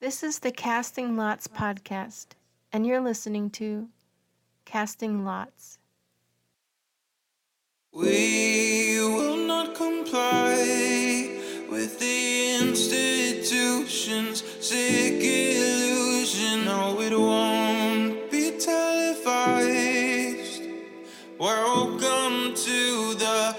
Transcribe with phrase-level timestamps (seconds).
[0.00, 2.28] This is the Casting Lots podcast,
[2.72, 3.90] and you're listening to
[4.64, 5.78] Casting Lots.
[7.92, 11.36] We will not comply
[11.70, 16.64] with the institution's sick illusion.
[16.64, 20.62] No, it won't be televised.
[21.38, 23.54] Welcome to the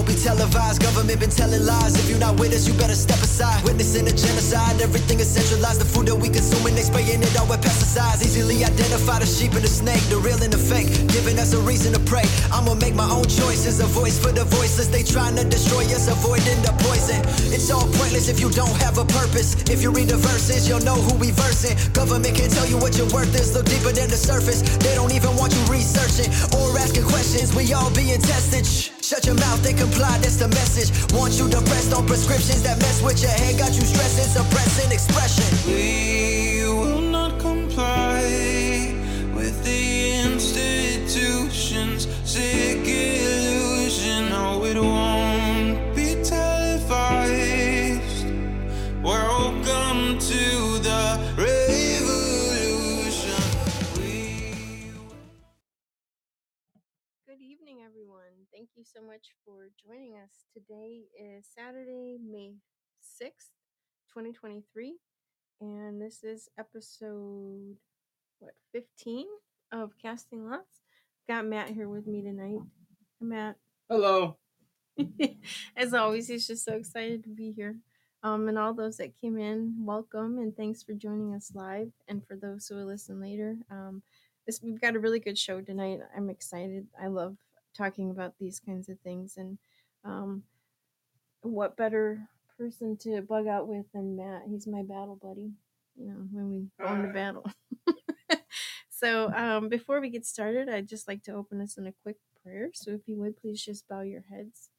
[0.00, 0.80] won't be televised.
[0.80, 1.92] Government been telling lies.
[2.00, 3.62] If you're not with us, you better step aside.
[3.64, 5.80] Witnessing a genocide, everything is centralized.
[5.80, 8.24] The food that we consuming, they spraying it out with pesticides.
[8.24, 10.88] Easily identify the sheep and the snake, the real and the fake.
[11.12, 12.24] Giving us a reason to pray.
[12.48, 13.80] I'ma make my own choices.
[13.80, 14.88] A voice for the voiceless.
[14.88, 17.20] They trying to destroy us, avoiding the poison.
[17.52, 19.52] It's all pointless if you don't have a purpose.
[19.68, 21.76] If you read the verses, you'll know who we versing.
[21.92, 23.52] Government can tell you what your worth is.
[23.52, 24.62] Look deeper than the surface.
[24.80, 27.54] They don't even want you researching or asking questions.
[27.54, 28.64] We all being tested.
[28.64, 28.99] Shh.
[29.10, 31.12] Shut your mouth and comply, that's the message.
[31.12, 35.50] Want you depressed on prescriptions that mess with your head, got you stressing, suppressing expression.
[35.66, 38.22] We will not comply
[39.34, 42.86] with the institution's sick
[58.80, 60.46] you so much for joining us.
[60.54, 62.54] Today is Saturday, May
[63.22, 63.52] 6th,
[64.08, 64.96] 2023,
[65.60, 67.76] and this is episode,
[68.38, 69.26] what, 15
[69.70, 70.80] of Casting Lots.
[71.28, 72.60] Got Matt here with me tonight.
[73.20, 73.56] Hi, Matt.
[73.90, 74.38] Hello.
[75.76, 77.76] As always, he's just so excited to be here.
[78.22, 81.92] Um, and all those that came in, welcome and thanks for joining us live.
[82.08, 84.02] And for those who will listen later, um,
[84.46, 86.00] this we've got a really good show tonight.
[86.16, 86.86] I'm excited.
[86.98, 87.36] I love
[87.76, 89.58] talking about these kinds of things, and
[90.04, 90.42] um,
[91.42, 94.42] what better person to bug out with than Matt?
[94.48, 95.52] He's my battle buddy.
[95.96, 97.50] You know, when we go into battle.
[98.88, 102.16] so um, before we get started, I'd just like to open us in a quick
[102.42, 102.70] prayer.
[102.72, 104.70] So if you would please just bow your heads.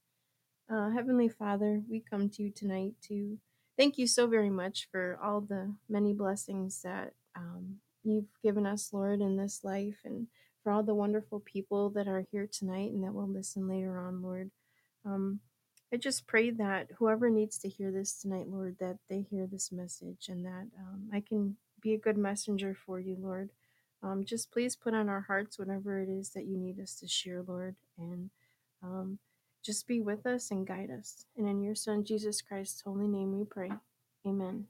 [0.72, 3.38] Uh, Heavenly Father, we come to you tonight to
[3.78, 8.92] thank you so very much for all the many blessings that um, you've given us,
[8.94, 10.28] Lord, in this life, and
[10.64, 14.22] for all the wonderful people that are here tonight and that will listen later on,
[14.22, 14.52] Lord.
[15.06, 15.40] Um,
[15.94, 19.72] I just pray that whoever needs to hear this tonight, Lord, that they hear this
[19.72, 23.50] message and that um, I can be a good messenger for you, Lord.
[24.04, 27.08] Um, just please put on our hearts whatever it is that you need us to
[27.08, 28.30] share, Lord, and
[28.82, 29.20] um,
[29.64, 31.26] just be with us and guide us.
[31.38, 33.72] And in your Son, Jesus Christ's holy name, we pray.
[34.26, 34.66] Amen.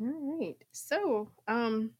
[0.00, 0.56] All right.
[0.72, 1.92] So, um,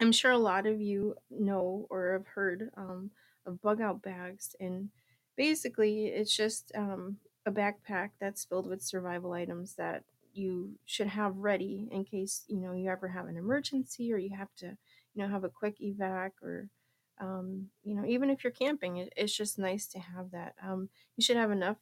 [0.00, 3.10] I'm sure a lot of you know or have heard um,
[3.46, 4.56] of bug out bags.
[4.60, 4.90] And
[5.36, 11.36] basically, it's just um, a backpack that's filled with survival items that you should have
[11.36, 14.66] ready in case you know you ever have an emergency or you have to
[15.12, 16.70] you know have a quick evac or
[17.18, 20.88] um, you know even if you're camping it, it's just nice to have that um,
[21.16, 21.78] you should have enough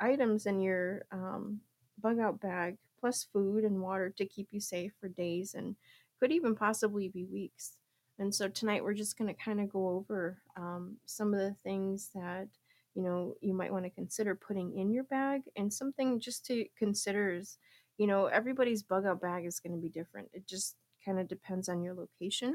[0.00, 1.60] items in your um,
[1.98, 5.76] bug out bag plus food and water to keep you safe for days and
[6.20, 7.76] could even possibly be weeks.
[8.18, 11.54] And so tonight we're just going to kind of go over um, some of the
[11.62, 12.48] things that
[12.94, 15.42] you know you might want to consider putting in your bag.
[15.56, 17.58] And something just to consider is
[17.96, 20.28] you know everybody's bug out bag is going to be different.
[20.32, 22.54] It just kind of depends on your location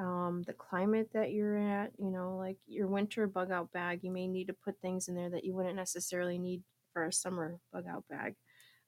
[0.00, 4.00] um, the climate that you're at you know like your winter bug out bag.
[4.02, 6.62] You may need to put things in there that you wouldn't necessarily need
[6.92, 8.34] for a summer bug out bag.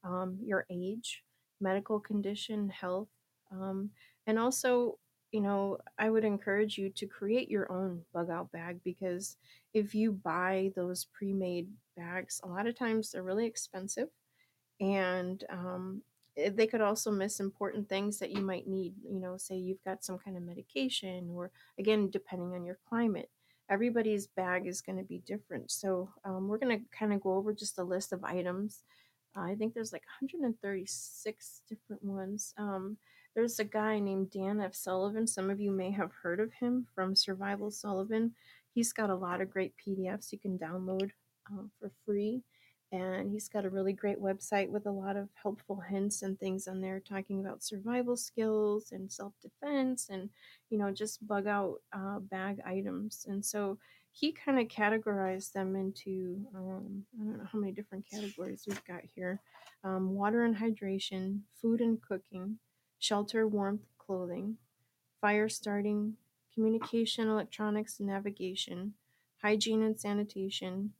[0.04, 1.22] Um, your age
[1.60, 3.08] medical condition health
[3.52, 3.90] um,
[4.26, 4.98] and also
[5.30, 9.36] you know i would encourage you to create your own bug out bag because
[9.74, 14.08] if you buy those pre-made bags a lot of times they're really expensive
[14.80, 16.02] and um,
[16.36, 19.84] eh, they could also miss important things that you might need you know say you've
[19.84, 23.30] got some kind of medication or again depending on your climate
[23.72, 25.70] everybody's bag is going to be different.
[25.70, 28.82] So um, we're going to kind of go over just a list of items.
[29.34, 32.52] Uh, i think there's like 136 different ones.
[32.58, 32.98] Um,
[33.34, 34.74] there's a guy named dan f.
[34.74, 35.26] Sullivan.
[35.26, 38.34] Some of you may have heard of him from survival sullivan.
[38.74, 41.10] He's got a lot of great pdfs you can download
[41.52, 42.42] uh, for free
[42.92, 46.68] and he's got a really great website with a lot of helpful hints and things
[46.68, 50.28] on there talking about survival skills and self-defense and
[50.68, 53.24] you know just bug out uh, bag items.
[53.28, 53.78] And so
[54.12, 58.84] he kind of categorized them into um, I don't know how many different categories we've
[58.84, 59.40] got here
[59.84, 62.58] um, water and hydration, food and cooking,
[63.02, 64.56] shelter, warmth, clothing,
[65.20, 66.14] fire starting,
[66.54, 68.94] communication, electronics, navigation,
[69.42, 70.92] hygiene and sanitation,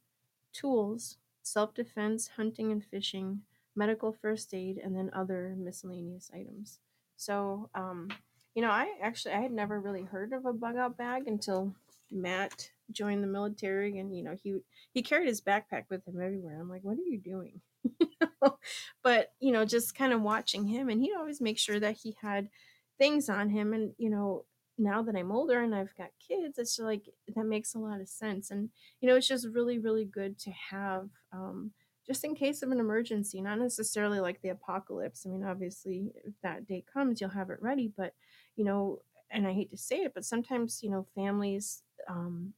[0.51, 3.39] tools, self defense, hunting and fishing,
[3.73, 6.79] medical first aid, and then other miscellaneous items.
[7.15, 8.09] So, um,
[8.53, 11.73] you know, I actually I had never really heard of a bug out bag until
[12.11, 14.59] Matt joined the military, and you know he
[14.93, 16.59] he carried his backpack with him everywhere.
[16.59, 17.61] I'm like, what are you doing?
[19.03, 22.15] but you know, just kind of watching him, and he'd always make sure that he
[22.21, 22.49] had
[22.97, 24.45] things on him, and you know.
[24.75, 27.03] Now that I'm older and I've got kids, it's like
[27.35, 28.49] that makes a lot of sense.
[28.49, 28.69] And
[28.99, 31.73] you know, it's just really, really good to have um,
[32.07, 35.27] just in case of an emergency, not necessarily like the apocalypse.
[35.27, 38.13] I mean, obviously, if that day comes, you'll have it ready, but
[38.55, 38.99] you know,
[39.29, 42.53] and I hate to say it, but sometimes, you know, families, um,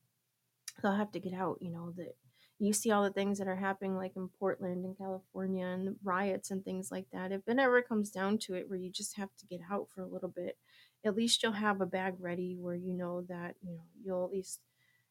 [0.82, 2.16] they'll have to get out, you know, that
[2.60, 6.52] you see all the things that are happening like in Portland and California and riots
[6.52, 7.32] and things like that.
[7.32, 10.02] If it ever comes down to it where you just have to get out for
[10.02, 10.58] a little bit,
[11.06, 14.32] at least you'll have a bag ready where you know that, you know, you'll at
[14.32, 14.62] least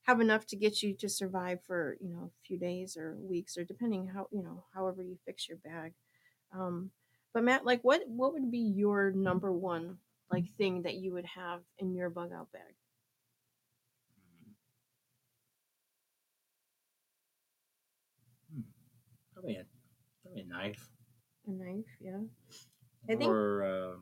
[0.04, 3.56] have enough to get you to survive for, you know, a few days or weeks
[3.56, 5.92] or depending how, you know, however you fix your bag.
[6.52, 6.90] Um,
[7.34, 9.98] but Matt, like what what would be your number one
[10.30, 12.74] like thing that you would have in your bug out bag?
[19.44, 19.66] Probably a
[20.22, 20.88] probably a knife
[21.46, 22.20] A knife, yeah.
[23.10, 23.96] I think or uh,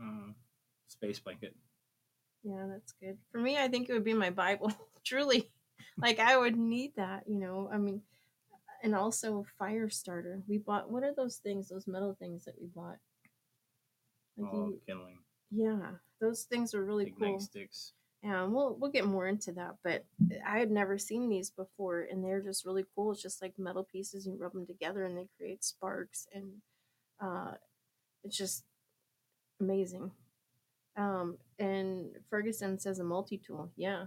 [0.00, 0.32] uh,
[0.86, 1.56] space blanket.
[2.44, 3.18] Yeah, that's good.
[3.32, 4.72] For me, I think it would be my Bible.
[5.04, 5.50] Truly.
[5.96, 7.68] Like I would need that, you know.
[7.72, 8.02] I mean,
[8.84, 10.42] and also a fire starter.
[10.46, 12.98] We bought what are those things, those metal things that we bought?
[14.36, 15.18] Like Oh, you, kindling,
[15.50, 17.40] yeah, those things are really ignite cool.
[17.40, 17.92] sticks.
[18.24, 20.06] Yeah, and we'll we'll get more into that, but
[20.46, 23.12] I had never seen these before, and they're just really cool.
[23.12, 26.52] It's just like metal pieces, you rub them together, and they create sparks, and
[27.20, 27.52] uh,
[28.24, 28.64] it's just
[29.60, 30.10] amazing.
[30.96, 33.70] Um, and Ferguson says a multi tool.
[33.76, 34.06] Yeah,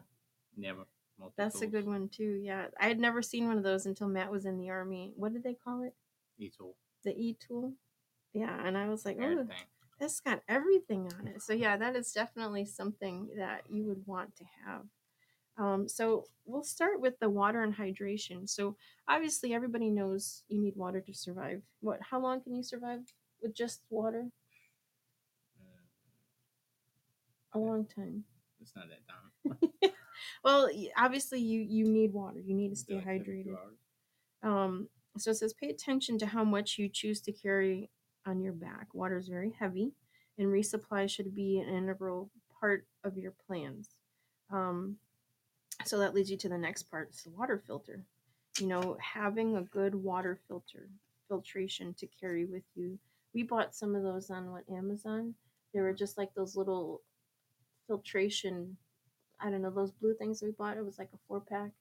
[0.58, 0.74] Yeah,
[1.20, 2.40] multi That's a good one too.
[2.42, 5.14] Yeah, I had never seen one of those until Matt was in the army.
[5.16, 5.94] What did they call it?
[6.40, 6.76] E tool.
[7.04, 7.74] The E tool.
[8.34, 9.48] Yeah, and I was like, oh.
[10.00, 11.42] That's got everything on it.
[11.42, 14.82] So yeah, that is definitely something that you would want to have.
[15.58, 18.48] Um, so we'll start with the water and hydration.
[18.48, 18.76] So
[19.08, 21.62] obviously, everybody knows you need water to survive.
[21.82, 22.00] What?
[22.02, 23.00] How long can you survive
[23.42, 24.26] with just water?
[25.60, 25.82] Uh,
[27.54, 28.24] A long time.
[28.62, 29.92] it's not that dumb.
[30.44, 32.40] Well, obviously, you you need water.
[32.40, 33.56] You need to stay like hydrated.
[34.44, 37.90] Um, so it says pay attention to how much you choose to carry
[38.28, 38.94] on your back.
[38.94, 39.94] Water is very heavy,
[40.38, 42.30] and resupply should be an integral
[42.60, 43.96] part of your plans.
[44.52, 44.98] Um,
[45.86, 48.04] so that leads you to the next part: it's the water filter.
[48.60, 50.90] You know, having a good water filter
[51.28, 52.98] filtration to carry with you.
[53.34, 55.34] We bought some of those on what Amazon.
[55.74, 57.02] They were just like those little
[57.88, 58.78] filtration.
[59.40, 60.78] I don't know those blue things we bought.
[60.78, 61.72] It was like a four pack.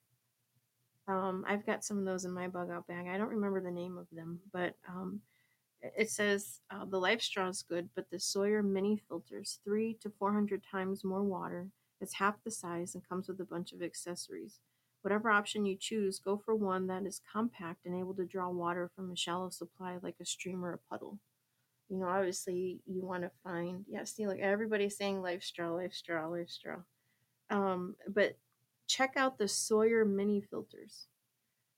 [1.07, 3.07] Um, I've got some of those in my bug out bag.
[3.07, 5.21] I don't remember the name of them, but um,
[5.81, 10.11] it says uh, the Life Straw is good, but the Sawyer Mini filters three to
[10.17, 11.67] four hundred times more water.
[12.01, 14.59] It's half the size and comes with a bunch of accessories.
[15.01, 18.89] Whatever option you choose, go for one that is compact and able to draw water
[18.95, 21.19] from a shallow supply like a stream or a puddle.
[21.89, 24.03] You know, obviously you want to find yeah.
[24.03, 26.77] See, like everybody's saying Life Straw, Life Straw, Life Straw.
[27.49, 28.37] Um, but
[28.87, 31.07] check out the Sawyer mini filters.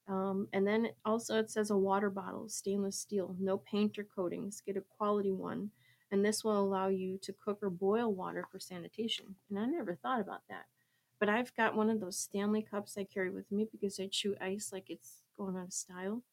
[0.09, 4.61] Um, and then also it says a water bottle, stainless steel, no paint or coatings.
[4.65, 5.71] Get a quality one,
[6.11, 9.35] and this will allow you to cook or boil water for sanitation.
[9.49, 10.65] And I never thought about that,
[11.19, 14.35] but I've got one of those Stanley cups I carry with me because I chew
[14.41, 16.23] ice like it's going out of style.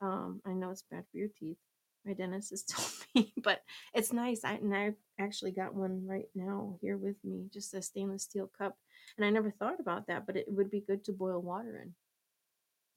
[0.00, 1.58] Um, I know it's bad for your teeth.
[2.06, 3.62] My dentist has told me, but
[3.94, 4.44] it's nice.
[4.44, 8.50] I and I've actually got one right now here with me, just a stainless steel
[8.56, 8.76] cup
[9.16, 11.94] and I never thought about that, but it would be good to boil water in.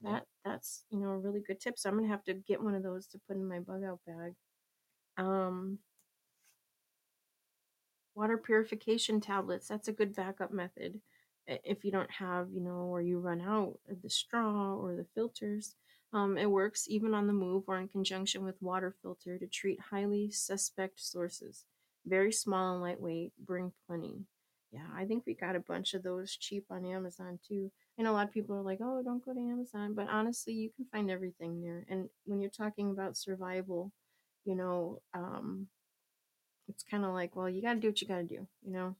[0.01, 1.77] That that's you know a really good tip.
[1.77, 4.00] So I'm gonna have to get one of those to put in my bug out
[4.06, 4.34] bag.
[5.18, 5.80] Um,
[8.16, 9.68] water purification tablets.
[9.68, 11.00] That's a good backup method.
[11.48, 15.06] If you don't have, you know, or you run out of the straw or the
[15.16, 15.75] filters,
[16.12, 19.80] um, it works even on the move or in conjunction with water filter to treat
[19.80, 21.63] highly suspect sources.
[22.06, 24.25] Very small and lightweight, bring plenty.
[24.72, 27.72] Yeah, I think we got a bunch of those cheap on Amazon too.
[27.98, 30.70] Know a lot of people are like, oh, don't go to Amazon, but honestly, you
[30.75, 31.86] can find everything there.
[31.89, 33.92] And when you're talking about survival,
[34.46, 35.68] you know, um,
[36.68, 38.72] it's kind of like, well, you got to do what you got to do, you
[38.72, 38.96] know.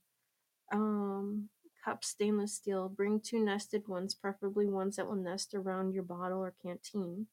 [0.72, 1.48] Um,
[1.84, 2.88] Cup stainless steel.
[2.88, 7.28] Bring two nested ones, preferably ones that will nest around your bottle or canteen.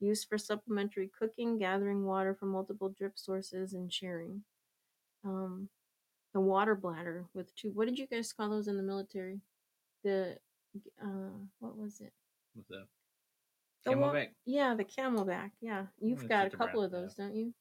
[0.00, 4.42] Used for supplementary cooking, gathering water from multiple drip sources, and sharing.
[5.24, 5.68] Um,
[6.32, 7.70] the water bladder with two.
[7.72, 9.40] What did you guys call those in the military?
[10.02, 10.38] The
[11.02, 12.12] uh, what was it?
[12.54, 12.86] What's that?
[13.84, 14.28] The CamelBak.
[14.44, 15.50] Yeah, the CamelBak.
[15.60, 17.54] Yeah, you've got a couple of those, don't you?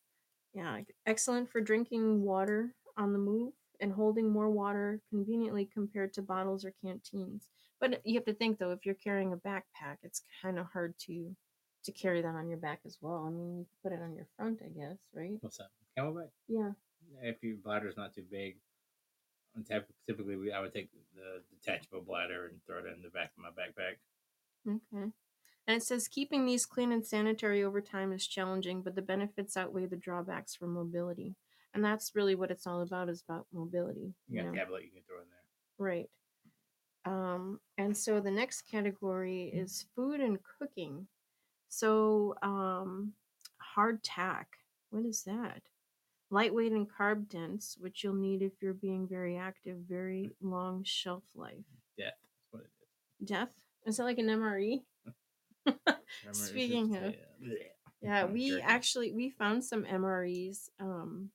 [0.53, 6.21] Yeah, excellent for drinking water on the move and holding more water conveniently compared to
[6.21, 7.47] bottles or canteens.
[7.79, 10.95] But you have to think though, if you're carrying a backpack, it's kind of hard
[11.07, 11.35] to
[11.85, 13.25] to carry that on your back as well.
[13.25, 15.37] I mean, you can put it on your front, I guess, right?
[15.39, 15.69] What's that?
[15.97, 16.27] CamelBak.
[16.49, 16.71] Yeah.
[17.21, 18.57] If your bladder's not too big,
[20.07, 23.43] typically we, I would take the detachable bladder and throw it in the back of
[23.43, 23.97] my backpack.
[24.67, 25.11] Okay.
[25.67, 29.55] And it says keeping these clean and sanitary over time is challenging, but the benefits
[29.55, 31.35] outweigh the drawbacks for mobility.
[31.73, 34.15] And that's really what it's all about is about mobility.
[34.27, 34.53] You got know?
[34.53, 35.37] a tablet you can throw in there.
[35.77, 36.09] Right.
[37.05, 41.07] Um, and so the next category is food and cooking.
[41.67, 43.13] So um,
[43.57, 44.47] hard tack.
[44.89, 45.61] What is that?
[46.31, 51.23] Lightweight and carb dense, which you'll need if you're being very active, very long shelf
[51.35, 51.53] life.
[51.97, 52.13] Death.
[52.21, 52.69] That's what it
[53.23, 53.27] is.
[53.29, 53.53] Death?
[53.85, 54.81] Is that like an MRE?
[56.31, 57.15] Speaking of-.
[58.01, 58.61] Yeah, Oh, we jerky.
[58.61, 60.69] actually we found some MREs.
[60.79, 61.31] Um,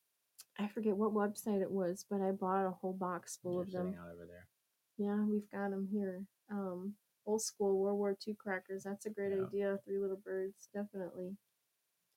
[0.59, 3.95] I forget what website it was, but I bought a whole box full of them.
[4.01, 4.47] out over there.
[4.97, 6.23] Yeah, we've got them here.
[6.51, 6.95] Um,
[7.27, 8.85] old school World War II crackers.
[8.85, 9.45] That's a great Yeah.
[9.47, 9.79] idea.
[9.85, 11.37] Three little birds, definitely.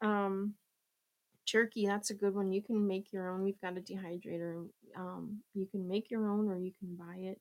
[0.02, 0.54] Um,
[1.48, 1.88] jerky.
[1.88, 2.52] That's a good one.
[2.52, 3.44] You can make your own.
[3.44, 4.68] We've got a dehydrator.
[4.96, 7.40] Um, you can make your own, or you can buy it.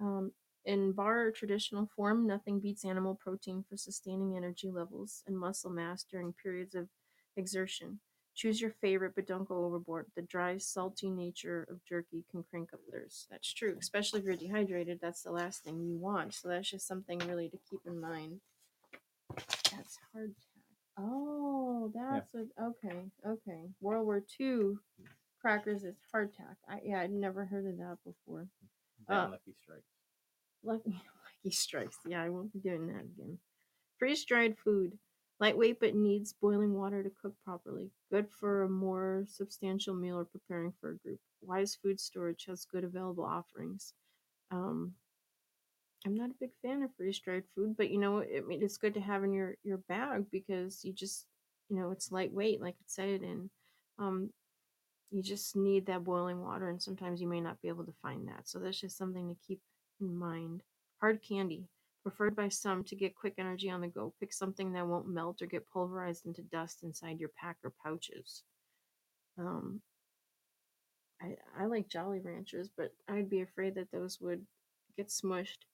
[0.00, 0.32] Um,
[0.64, 6.04] in bar traditional form, nothing beats animal protein for sustaining energy levels and muscle mass
[6.04, 6.88] during periods of
[7.36, 8.00] exertion.
[8.36, 10.06] Choose your favorite, but don't go overboard.
[10.14, 13.26] The dry, salty nature of jerky can crank up thirst.
[13.30, 15.00] That's true, especially if you're dehydrated.
[15.02, 16.34] That's the last thing you want.
[16.34, 18.40] So that's just something really to keep in mind.
[19.72, 20.47] That's hardtack.
[20.98, 22.46] Oh, that's what.
[22.60, 23.62] Okay, okay.
[23.80, 24.74] World War II
[25.40, 26.56] crackers is hardtack.
[26.68, 28.48] I yeah, I'd never heard of that before.
[29.08, 29.84] Down Uh, Lucky Strikes.
[30.64, 30.90] Lucky,
[31.44, 31.98] lucky strikes.
[32.06, 33.38] Yeah, I won't be doing that again.
[33.98, 34.98] Freeze dried food.
[35.40, 37.92] Lightweight but needs boiling water to cook properly.
[38.10, 41.20] Good for a more substantial meal or preparing for a group.
[41.42, 43.94] Wise Food Storage has good available offerings.
[44.50, 44.94] Um,
[46.06, 48.94] I'm not a big fan of freeze dried food, but you know, it, it's good
[48.94, 51.26] to have in your, your bag because you just,
[51.68, 53.50] you know, it's lightweight, like it said, and
[53.98, 54.30] um,
[55.10, 58.28] you just need that boiling water, and sometimes you may not be able to find
[58.28, 58.48] that.
[58.48, 59.60] So that's just something to keep
[60.00, 60.62] in mind.
[61.00, 61.64] Hard candy,
[62.02, 64.14] preferred by some to get quick energy on the go.
[64.20, 68.42] Pick something that won't melt or get pulverized into dust inside your pack or pouches.
[69.38, 69.80] Um,
[71.20, 74.44] I, I like Jolly Ranchers, but I'd be afraid that those would
[74.96, 75.64] get smushed.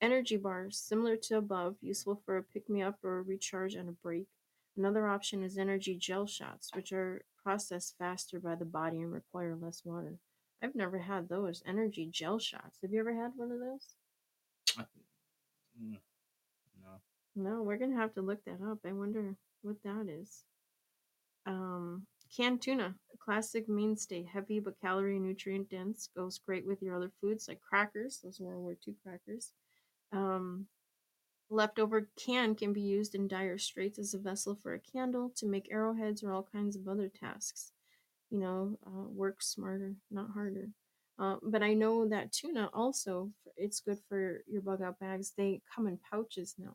[0.00, 3.88] Energy bars, similar to above, useful for a pick me up or a recharge and
[3.88, 4.26] a break.
[4.76, 9.56] Another option is energy gel shots, which are processed faster by the body and require
[9.56, 10.18] less water.
[10.62, 12.78] I've never had those energy gel shots.
[12.82, 13.94] Have you ever had one of those?
[15.82, 15.98] Mm.
[16.82, 17.00] No.
[17.34, 18.78] No, we're gonna have to look that up.
[18.84, 20.44] I wonder what that is.
[21.46, 22.06] Um,
[22.36, 27.10] canned tuna, a classic mainstay, heavy but calorie nutrient dense, goes great with your other
[27.20, 28.20] foods like crackers.
[28.22, 29.52] Those World War II crackers.
[30.12, 30.66] Um,
[31.50, 35.46] leftover can can be used in dire straits as a vessel for a candle to
[35.46, 37.72] make arrowheads or all kinds of other tasks.
[38.30, 40.68] You know, uh, work smarter, not harder.
[41.18, 45.32] Uh, but I know that tuna also, it's good for your bug out bags.
[45.36, 46.74] They come in pouches now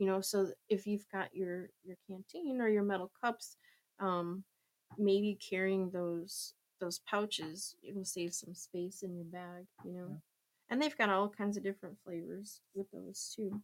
[0.00, 3.56] you know so if you've got your your canteen or your metal cups
[4.00, 4.42] um
[4.98, 10.06] maybe carrying those those pouches it'll save some space in your bag you know?
[10.08, 10.16] Yeah.
[10.70, 13.60] and they've got all kinds of different flavors with those too.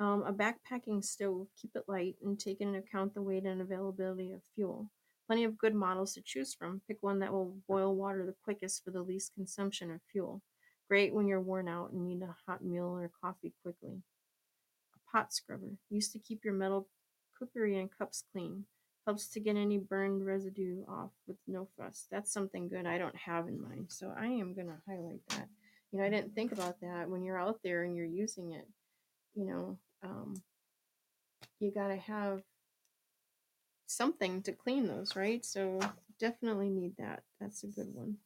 [0.00, 4.32] Um, a backpacking stove keep it light and take into account the weight and availability
[4.32, 4.90] of fuel.
[5.26, 6.80] Plenty of good models to choose from.
[6.86, 10.40] Pick one that will boil water the quickest for the least consumption of fuel.
[10.88, 14.02] Great when you're worn out and need a hot meal or coffee quickly.
[14.94, 16.88] A pot scrubber used to keep your metal
[17.38, 18.64] cookery and cups clean
[19.08, 22.06] helps to get any burned residue off with no fuss.
[22.10, 25.48] That's something good i don't have in mine so i am going to highlight that.
[25.90, 28.68] You know i didn't think about that when you're out there and you're using it
[29.34, 30.34] you know um,
[31.58, 32.42] you got to have
[33.86, 35.44] something to clean those right?
[35.44, 35.80] So
[36.20, 37.22] definitely need that.
[37.40, 38.16] That's a good one.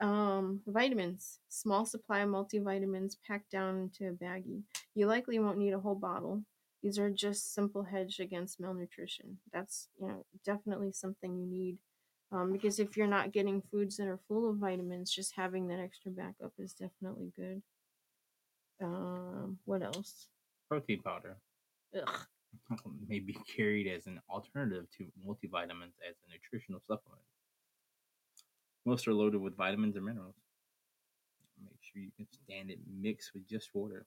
[0.00, 1.40] Um, vitamins.
[1.48, 4.62] Small supply of multivitamins packed down into a baggie.
[4.94, 6.42] You likely won't need a whole bottle
[6.86, 11.78] these are just simple hedge against malnutrition that's you know definitely something you need
[12.30, 15.80] um, because if you're not getting foods that are full of vitamins just having that
[15.80, 17.60] extra backup is definitely good
[18.82, 20.28] Um, what else?
[20.68, 21.36] Protein powder
[21.94, 22.20] Ugh.
[23.08, 27.22] may be carried as an alternative to multivitamins as a nutritional supplement.
[28.84, 30.36] Most are loaded with vitamins and minerals.
[31.64, 34.06] Make sure you can stand it mixed with just water.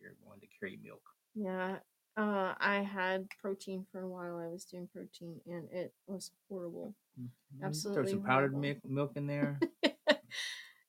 [0.00, 1.02] You're going to carry milk.
[1.34, 1.78] Yeah.
[2.16, 4.36] Uh, I had protein for a while.
[4.38, 6.94] I was doing protein, and it was horrible.
[7.20, 9.58] Mm, Throw Absolutely some powdered milk, milk in there.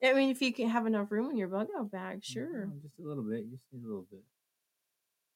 [0.04, 2.68] I mean, if you can have enough room in your bug out bag, sure.
[2.68, 3.50] Mm, Just a little bit.
[3.52, 4.22] Just need a little bit.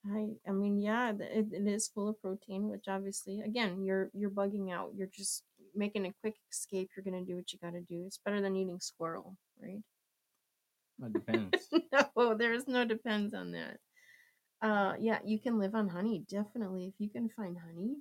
[0.07, 4.29] I I mean, yeah, it, it is full of protein, which obviously, again, you're you're
[4.29, 4.91] bugging out.
[4.95, 5.43] You're just
[5.75, 6.89] making a quick escape.
[6.95, 8.03] You're gonna do what you gotta do.
[8.05, 9.81] It's better than eating squirrel, right?
[11.03, 11.69] It depends.
[12.17, 13.77] no, there's no depends on that.
[14.61, 17.97] Uh, yeah, you can live on honey definitely if you can find honey.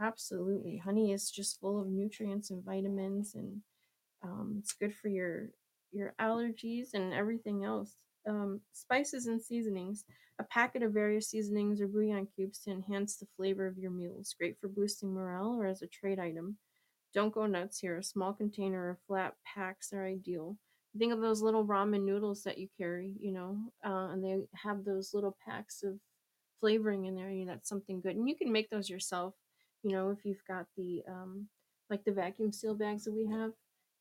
[0.00, 3.60] Absolutely, honey is just full of nutrients and vitamins, and
[4.22, 5.50] um, it's good for your
[5.92, 7.96] your allergies and everything else.
[8.28, 10.04] Um, spices and seasonings.
[10.40, 14.34] A packet of various seasonings or bouillon cubes to enhance the flavor of your meals.
[14.38, 16.58] Great for boosting morale or as a trade item.
[17.14, 17.98] Don't go nuts here.
[17.98, 20.56] A small container or flat packs are ideal.
[20.98, 24.84] Think of those little ramen noodles that you carry, you know, uh, and they have
[24.84, 25.98] those little packs of
[26.58, 27.30] flavoring in there.
[27.30, 29.34] You know, that's something good, and you can make those yourself.
[29.82, 31.48] You know, if you've got the um,
[31.90, 33.52] like the vacuum seal bags that we have,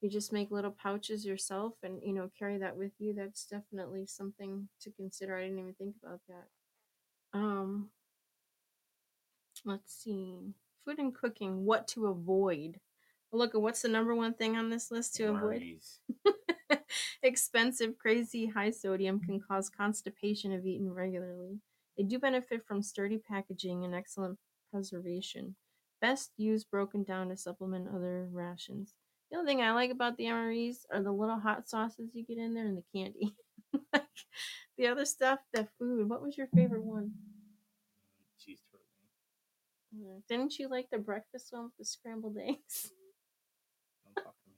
[0.02, 3.14] you just make little pouches yourself, and you know, carry that with you.
[3.14, 5.38] That's definitely something to consider.
[5.38, 6.48] I didn't even think about that.
[7.40, 7.90] Um,
[9.66, 10.54] let's see,
[10.86, 11.66] food and cooking.
[11.66, 12.80] What to avoid?
[13.32, 15.64] Look at what's the number one thing on this list to avoid.
[17.24, 21.60] Expensive, crazy, high sodium can cause constipation if eaten regularly.
[21.98, 24.38] They do benefit from sturdy packaging and excellent
[24.72, 25.56] preservation.
[26.02, 28.94] Best used broken down to supplement other rations.
[29.32, 32.38] The only thing I like about the MREs are the little hot sauces you get
[32.38, 33.36] in there and the candy.
[33.94, 34.04] like
[34.78, 36.10] the other stuff, the food.
[36.10, 37.12] What was your favorite one?
[38.40, 38.88] Cheese turtle.
[39.94, 42.92] Uh, Didn't you like the breakfast one with the scrambled eggs?
[44.04, 44.56] Don't talk to me.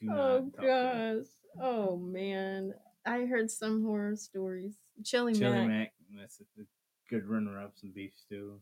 [0.00, 0.66] Do Oh talk to me.
[0.66, 1.26] gosh.
[1.60, 2.74] Oh man.
[3.06, 4.74] I heard some horror stories.
[5.04, 5.68] Chili, Chili Mac.
[5.68, 5.92] mac.
[6.18, 6.62] That's a
[7.08, 7.72] good runner up.
[7.76, 8.60] Some beef stew.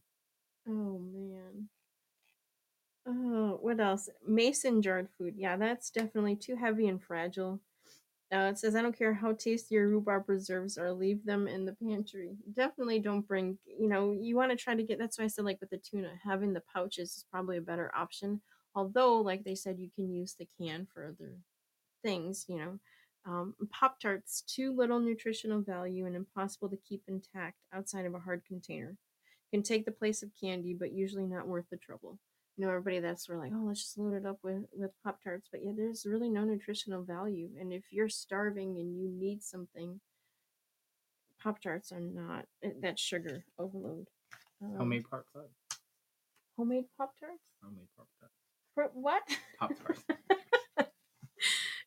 [0.69, 1.69] Oh man.
[3.07, 4.09] Oh, what else?
[4.27, 5.35] Mason jarred food.
[5.37, 7.61] Yeah, that's definitely too heavy and fragile.
[8.33, 11.65] Uh, it says, I don't care how tasty your rhubarb preserves are, leave them in
[11.65, 12.37] the pantry.
[12.55, 15.45] Definitely don't bring, you know, you want to try to get, that's why I said,
[15.45, 18.41] like with the tuna, having the pouches is probably a better option.
[18.77, 21.33] Although, like they said, you can use the can for other
[22.05, 22.79] things, you know.
[23.25, 28.21] Um, Pop Tarts, too little nutritional value and impossible to keep intact outside of a
[28.21, 28.97] hard container.
[29.51, 32.19] Can take the place of candy, but usually not worth the trouble.
[32.57, 34.91] You know, everybody that's sort of like, oh, let's just load it up with with
[35.03, 37.49] Pop Tarts, but yeah, there's really no nutritional value.
[37.59, 40.01] And if you're starving and you need something,
[41.43, 42.45] Pop Tarts are not.
[42.83, 44.09] that sugar overload.
[44.63, 45.51] Um, Homemade pop tart.
[46.57, 47.43] homemade Pop Tarts.
[47.63, 48.31] Homemade pop tart.
[48.77, 49.23] For what?
[49.59, 50.05] Pop tarts.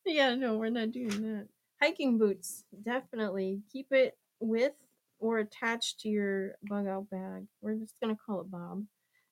[0.05, 1.47] yeah, no, we're not doing that.
[1.79, 4.73] Hiking boots, definitely keep it with
[5.19, 7.45] or attached to your bug out bag.
[7.61, 8.85] We're just gonna call it Bob.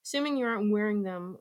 [0.06, 1.40] Assuming you aren't wearing them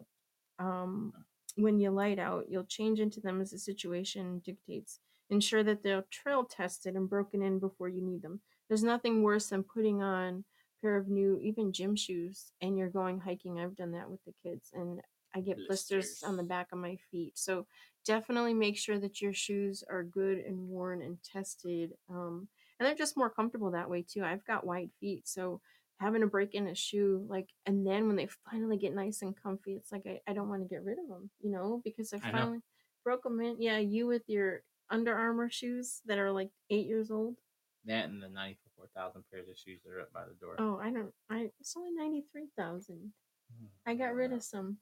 [0.59, 1.13] um,
[1.57, 5.01] when you light out, you'll change into them as the situation dictates.
[5.29, 8.41] Ensure that they're trail tested and broken in before you need them.
[8.69, 12.89] There's nothing worse than putting on a pair of new, even gym shoes, and you're
[12.89, 13.61] going hiking.
[13.61, 15.01] I've done that with the kids, and
[15.37, 17.33] I get blisters on the back of my feet.
[17.37, 17.67] So
[18.07, 21.93] definitely make sure that your shoes are good and worn and tested.
[22.09, 24.25] Um, and they're just more comfortable that way too.
[24.25, 25.61] I've got wide feet, so
[25.99, 29.35] having to break in a shoe, like, and then when they finally get nice and
[29.41, 32.13] comfy, it's like I, I don't want to get rid of them, you know, because
[32.13, 32.59] I I finally
[33.05, 33.57] broke them in.
[33.61, 37.37] Yeah, you with your Under Armour shoes that are like eight years old.
[37.87, 40.57] That and the 94,000 pairs of shoes that are up by the door.
[40.59, 41.13] Oh, I don't.
[41.31, 43.13] I it's only ninety three thousand.
[43.59, 43.67] Hmm.
[43.87, 44.79] I got rid of some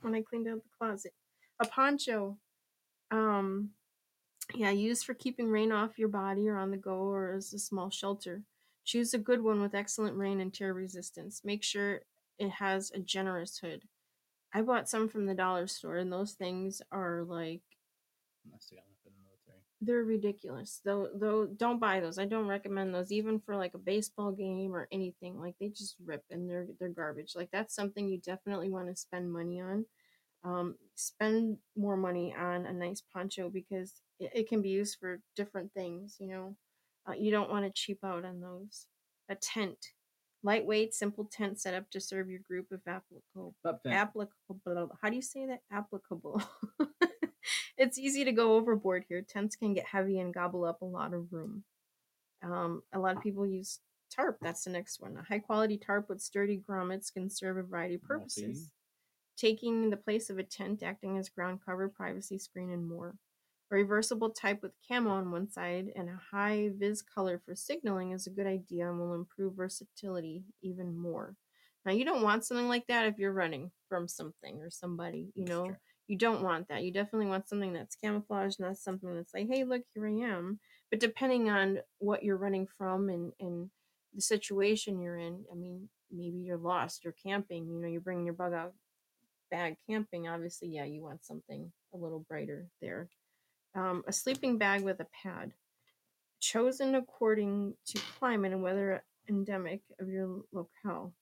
[0.00, 1.12] when I cleaned out the closet.
[1.60, 2.38] A poncho.
[3.10, 3.70] Um
[4.54, 7.58] yeah, used for keeping rain off your body or on the go or as a
[7.58, 8.42] small shelter.
[8.84, 11.42] Choose a good one with excellent rain and tear resistance.
[11.44, 12.02] Make sure
[12.38, 13.82] it has a generous hood.
[14.54, 17.62] I bought some from the dollar store and those things are like
[19.86, 20.80] they're ridiculous.
[20.84, 22.18] Though though don't buy those.
[22.18, 25.40] I don't recommend those even for like a baseball game or anything.
[25.40, 27.32] Like they just rip and they're they're garbage.
[27.36, 29.86] Like that's something you definitely want to spend money on.
[30.44, 35.20] Um, spend more money on a nice poncho because it, it can be used for
[35.36, 36.16] different things.
[36.18, 36.56] You know,
[37.08, 38.86] uh, you don't want to cheap out on those.
[39.28, 39.78] A tent,
[40.42, 43.92] lightweight, simple tent set up to serve your group if applicable then.
[43.92, 44.96] applicable.
[45.00, 45.60] How do you say that?
[45.72, 46.42] Applicable.
[47.76, 49.22] it's easy to go overboard here.
[49.22, 51.64] Tents can get heavy and gobble up a lot of room.
[52.42, 53.80] Um, a lot of people use
[54.14, 54.38] tarp.
[54.40, 55.16] That's the next one.
[55.16, 58.70] A high quality tarp with sturdy grommets can serve a variety of purposes,
[59.36, 63.16] taking the place of a tent, acting as ground cover, privacy screen, and more.
[63.70, 68.12] A reversible type with camo on one side and a high vis color for signaling
[68.12, 71.34] is a good idea and will improve versatility even more.
[71.84, 75.44] Now, you don't want something like that if you're running from something or somebody, you
[75.46, 75.66] know.
[75.66, 75.76] true.
[76.08, 76.84] You don't want that.
[76.84, 80.60] You definitely want something that's camouflaged, not something that's like, hey, look, here I am.
[80.90, 83.70] But depending on what you're running from and, and
[84.14, 88.24] the situation you're in, I mean, maybe you're lost, you're camping, you know, you're bringing
[88.24, 88.72] your bug out
[89.50, 90.28] bag camping.
[90.28, 93.08] Obviously, yeah, you want something a little brighter there.
[93.74, 95.52] Um, a sleeping bag with a pad
[96.40, 101.12] chosen according to climate and weather endemic of your locale.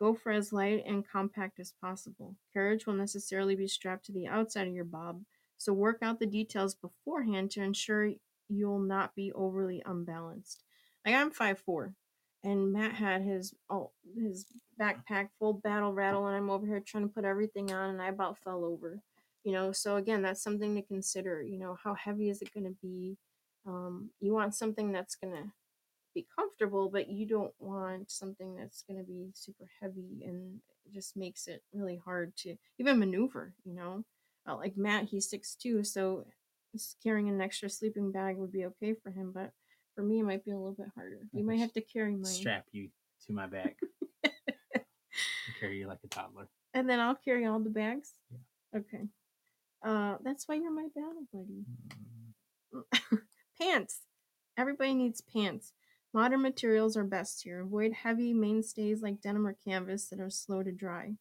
[0.00, 2.34] Go for as light and compact as possible.
[2.54, 5.22] Carriage will necessarily be strapped to the outside of your bob,
[5.58, 8.12] so work out the details beforehand to ensure
[8.48, 10.64] you'll not be overly unbalanced.
[11.04, 11.92] Like I'm 5'4",
[12.42, 14.46] and Matt had his oh, his
[14.80, 18.08] backpack full battle rattle, and I'm over here trying to put everything on, and I
[18.08, 19.02] about fell over.
[19.44, 21.42] You know, so again, that's something to consider.
[21.42, 23.18] You know, how heavy is it going to be?
[23.66, 25.50] Um, you want something that's going to
[26.14, 30.92] be comfortable, but you don't want something that's going to be super heavy and it
[30.94, 34.04] just makes it really hard to even maneuver, you know?
[34.48, 36.26] Uh, like Matt, he's six 6'2, so
[37.02, 39.52] carrying an extra sleeping bag would be okay for him, but
[39.94, 41.18] for me, it might be a little bit harder.
[41.32, 42.88] You might have to carry my Strap you
[43.26, 43.76] to my back.
[45.60, 46.48] carry you like a toddler.
[46.74, 48.12] And then I'll carry all the bags?
[48.74, 49.08] Okay.
[49.84, 51.64] Uh, that's why you're my battle buddy.
[52.74, 53.18] Mm,
[53.60, 54.00] pants.
[54.56, 55.72] Everybody needs pants.
[56.12, 57.60] Modern materials are best here.
[57.60, 61.12] Avoid heavy mainstays like denim or canvas that are slow to dry.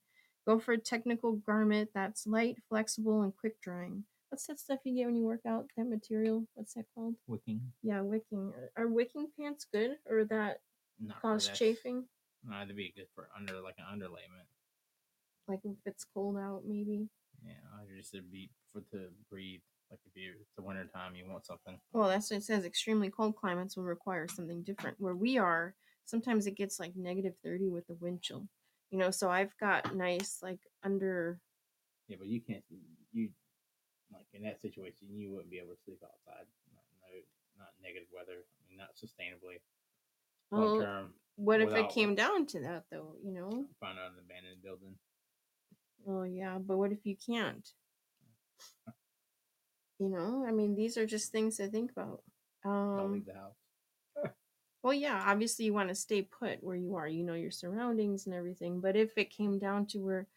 [0.48, 4.06] Go for a technical garment that's light, flexible, and quick drying.
[4.30, 5.66] What's that stuff you get when you work out?
[5.78, 6.48] That material?
[6.56, 7.16] What's that called?
[7.28, 7.62] Wicking.
[7.84, 8.52] Yeah, wicking.
[8.78, 10.62] Are wicking pants good or that
[11.00, 12.06] Not cause chafing?
[12.44, 14.48] No, that'd be good for under like an underlayment.
[15.48, 17.10] Like if it's cold out, maybe?
[17.44, 19.62] Yeah, or just to be for to breathe.
[19.90, 21.80] Like if you it's the winter time, you want something.
[21.94, 22.66] Well, that's what it says.
[22.66, 24.98] Extremely cold climates will require something different.
[25.00, 25.74] Where we are,
[26.06, 28.48] sometimes it gets like negative 30 with the wind chill.
[28.92, 31.40] You know, so I've got nice, like under,
[32.08, 32.64] Yeah, but you can't.
[33.14, 33.30] You
[34.14, 36.46] like in that situation, you wouldn't be able to sleep outside.
[36.74, 37.10] Not, no,
[37.58, 38.42] not negative weather.
[38.42, 39.58] I mean, not sustainably.
[40.52, 43.66] Long well, what if it came down to that though, you know?
[43.80, 44.96] find out an abandoned building.
[46.04, 47.68] Well, yeah, but what if you can't?
[50.00, 52.24] You know, I mean, these are just things to think about.
[52.64, 53.56] Don't Um, leave the house.
[54.82, 57.08] Well, yeah, obviously you want to stay put where you are.
[57.08, 58.80] You know your surroundings and everything.
[58.80, 60.28] But if it came down to where,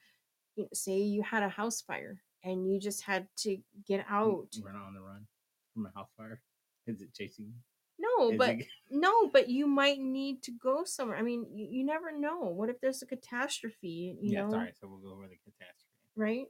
[0.57, 4.49] you know, say you had a house fire and you just had to get out,
[4.65, 5.27] Run on the run
[5.75, 6.41] from a house fire.
[6.89, 7.55] Is it chasing you?
[8.01, 11.17] no, Is but it- no, but you might need to go somewhere.
[11.17, 12.41] I mean, you, you never know.
[12.41, 14.17] What if there's a catastrophe?
[14.21, 14.73] You yeah, know, sorry.
[14.81, 15.87] So we'll go over the catastrophe.
[16.17, 16.47] right?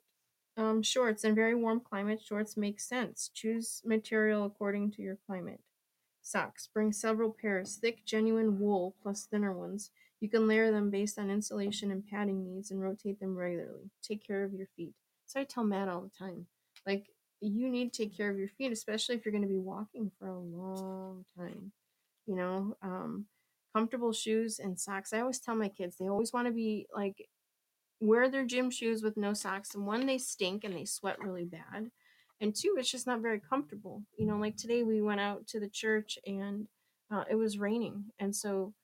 [0.57, 3.31] Um, shorts in very warm climate, shorts make sense.
[3.33, 5.61] Choose material according to your climate.
[6.21, 6.69] Socks.
[6.73, 9.91] Bring several pairs, thick, genuine wool plus thinner ones.
[10.21, 13.91] You can layer them based on insulation and padding needs and rotate them regularly.
[14.03, 14.95] Take care of your feet.
[15.27, 16.47] So I tell Matt all the time,
[16.87, 17.07] like
[17.41, 20.13] you need to take care of your feet, especially if you're going to be walking
[20.19, 21.73] for a long time.
[22.27, 23.27] You know, um,
[23.75, 25.13] comfortable shoes and socks.
[25.13, 27.29] I always tell my kids they always want to be like
[28.03, 31.45] wear their gym shoes with no socks and one they stink and they sweat really
[31.45, 31.89] bad
[32.41, 35.61] and two it's just not very comfortable you know like today we went out to
[35.61, 36.67] the church and
[37.13, 38.75] uh, it was raining and so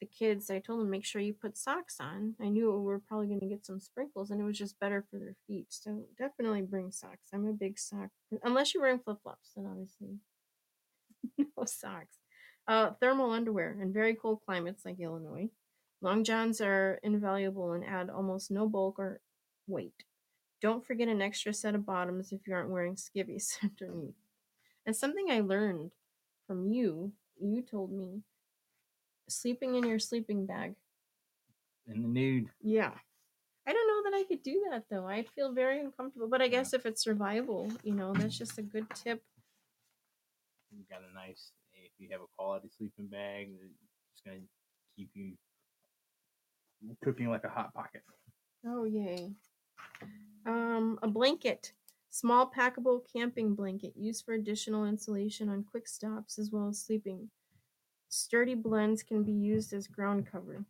[0.00, 2.34] the kids i told them make sure you put socks on.
[2.42, 5.04] I knew we were probably going to get some sprinkles and it was just better
[5.08, 7.30] for their feet so definitely bring socks.
[7.32, 8.10] I'm a big sock
[8.42, 10.18] unless you're wearing flip-flops then obviously
[11.38, 12.16] no socks.
[12.66, 15.48] Uh, thermal underwear in very cold climates like illinois
[16.04, 19.22] Long johns are invaluable and add almost no bulk or
[19.66, 20.04] weight.
[20.60, 24.14] Don't forget an extra set of bottoms if you aren't wearing skivvies underneath.
[24.84, 25.92] And something I learned
[26.46, 28.20] from you, you told me,
[29.30, 30.74] sleeping in your sleeping bag.
[31.86, 32.50] In the nude.
[32.60, 32.92] Yeah.
[33.66, 35.06] I don't know that I could do that though.
[35.06, 36.28] I'd feel very uncomfortable.
[36.28, 36.50] But I Yeah.
[36.50, 39.24] guess if it's survival, you know, that's just a good tip.
[40.70, 41.52] You got a nice.
[41.72, 43.48] If you have a quality sleeping bag,
[44.12, 44.42] it's gonna
[44.96, 45.38] keep you
[47.02, 48.02] cooking like a hot pocket.
[48.66, 49.32] Oh yay.
[50.46, 51.72] Um, a blanket.
[52.10, 57.28] Small packable camping blanket used for additional insulation on quick stops as well as sleeping.
[58.08, 60.64] Sturdy blends can be used as ground cover.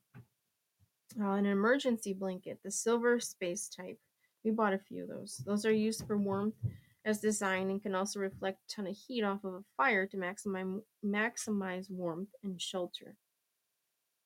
[1.21, 3.99] Uh, an emergency blanket, the silver space type.
[4.43, 5.43] We bought a few of those.
[5.45, 6.57] Those are used for warmth
[7.05, 10.17] as designed and can also reflect a ton of heat off of a fire to
[10.17, 13.17] maximize maximize warmth and shelter.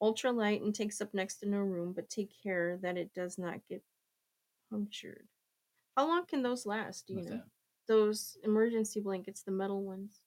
[0.01, 3.39] Ultra light and takes up next to no room, but take care that it does
[3.39, 3.83] not get
[4.71, 5.27] punctured.
[5.97, 7.07] How long can those last?
[7.07, 7.37] Do you What's know?
[7.37, 7.47] that?
[7.89, 10.21] Those emergency blankets, the metal ones.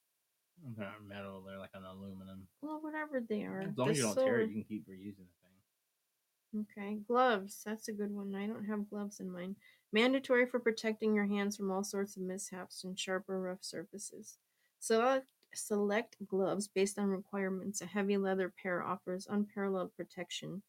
[0.76, 1.44] They're not metal.
[1.46, 2.48] They're like an aluminum.
[2.62, 3.62] Well, whatever they are.
[3.62, 6.66] As long as you don't tear it, you can keep reusing the thing.
[6.78, 7.62] Okay, gloves.
[7.66, 8.36] That's a good one.
[8.36, 9.56] I don't have gloves in mine.
[9.94, 14.38] Mandatory for protecting your hands from all sorts of mishaps and sharp or rough surfaces.
[14.80, 17.82] Select, uh, select gloves based on requirements.
[17.82, 20.64] A heavy leather pair offers unparalleled protection,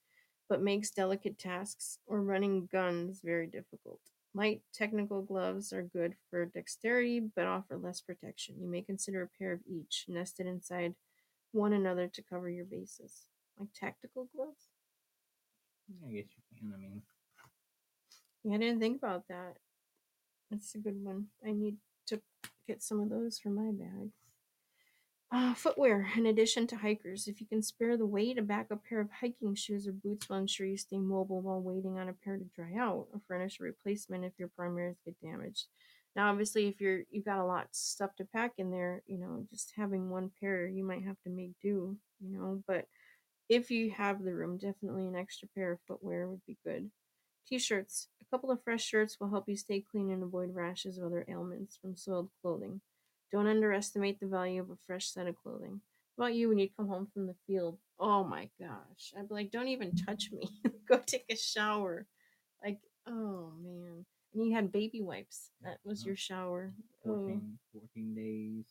[0.49, 4.01] but makes delicate tasks or running guns very difficult.
[4.35, 8.57] Light technical gloves are good for dexterity, but offer less protection.
[8.61, 10.95] You may consider a pair of each nested inside
[11.53, 13.27] one another to cover your bases.
[13.59, 14.68] Like tactical gloves?
[16.07, 16.73] I guess you can.
[16.75, 17.03] I mean,
[18.45, 19.57] Yeah, I didn't think about that.
[20.51, 21.27] That's a good one.
[21.47, 22.21] I need to
[22.66, 24.11] get some of those for my bag.
[25.33, 29.01] Uh, footwear, in addition to hikers, if you can spare the weight, a backup pair
[29.01, 32.37] of hiking shoes or boots will ensure you stay mobile while waiting on a pair
[32.37, 35.68] to dry out, or furnish a replacement if your primaries get damaged.
[36.14, 39.16] Now, obviously, if you're you've got a lot of stuff to pack in there, you
[39.16, 42.62] know, just having one pair, you might have to make do, you know.
[42.66, 42.87] But
[43.49, 46.90] if you have the room, definitely an extra pair of footwear would be good.
[47.49, 48.09] T-shirts.
[48.21, 51.25] A couple of fresh shirts will help you stay clean and avoid rashes or other
[51.27, 52.83] ailments from soiled clothing.
[53.33, 55.81] Don't underestimate the value of a fresh set of clothing.
[56.16, 57.79] What about you when you come home from the field?
[57.99, 59.14] Oh my gosh.
[59.18, 60.49] I'd be like, don't even touch me.
[60.88, 62.07] Go take a shower.
[62.62, 64.05] Like, oh man.
[64.35, 65.51] And you had baby wipes.
[65.62, 66.07] That was Mhm.
[66.07, 66.73] your shower.
[67.07, 67.16] Oh.
[67.16, 68.66] 14, 14 days.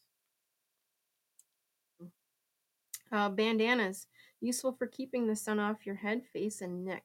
[3.11, 4.07] Uh, bandanas,
[4.39, 7.03] useful for keeping the sun off your head, face, and neck.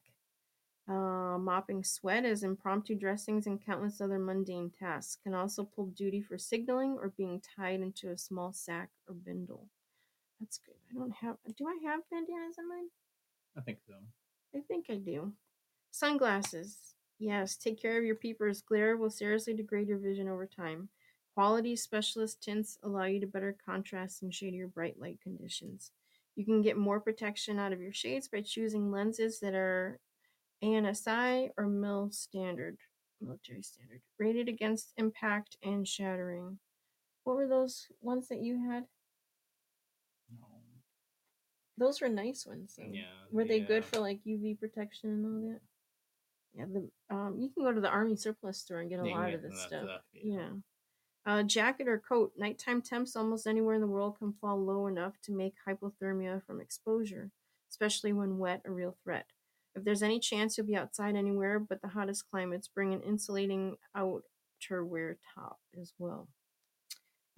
[0.89, 6.21] Uh, mopping sweat as impromptu dressings and countless other mundane tasks can also pull duty
[6.21, 9.67] for signaling or being tied into a small sack or bindle.
[10.39, 10.75] That's good.
[10.89, 11.35] I don't have.
[11.57, 12.87] Do I have bandanas in mine?
[13.57, 13.95] I think so.
[14.55, 15.33] I think I do.
[15.91, 16.93] Sunglasses.
[17.19, 18.61] Yes, take care of your peepers.
[18.61, 20.89] Glare will seriously degrade your vision over time.
[21.33, 25.91] Quality specialist tints allow you to better contrast in shadier bright light conditions.
[26.35, 29.99] You can get more protection out of your shades by choosing lenses that are
[30.63, 32.77] ANSI or MIL standard,
[33.21, 36.59] military standard, rated against impact and shattering.
[37.23, 38.85] What were those ones that you had?
[40.39, 40.47] No.
[41.77, 42.75] Those were nice ones.
[42.77, 42.85] Though.
[42.91, 43.03] Yeah.
[43.31, 43.67] Were they yeah.
[43.67, 45.61] good for like UV protection and all that?
[46.53, 49.15] Yeah, the um, you can go to the army surplus store and get a Yeah,
[49.15, 49.85] lot get of this of stuff.
[49.85, 50.49] that Yeah.
[51.25, 52.31] Uh, jacket or coat.
[52.37, 56.61] Nighttime temps almost anywhere in the world can fall low enough to make hypothermia from
[56.61, 57.31] exposure,
[57.69, 59.27] especially when wet a real threat.
[59.77, 63.75] If there's any chance you'll be outside anywhere but the hottest climates, bring an insulating
[63.95, 66.27] outerwear top as well.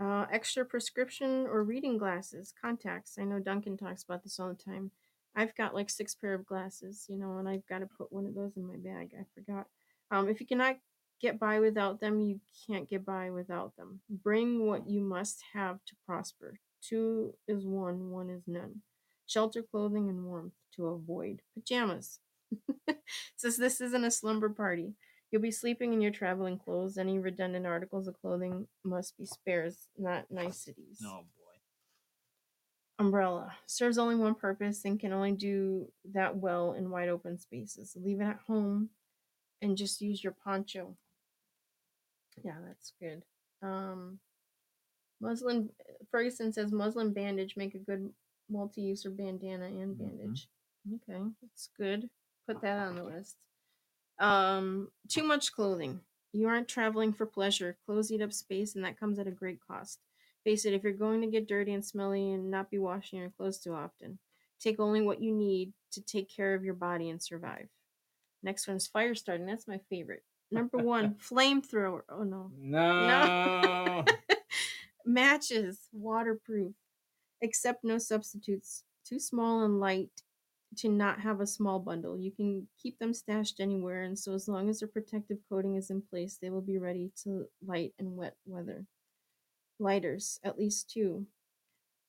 [0.01, 3.17] Uh, extra prescription or reading glasses, contacts.
[3.19, 4.91] I know Duncan talks about this all the time.
[5.35, 8.25] I've got like six pair of glasses, you know, and I've got to put one
[8.25, 9.11] of those in my bag.
[9.19, 9.67] I forgot.
[10.09, 10.77] Um, if you cannot
[11.21, 13.99] get by without them, you can't get by without them.
[14.09, 16.59] Bring what you must have to prosper.
[16.81, 18.81] Two is one, one is none.
[19.27, 21.41] Shelter, clothing, and warmth to avoid.
[21.53, 22.19] Pajamas.
[23.35, 24.93] Says this isn't a slumber party.
[25.31, 26.97] You'll be sleeping in your traveling clothes.
[26.97, 31.01] Any redundant articles of clothing must be spares, not niceties.
[31.05, 31.59] Oh boy.
[32.97, 37.95] Umbrella serves only one purpose and can only do that well in wide open spaces.
[37.95, 38.89] Leave it at home
[39.61, 40.97] and just use your poncho.
[42.43, 43.23] Yeah, that's good.
[43.61, 44.19] Um,
[45.21, 45.69] muslin
[46.11, 48.09] Ferguson says muslin bandage make a good
[48.49, 49.99] multi-use or bandana and Mhm.
[49.99, 50.47] bandage.
[50.95, 52.09] Okay, that's good.
[52.49, 53.35] Put that on the list.
[54.19, 55.99] Um, too much clothing.
[56.31, 57.77] You aren't traveling for pleasure.
[57.85, 59.99] Clothes eat up space, and that comes at a great cost.
[60.43, 63.29] Face it, if you're going to get dirty and smelly and not be washing your
[63.29, 64.17] clothes too often,
[64.59, 67.67] take only what you need to take care of your body and survive.
[68.41, 69.45] Next one's fire starting.
[69.45, 70.23] That's my favorite.
[70.49, 72.01] Number one, flamethrower.
[72.09, 72.51] Oh no.
[72.57, 74.05] No.
[75.05, 76.73] Matches, waterproof,
[77.41, 78.85] except no substitutes.
[79.05, 80.23] Too small and light
[80.77, 82.19] to not have a small bundle.
[82.19, 85.89] You can keep them stashed anywhere, and so as long as their protective coating is
[85.89, 88.85] in place, they will be ready to light in wet weather.
[89.79, 91.25] Lighters, at least two.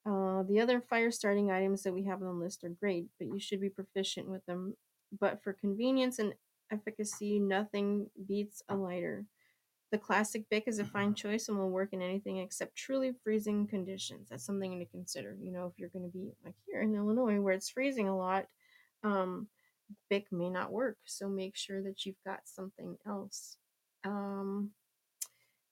[0.06, 3.28] Uh, the other fire starting items that we have on the list are great, but
[3.28, 4.74] you should be proficient with them.
[5.18, 6.34] But for convenience and
[6.72, 9.26] efficacy, nothing beats a lighter.
[9.90, 13.66] The classic Bic is a fine choice and will work in anything except truly freezing
[13.66, 14.28] conditions.
[14.30, 15.36] That's something to consider.
[15.42, 18.16] You know, if you're going to be like here in Illinois where it's freezing a
[18.16, 18.46] lot,
[19.02, 19.48] um,
[20.08, 20.98] Bic may not work.
[21.04, 23.56] So make sure that you've got something else.
[24.04, 24.70] Um,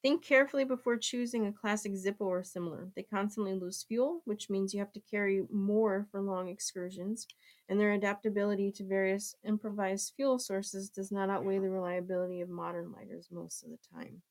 [0.00, 2.88] Think carefully before choosing a classic Zippo or similar.
[2.94, 7.26] They constantly lose fuel, which means you have to carry more for long excursions,
[7.68, 12.92] and their adaptability to various improvised fuel sources does not outweigh the reliability of modern
[12.92, 14.22] lighters most of the time.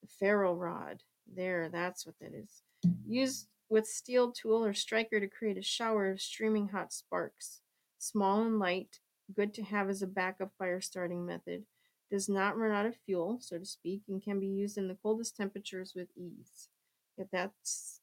[0.00, 2.62] The ferro rod, there, that's what that is.
[3.06, 7.60] Used with steel tool or striker to create a shower of streaming hot sparks.
[7.98, 9.00] Small and light,
[9.34, 11.64] good to have as a backup fire starting method.
[12.10, 14.96] Does not run out of fuel, so to speak, and can be used in the
[15.02, 16.68] coldest temperatures with ease.
[17.16, 18.00] Yeah, that's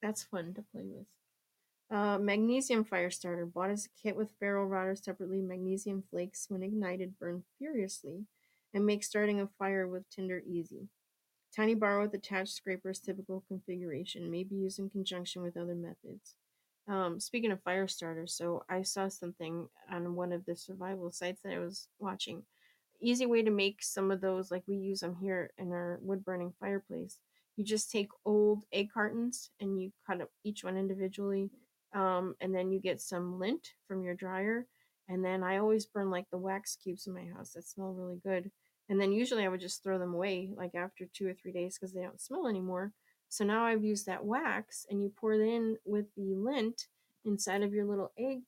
[0.00, 1.06] that's fun to play with.
[1.90, 5.42] Uh, magnesium fire starter bought as a kit with ferro rod separately.
[5.42, 8.26] Magnesium flakes, when ignited, burn furiously
[8.72, 10.88] and make starting a fire with tinder easy.
[11.54, 14.30] Tiny bar with attached scraper is typical configuration.
[14.30, 16.36] May be used in conjunction with other methods.
[16.86, 21.42] Um, speaking of fire starters, so I saw something on one of the survival sites
[21.42, 22.44] that I was watching.
[23.02, 26.24] Easy way to make some of those, like we use them here in our wood
[26.24, 27.18] burning fireplace.
[27.56, 31.50] You just take old egg cartons and you cut up each one individually,
[31.94, 34.66] um, and then you get some lint from your dryer.
[35.08, 38.20] And then I always burn like the wax cubes in my house that smell really
[38.24, 38.50] good.
[38.88, 41.76] And then usually I would just throw them away like after two or three days
[41.78, 42.92] because they don't smell anymore.
[43.28, 46.86] So now I've used that wax and you pour it in with the lint
[47.24, 48.40] inside of your little egg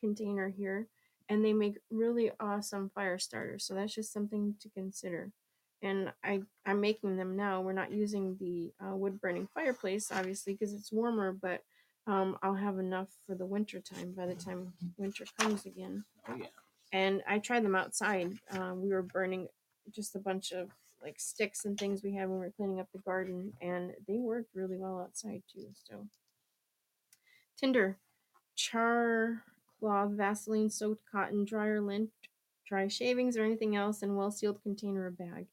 [0.00, 0.88] container here
[1.28, 3.64] and they make really awesome fire starters.
[3.66, 5.32] So that's just something to consider.
[5.82, 7.60] And I, I'm making them now.
[7.60, 11.62] We're not using the uh, wood burning fireplace, obviously, because it's warmer, but
[12.06, 16.34] um, I'll have enough for the winter time by the time winter comes again Oh
[16.36, 16.46] yeah.
[16.92, 18.38] and I tried them outside.
[18.50, 19.48] Uh, we were burning
[19.90, 20.70] just a bunch of
[21.02, 24.16] like sticks and things we had when we were cleaning up the garden, and they
[24.18, 25.68] worked really well outside too.
[25.74, 26.06] So,
[27.56, 27.98] tinder,
[28.54, 29.44] char
[29.84, 32.08] cloth, Vaseline soaked cotton, dryer lint,
[32.66, 35.46] dry shavings, or anything else in a well sealed container or bag.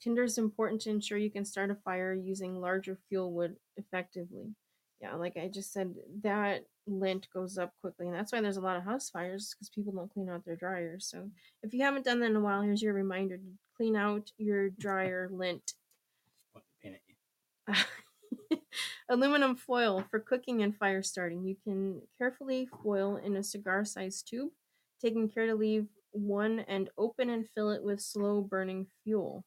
[0.00, 4.56] Tinder is important to ensure you can start a fire using larger fuel wood effectively.
[5.00, 8.62] Yeah, like I just said, that lint goes up quickly, and that's why there's a
[8.62, 11.06] lot of house fires because people don't clean out their dryers.
[11.06, 11.30] So
[11.62, 13.44] if you haven't done that in a while, here's your reminder to
[13.76, 15.74] clean out your dryer lint.
[19.08, 19.36] Put the pin at you.
[19.36, 21.44] Aluminum foil for cooking and fire starting.
[21.44, 24.50] You can carefully foil in a cigar sized tube,
[25.00, 29.44] taking care to leave one end open and fill it with slow burning fuel.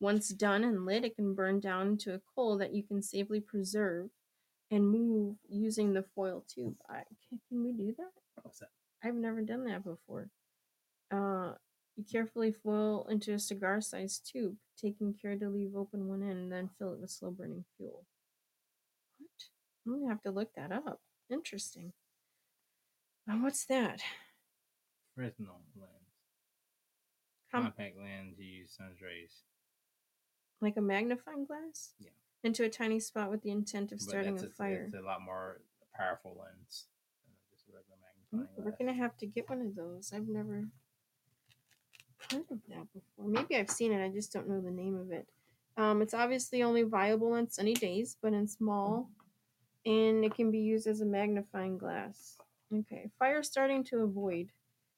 [0.00, 3.40] Once done and lit, it can burn down to a coal that you can safely
[3.40, 4.10] preserve
[4.70, 6.76] and move using the foil tube.
[6.88, 8.10] I, can, can we do that?
[8.44, 8.68] That?
[9.02, 10.28] I've never done that before.
[11.10, 11.54] Uh,
[11.96, 16.38] you carefully foil into a cigar sized tube, taking care to leave open one end
[16.38, 18.04] and then fill it with slow burning fuel.
[19.86, 21.00] I'm gonna have to look that up.
[21.30, 21.92] Interesting.
[23.30, 24.00] Uh, what's that?
[25.14, 25.90] Fresnel lens.
[27.50, 28.36] Com- Compact lens.
[28.38, 29.42] You use sun's rays.
[30.60, 31.94] like a magnifying glass?
[32.00, 32.10] Yeah.
[32.42, 34.84] Into a tiny spot with the intent of But starting that's a fire.
[34.86, 35.60] It's a lot more
[35.94, 36.86] powerful lens
[37.26, 37.96] than just a regular
[38.34, 38.78] Mm, magnifying We're glass.
[38.78, 40.12] gonna have to get one of those.
[40.12, 40.64] I've never
[42.30, 43.26] heard of that before.
[43.28, 44.04] Maybe I've seen it.
[44.04, 45.28] I just don't know the name of it.
[45.76, 49.10] Um, it's obviously only viable on sunny days, but in small,
[49.86, 52.36] and it can be used as a magnifying glass.
[52.74, 54.50] Okay, fire starting to avoid.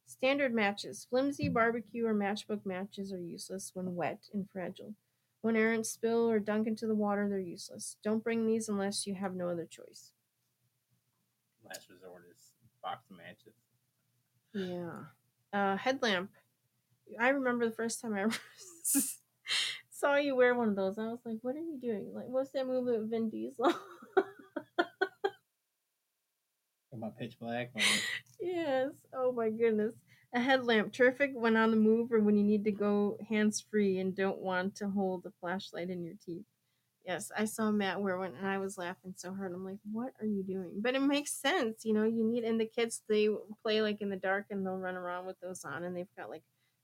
[0.06, 1.06] Standard matches.
[1.10, 4.94] Flimsy barbecue or matchbook matches are useless when wet and fragile.
[5.42, 7.96] When errant spill or dunk into the water, they're useless.
[8.02, 10.12] Don't bring these unless you have no other choice.
[11.64, 13.54] Last resort is box matches.
[14.54, 15.04] Yeah.
[15.52, 16.30] Uh, headlamp.
[17.20, 18.36] I remember the first time I ever
[19.90, 20.98] saw you wear one of those.
[20.98, 22.12] I was like, "What are you doing?
[22.14, 23.74] Like, what's that movie with Vin Diesel?"
[26.98, 27.70] About pitch black.
[28.40, 28.90] Yes.
[29.14, 29.94] Oh my goodness.
[30.34, 33.98] A headlamp, terrific when on the move or when you need to go hands free
[33.98, 36.44] and don't want to hold a flashlight in your teeth.
[37.06, 39.52] Yes, I saw Matt wear one and I was laughing so hard.
[39.52, 40.72] I'm like, what are you doing?
[40.76, 42.04] But it makes sense, you know.
[42.04, 43.28] You need, and the kids they
[43.62, 46.28] play like in the dark and they'll run around with those on, and they've got
[46.28, 46.42] like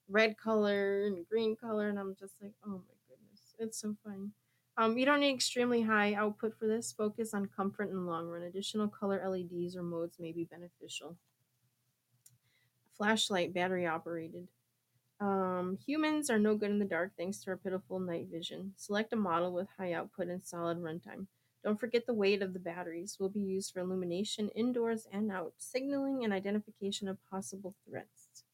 [0.08, 4.30] red color and green color, and I'm just like, oh my goodness, it's so funny.
[4.76, 6.92] Um, you don't need extremely high output for this.
[6.92, 8.42] Focus on comfort and long run.
[8.42, 11.16] Additional color LEDs or modes may be beneficial.
[12.96, 14.48] Flashlight, battery operated.
[15.20, 18.72] Um, humans are no good in the dark thanks to our pitiful night vision.
[18.76, 21.26] Select a model with high output and solid runtime.
[21.62, 25.54] Don't forget the weight of the batteries will be used for illumination indoors and out,
[25.56, 28.44] signaling and identification of possible threats.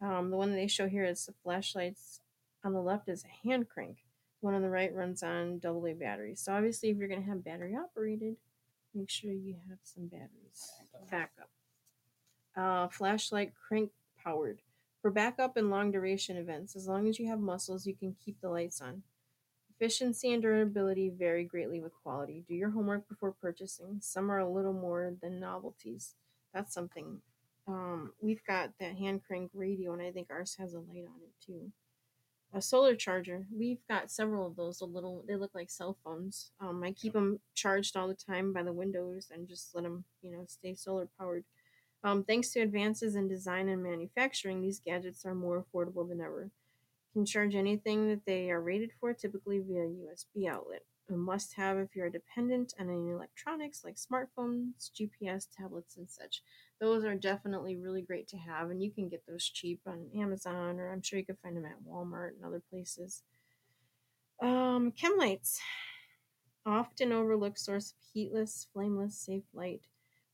[0.00, 2.20] Um, the one they show here is the flashlights
[2.62, 3.96] on the left is a hand crank.
[4.40, 6.40] One on the right runs on AA batteries.
[6.40, 8.36] So obviously, if you're going to have battery operated,
[8.94, 10.72] make sure you have some batteries
[11.10, 11.50] backup.
[12.56, 13.90] Uh, flashlight crank
[14.22, 14.60] powered
[15.00, 16.76] for backup and long duration events.
[16.76, 19.02] As long as you have muscles, you can keep the lights on.
[19.74, 22.44] Efficiency and durability vary greatly with quality.
[22.46, 23.98] Do your homework before purchasing.
[24.00, 26.14] Some are a little more than novelties.
[26.52, 27.22] That's something.
[27.66, 31.22] Um, we've got that hand crank radio, and I think ours has a light on
[31.22, 31.72] it too.
[32.52, 33.46] A solar charger.
[33.56, 34.80] We've got several of those.
[34.80, 35.24] A little.
[35.26, 36.50] They look like cell phones.
[36.60, 40.04] Um, I keep them charged all the time by the windows and just let them,
[40.22, 41.44] you know, stay solar powered.
[42.02, 46.50] Um, thanks to advances in design and manufacturing, these gadgets are more affordable than ever
[47.12, 50.82] can charge anything that they are rated for, typically via USB outlet.
[51.10, 56.42] A must have if you're dependent on any electronics like smartphones, GPS, tablets, and such.
[56.80, 60.78] Those are definitely really great to have, and you can get those cheap on Amazon,
[60.78, 63.22] or I'm sure you can find them at Walmart and other places.
[64.40, 65.60] Um, chem lights,
[66.64, 69.82] often overlooked source of heatless, flameless, safe light.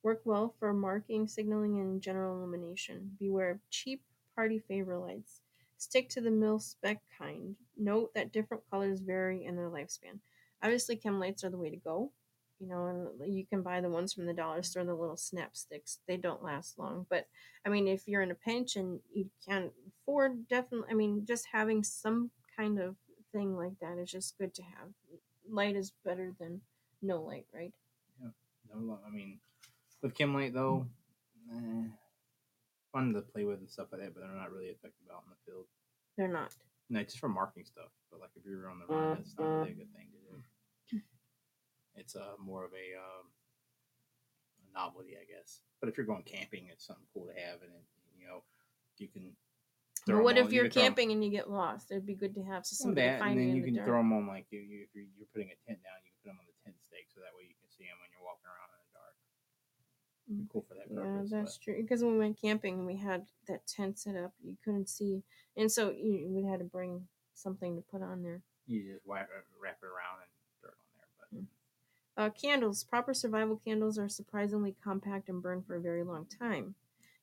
[0.03, 3.17] Work well for marking, signaling, and general illumination.
[3.19, 4.03] Beware of cheap
[4.35, 5.41] party favor lights.
[5.79, 7.57] Stick to the mil spec kind.
[7.77, 10.21] Note that different colors vary in their lifespan.
[10.63, 12.13] Obviously, chem lights are the way to go.
[12.59, 15.55] You know, and you can buy the ones from the dollar store, the little snap
[15.55, 15.99] sticks.
[16.09, 17.05] They don't last long.
[17.11, 17.27] But
[17.67, 21.47] I mean, if you're in a pinch and you can't afford, definitely, I mean, just
[21.53, 22.97] having some kind of
[23.33, 24.89] thing like that is just good to have.
[25.51, 26.63] Light is better than
[27.03, 27.73] no light, right?
[28.23, 28.31] yeah
[28.75, 29.39] No, I mean,
[30.03, 30.87] with chem Light though,
[31.53, 31.89] eh,
[32.93, 35.31] fun to play with and stuff like that, but they're not really effective out in
[35.31, 35.67] the field.
[36.17, 36.55] They're not.
[36.89, 37.91] No, just for marking stuff.
[38.11, 40.09] But like if you're on the run, it's not really a good thing.
[41.97, 43.27] It's uh, more of a, um,
[44.61, 45.61] a novelty, I guess.
[45.81, 47.85] But if you're going camping, it's something cool to have, and it,
[48.21, 48.45] you know,
[48.99, 49.33] you can.
[50.05, 51.91] throw what on- if you you're 'em- camping and you get lost?
[51.91, 53.75] It'd be good to have so Some somebody that, find and then you you can
[53.81, 53.87] dark.
[53.89, 56.21] throw them on like you, you if you're, you're putting a tent down, you can
[56.23, 58.25] put them on the tent stake, so that way you can see them when you're
[58.25, 59.15] walking around in the dark.
[60.33, 60.45] Mm.
[60.53, 61.31] Cool for that Yeah, purpose.
[61.33, 61.77] that's but true.
[61.81, 64.33] Because when we went camping, and we had that tent set up.
[64.45, 65.23] You couldn't see,
[65.57, 68.43] and so you we had to bring something to put on there.
[68.67, 69.29] you just wrap,
[69.63, 70.31] wrap it around and
[70.61, 71.11] throw it on there.
[71.21, 71.47] But Mm.
[72.17, 72.83] Uh, candles.
[72.83, 76.75] Proper survival candles are surprisingly compact and burn for a very long time.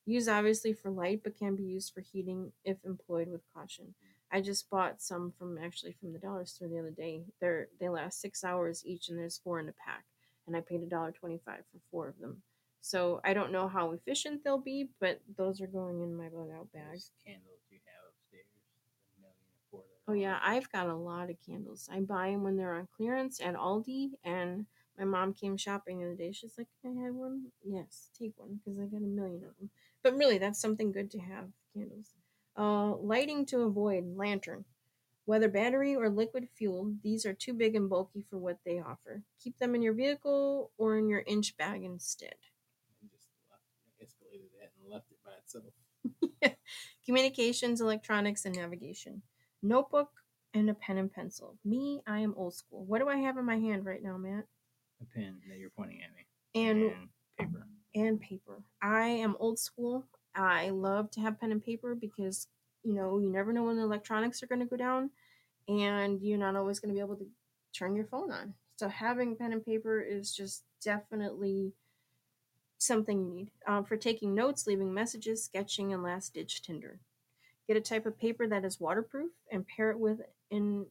[0.06, 3.96] Used obviously for light, but can be used for heating if employed with caution.
[4.32, 7.24] I just bought some from actually from the dollar store the other day.
[7.39, 10.04] They're they last six hours each, and there's four in a pack.
[10.46, 12.41] And I paid a dollar twenty-five for four of them.
[12.82, 16.50] So I don't know how efficient they'll be, but those are going in my bug
[16.54, 16.91] out bag.
[16.91, 18.46] those candles you have upstairs,
[19.16, 21.89] the million and four that Oh yeah, I've got a lot of candles.
[21.91, 24.66] I buy them when they're on clearance at Aldi, and
[24.98, 26.32] my mom came shopping the other day.
[26.32, 29.70] She's like, I had one?" Yes, take one because I got a million of them.
[30.04, 32.14] But really, that's something good to have candles.
[32.58, 34.66] Uh, lighting to avoid lantern.
[35.26, 39.24] Whether battery or liquid fueled, these are too big and bulky for what they offer.
[39.39, 42.36] Keep them in your vehicle or in your inch bag instead.
[43.02, 43.64] and just left,
[44.02, 46.58] escalated that and left it by itself.
[47.06, 49.22] Communications, electronics, and navigation.
[49.62, 50.10] Notebook
[50.54, 51.58] and a pen and pencil.
[51.64, 52.84] Me, I am old school.
[52.86, 54.46] What do I have in my hand right now, Matt?
[55.04, 56.91] The pen that you're pointing at me And
[57.38, 57.68] paper.
[57.95, 58.64] and paper.
[58.82, 60.06] I am old school.
[60.36, 62.47] I love to have pen and paper because
[62.84, 65.10] you know you never know when the electronics are going to go down,
[65.68, 67.28] and you're not always going to be able to
[67.74, 68.54] turn your phone on.
[68.78, 71.74] So having pen and paper is just definitely
[72.78, 76.99] something you need um, for taking notes, leaving messages, sketching, and last ditch Tinder.
[77.68, 80.20] Get a type of paper that is waterproof and pair it with
[80.51, 80.86] an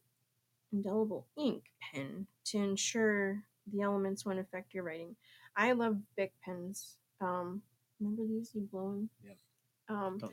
[0.72, 5.16] indelible ink pen to ensure the elements won't affect your writing.
[5.56, 6.96] I love Bic pens.
[7.20, 7.62] Um,
[8.00, 8.50] remember these?
[8.54, 9.10] You blow them.
[9.24, 9.36] Yep.
[9.88, 10.32] Um, Don't.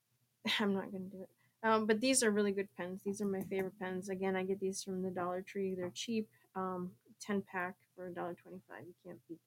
[0.60, 1.28] I'm not gonna do it.
[1.62, 3.00] Um, but these are really good pens.
[3.04, 4.08] These are my favorite pens.
[4.08, 5.74] Again, I get these from the Dollar Tree.
[5.74, 6.28] They're cheap.
[6.54, 8.36] Um, ten pack for $1.25.
[8.86, 9.38] You can't beat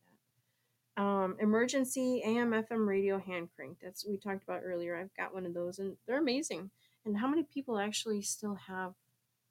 [0.97, 1.01] that.
[1.01, 3.77] Um, emergency AM FM radio hand crank.
[3.81, 4.97] That's we talked about earlier.
[4.97, 6.69] I've got one of those, and they're amazing.
[7.05, 8.93] And how many people actually still have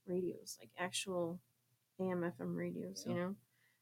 [0.07, 1.41] radios, like actual
[1.99, 3.05] AM FM radios?
[3.09, 3.35] You know,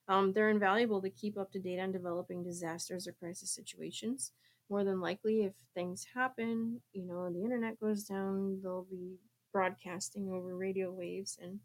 [0.09, 4.33] um, they're invaluable to keep up to date on developing disasters or crisis situations.
[4.71, 9.17] More than likely, if things happen, you know, the internet goes down, they'll be
[9.53, 11.61] broadcasting over radio waves, and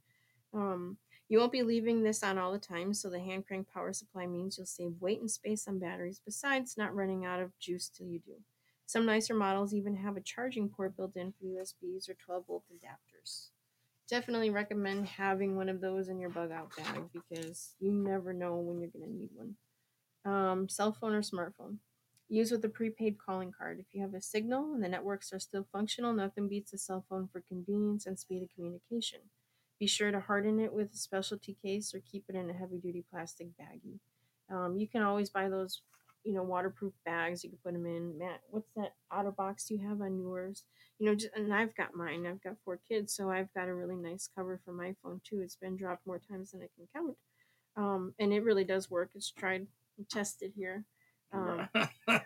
[0.53, 0.97] um,
[1.29, 2.93] you won't be leaving this on all the time.
[2.93, 6.21] So the hand crank power supply means you'll save weight and space on batteries.
[6.23, 8.35] Besides, not running out of juice till you do.
[8.85, 12.63] Some nicer models even have a charging port built in for USBs or 12 volt
[12.71, 13.49] adapters.
[14.09, 18.55] Definitely recommend having one of those in your bug out bag because you never know
[18.57, 19.55] when you're going to need one.
[20.25, 21.77] Um, cell phone or smartphone.
[22.29, 23.79] Use with a prepaid calling card.
[23.79, 27.05] If you have a signal and the networks are still functional, nothing beats a cell
[27.09, 29.19] phone for convenience and speed of communication.
[29.79, 32.77] Be sure to harden it with a specialty case or keep it in a heavy
[32.77, 33.99] duty plastic baggie.
[34.49, 35.81] Um, you can always buy those
[36.23, 38.17] you know waterproof bags you can put them in.
[38.17, 40.63] Matt, what's that OtterBox you have on yours?
[40.99, 42.25] You know, just, and I've got mine.
[42.25, 45.41] I've got four kids, so I've got a really nice cover for my phone too.
[45.41, 47.17] It's been dropped more times than I can count,
[47.75, 49.11] um, and it really does work.
[49.15, 49.67] It's tried
[49.97, 50.85] and tested here.
[51.31, 51.67] Um,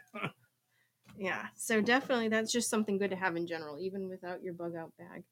[1.18, 4.76] yeah, so definitely that's just something good to have in general, even without your bug
[4.76, 5.24] out bag.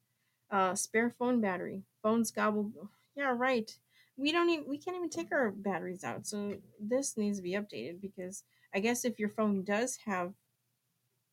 [0.51, 1.83] Uh, spare phone battery.
[2.01, 2.71] Phones gobble.
[3.15, 3.69] Yeah, right.
[4.17, 6.25] We don't even we can't even take our batteries out.
[6.25, 8.43] So this needs to be updated because
[8.75, 10.33] I guess if your phone does have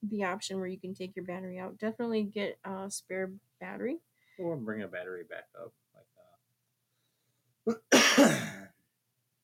[0.02, 3.98] the option where you can take your battery out, definitely get a spare battery.
[4.38, 6.06] or bring a battery back up, like
[7.66, 7.72] uh,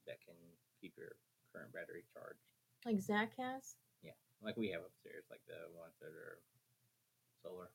[0.06, 0.34] that can
[0.80, 1.16] keep your
[1.52, 2.38] current battery charged.
[2.86, 3.74] Like Zach has.
[4.02, 6.38] Yeah, like we have upstairs, like the ones that are
[7.42, 7.70] solar.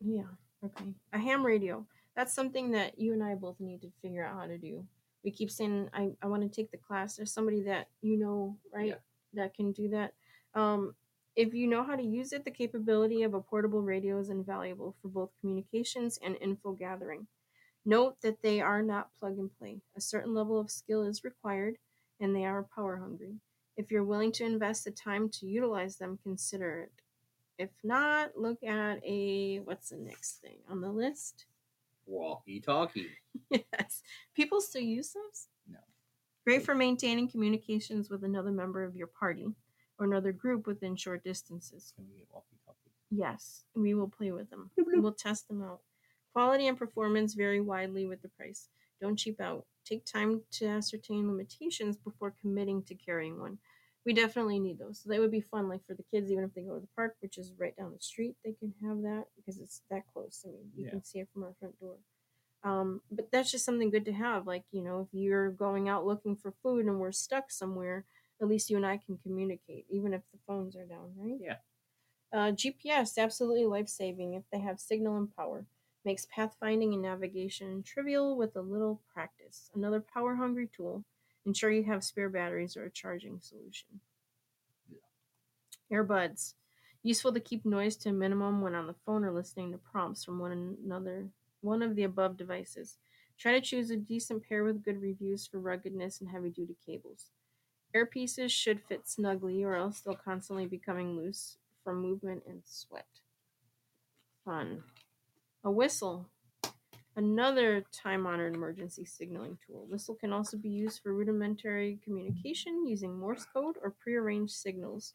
[0.00, 0.34] Yeah.
[0.64, 0.92] Okay.
[1.12, 1.86] A ham radio.
[2.16, 4.84] That's something that you and I both need to figure out how to do.
[5.24, 7.16] We keep saying I, I want to take the class.
[7.16, 8.94] There's somebody that you know, right, Yeah.
[9.34, 10.12] That can do that.
[10.54, 10.94] Um,
[11.36, 14.96] if you know how to use it, the capability of a portable radio is invaluable
[15.00, 17.26] for both communications and info gathering.
[17.84, 19.80] Note that they are not plug and play.
[19.96, 21.76] A certain level of skill is required,
[22.20, 23.36] and they are power hungry.
[23.76, 26.92] If you're willing to invest the time to utilize them, consider it.
[27.56, 31.46] If not, look at a what's the next thing on the list?
[32.06, 33.10] Walkie talkie.
[33.50, 34.02] yes.
[34.34, 35.46] People still use those?
[36.48, 36.54] No.
[36.54, 39.54] Great for maintaining communications with another member of your party
[39.98, 41.92] or another group within short distances.
[41.94, 42.92] Can we get walkie talkies?
[43.10, 44.70] Yes, we will play with them.
[44.76, 45.80] We'll test them out.
[46.32, 48.68] Quality and performance vary widely with the price.
[49.00, 49.66] Don't cheap out.
[49.84, 53.58] Take time to ascertain limitations before committing to carrying one.
[54.06, 55.00] We definitely need those.
[55.00, 56.88] So they would be fun, like for the kids, even if they go to the
[56.96, 60.44] park, which is right down the street, they can have that because it's that close.
[60.46, 60.90] I mean, you Yeah.
[60.90, 61.98] can see it from our front door.
[62.64, 64.46] Um, but that's just something good to have.
[64.46, 68.04] Like, you know, if you're going out looking for food and we're stuck somewhere,
[68.40, 71.38] at least you and I can communicate, even if the phones are down, right?
[71.40, 71.56] Yeah.
[72.32, 75.66] Uh, GPS, absolutely life saving if they have signal and power.
[76.04, 79.70] Makes pathfinding and navigation trivial with a little practice.
[79.74, 81.04] Another power hungry tool.
[81.46, 84.00] Ensure you have spare batteries or a charging solution.
[85.90, 86.54] Earbuds.
[87.02, 90.24] Useful to keep noise to a minimum when on the phone or listening to prompts
[90.24, 91.28] from one another,
[91.60, 92.98] one of the above devices.
[93.38, 97.30] Try to choose a decent pair with good reviews for ruggedness and heavy duty cables.
[97.94, 103.06] Earpieces should fit snugly or else they'll constantly be coming loose from movement and sweat.
[104.44, 104.82] Fun.
[105.64, 106.26] A whistle.
[107.16, 109.86] Another time honored emergency signaling tool.
[109.88, 115.14] Whistle can also be used for rudimentary communication using Morse code or prearranged signals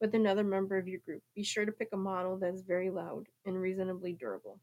[0.00, 1.22] with another member of your group.
[1.34, 4.58] Be sure to pick a model that's very loud and reasonably durable.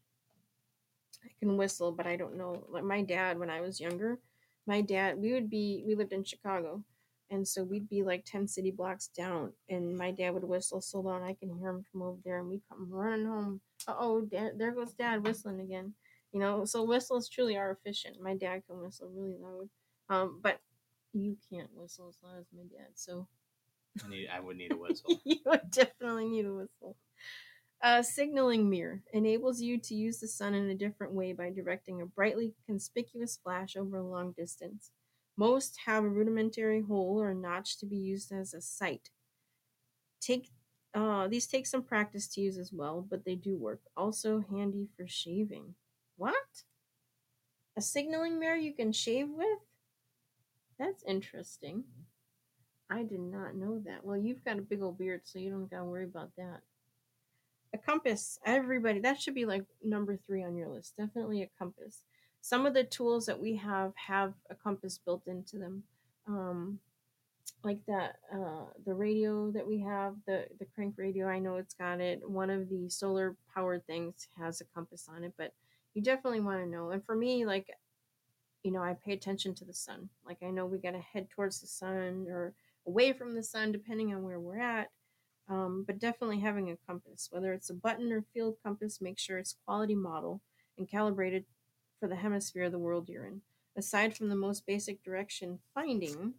[1.24, 2.64] I can whistle, but I don't know.
[2.68, 4.18] Like my dad, when I was younger,
[4.66, 6.82] my dad, we would be, we lived in Chicago,
[7.30, 11.00] and so we'd be like 10 city blocks down, and my dad would whistle so
[11.00, 13.60] loud I can hear him from over there, and we'd come running home.
[13.86, 15.94] Uh oh, dad, there goes dad whistling again.
[16.32, 18.20] You know, so whistles truly are efficient.
[18.20, 19.68] My dad can whistle really loud,
[20.08, 20.60] um, but
[21.12, 23.26] you can't whistle as loud as my dad, so
[24.04, 24.28] I need.
[24.28, 25.20] I would need a whistle.
[25.24, 26.96] you would definitely need a whistle.
[27.82, 32.02] A signaling mirror enables you to use the sun in a different way by directing
[32.02, 34.90] a brightly conspicuous flash over a long distance.
[35.36, 39.08] Most have a rudimentary hole or a notch to be used as a sight.
[40.20, 40.50] Take
[40.92, 43.80] uh, these take some practice to use as well, but they do work.
[43.96, 45.74] Also handy for shaving.
[46.16, 46.64] What?
[47.76, 49.58] A signaling mirror you can shave with?
[50.78, 51.84] That's interesting.
[52.90, 54.04] I did not know that.
[54.04, 56.62] Well, you've got a big old beard, so you don't gotta worry about that.
[57.72, 58.38] A compass.
[58.44, 60.96] Everybody, that should be like number three on your list.
[60.96, 62.02] Definitely a compass.
[62.40, 65.84] Some of the tools that we have have a compass built into them.
[66.26, 66.80] Um,
[67.64, 71.28] like that, uh, the radio that we have, the the crank radio.
[71.28, 72.28] I know it's got it.
[72.28, 75.52] One of the solar powered things has a compass on it, but
[75.94, 76.90] you definitely want to know.
[76.90, 77.68] And for me, like,
[78.62, 80.08] you know, I pay attention to the sun.
[80.24, 82.54] Like I know we gotta head towards the sun or
[82.86, 84.88] away from the sun, depending on where we're at.
[85.50, 89.36] Um, but definitely having a compass, whether it's a button or field compass, make sure
[89.36, 90.40] it's quality model
[90.78, 91.44] and calibrated
[91.98, 93.42] for the hemisphere of the world you're in.
[93.76, 96.34] Aside from the most basic direction finding,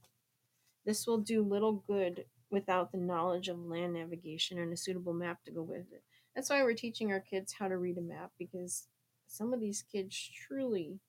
[0.86, 5.44] this will do little good without the knowledge of land navigation and a suitable map
[5.44, 6.04] to go with it.
[6.36, 8.88] That's why we're teaching our kids how to read a map because
[9.28, 11.00] some of these kids truly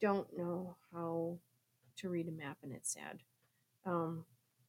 [0.00, 1.38] don't know how
[1.98, 3.20] to read a map, and it's sad.
[3.84, 4.24] Um,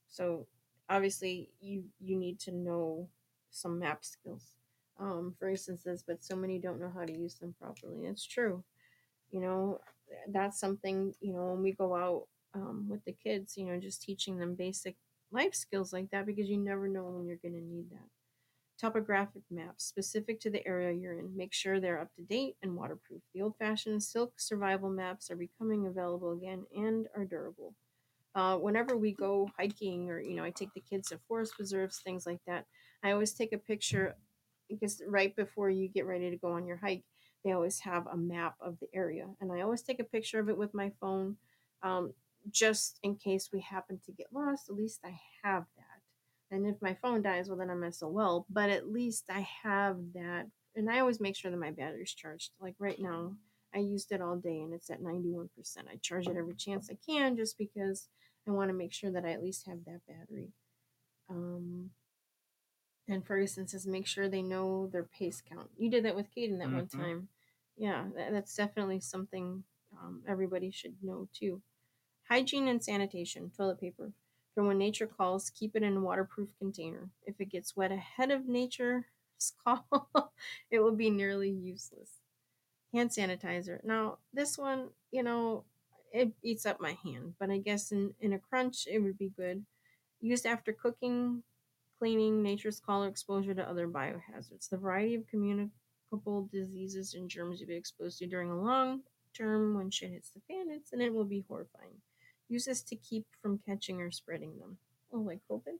[0.10, 0.47] so
[0.92, 3.10] obviously, you you need to know
[3.52, 4.56] some map skills.
[5.00, 8.06] Um, for instances, but so many don't know how to use them properly.
[8.06, 8.64] It's true.
[9.32, 9.82] You know,
[10.30, 11.14] that's something.
[11.22, 14.56] You know, when we go out um, with the kids, you know, just teaching them
[14.56, 14.96] basic
[15.32, 18.10] life skills like that because you never know when you're going to need that.
[18.80, 21.38] Topographic maps specific to the area you're in.
[21.38, 23.22] Make sure they're up to date and waterproof.
[23.34, 27.76] The old fashioned silk survival maps are becoming available again and are durable.
[28.34, 32.00] Uh, whenever we go hiking or, you know, I take the kids to forest preserves,
[32.00, 32.66] things like that,
[33.04, 34.16] I always take a picture
[34.70, 37.04] because right before you get ready to go on your hike,
[37.44, 39.28] they always have a map of the area.
[39.42, 41.36] And I always take a picture of it with my phone
[41.84, 42.14] um,
[42.50, 44.70] just in case we happen to get lost.
[44.70, 46.56] At least I have that.
[46.56, 48.46] And if my phone dies, well, then I'm SOL.
[48.50, 50.48] But at least I have that.
[50.76, 52.52] And I always make sure that my battery's charged.
[52.62, 53.34] Like right now,
[53.74, 55.88] I used it all day and it's at 91%.
[55.91, 58.07] I charge it every chance I can just because
[58.47, 60.51] I want to make sure that I at least have that battery.
[61.30, 61.91] Um,
[63.07, 65.69] and Ferguson says, make sure they know their pace count.
[65.78, 66.91] You did that with Caden that one Mhm.
[66.91, 67.30] time.
[67.78, 69.63] Yeah, that, that's definitely something
[69.99, 71.61] um, everybody should know too.
[72.30, 74.13] Hygiene and sanitation, toilet paper.
[74.55, 77.11] For when nature calls, keep it in a waterproof container.
[77.26, 79.05] If it gets wet ahead of nature's
[79.65, 80.34] call,
[80.72, 82.20] it will be nearly useless.
[82.94, 83.84] Hand sanitizer.
[83.84, 85.64] Now, this one, you know,
[86.12, 89.32] it eats up my hand, but I guess in, in a crunch, it would be
[89.38, 89.66] good.
[90.20, 91.42] Used after cooking,
[92.00, 94.70] cleaning, nature's call, or exposure to other biohazards.
[94.70, 99.02] The variety of communicable diseases and germs you'll be exposed to during a long
[99.34, 102.02] term when shit hits the fan, it's, and it will be horrifying.
[102.50, 104.78] Use this to keep from catching or spreading them.
[105.14, 105.78] Oh, like COVID?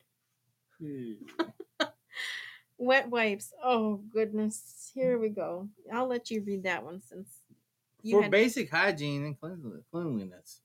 [0.80, 1.14] Hmm.
[2.82, 3.54] Wet wipes.
[3.64, 4.92] Oh, goodness.
[4.96, 5.22] Here mm.
[5.22, 5.70] we go.
[5.94, 7.28] I'll let you read that one since
[8.02, 10.62] you For had- basic hygiene and cleanliness, cleanliness,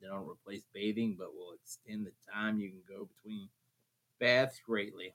[0.00, 3.48] they don't replace bathing, but will extend the time you can go between
[4.20, 5.14] baths greatly.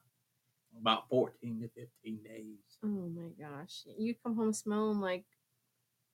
[0.79, 2.57] About 14 to 15 days.
[2.83, 3.85] Oh my gosh.
[3.97, 5.23] You come home smelling like.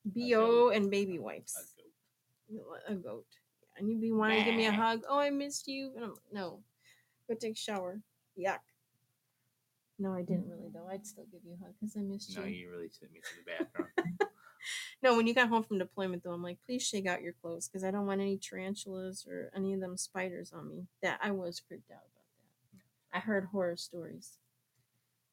[0.06, 1.74] BO and baby wipes.
[2.50, 2.80] A goat.
[2.88, 3.26] a goat.
[3.76, 5.02] And you'd be wanting to give me a hug.
[5.08, 5.90] Oh, I missed you.
[5.96, 6.60] And I'm like, no,
[7.28, 8.00] go take a shower.
[8.38, 8.60] Yuck.
[9.98, 10.26] No, I mm.
[10.26, 10.88] didn't really though.
[10.90, 12.54] I'd still give you a hug because I missed No, you.
[12.54, 14.18] you really took me to the bathroom.
[15.02, 17.68] No, when you got home from deployment though, I'm like, please shake out your clothes
[17.68, 20.86] because I don't want any tarantulas or any of them spiders on me.
[21.02, 22.78] That I was creeped out about that.
[22.78, 22.80] Mm.
[23.12, 24.38] I heard horror stories.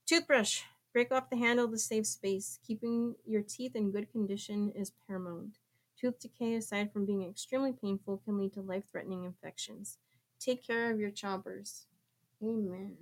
[0.05, 0.63] Toothbrush.
[0.91, 2.59] Break off the handle to save space.
[2.67, 5.57] Keeping your teeth in good condition is paramount.
[5.97, 9.99] Tooth decay, aside from being extremely painful, can lead to life threatening infections.
[10.37, 11.85] Take care of your chompers.
[12.43, 12.97] Amen.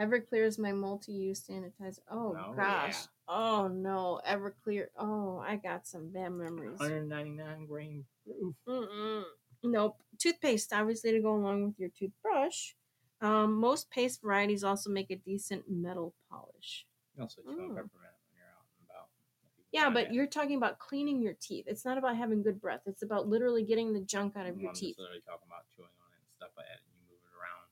[0.00, 2.00] Everclear is my multi use sanitizer.
[2.10, 2.94] Oh, Oh, gosh.
[2.94, 3.06] yeah.
[3.28, 4.20] Oh no.
[4.26, 4.86] Everclear.
[4.98, 6.78] Oh, I got some bad memories.
[6.80, 8.54] 199 grain proof.
[8.68, 9.22] Mm-mm.
[9.62, 9.96] Nope.
[10.18, 12.72] Toothpaste, obviously, to go along with your toothbrush.
[13.20, 16.86] Um, most paste varieties also make a decent metal polish.
[17.16, 17.68] You also chew Mm.
[17.68, 19.08] peppermint when you're out and about.
[19.46, 20.12] If you can Yeah, but it.
[20.12, 21.64] you're talking about cleaning your teeth.
[21.68, 22.82] It's not about having good breath.
[22.86, 24.98] It's about literally getting the junk out of your I'm teeth.
[24.98, 27.70] literally talking about chewing on it and stuff like that, and you move it around.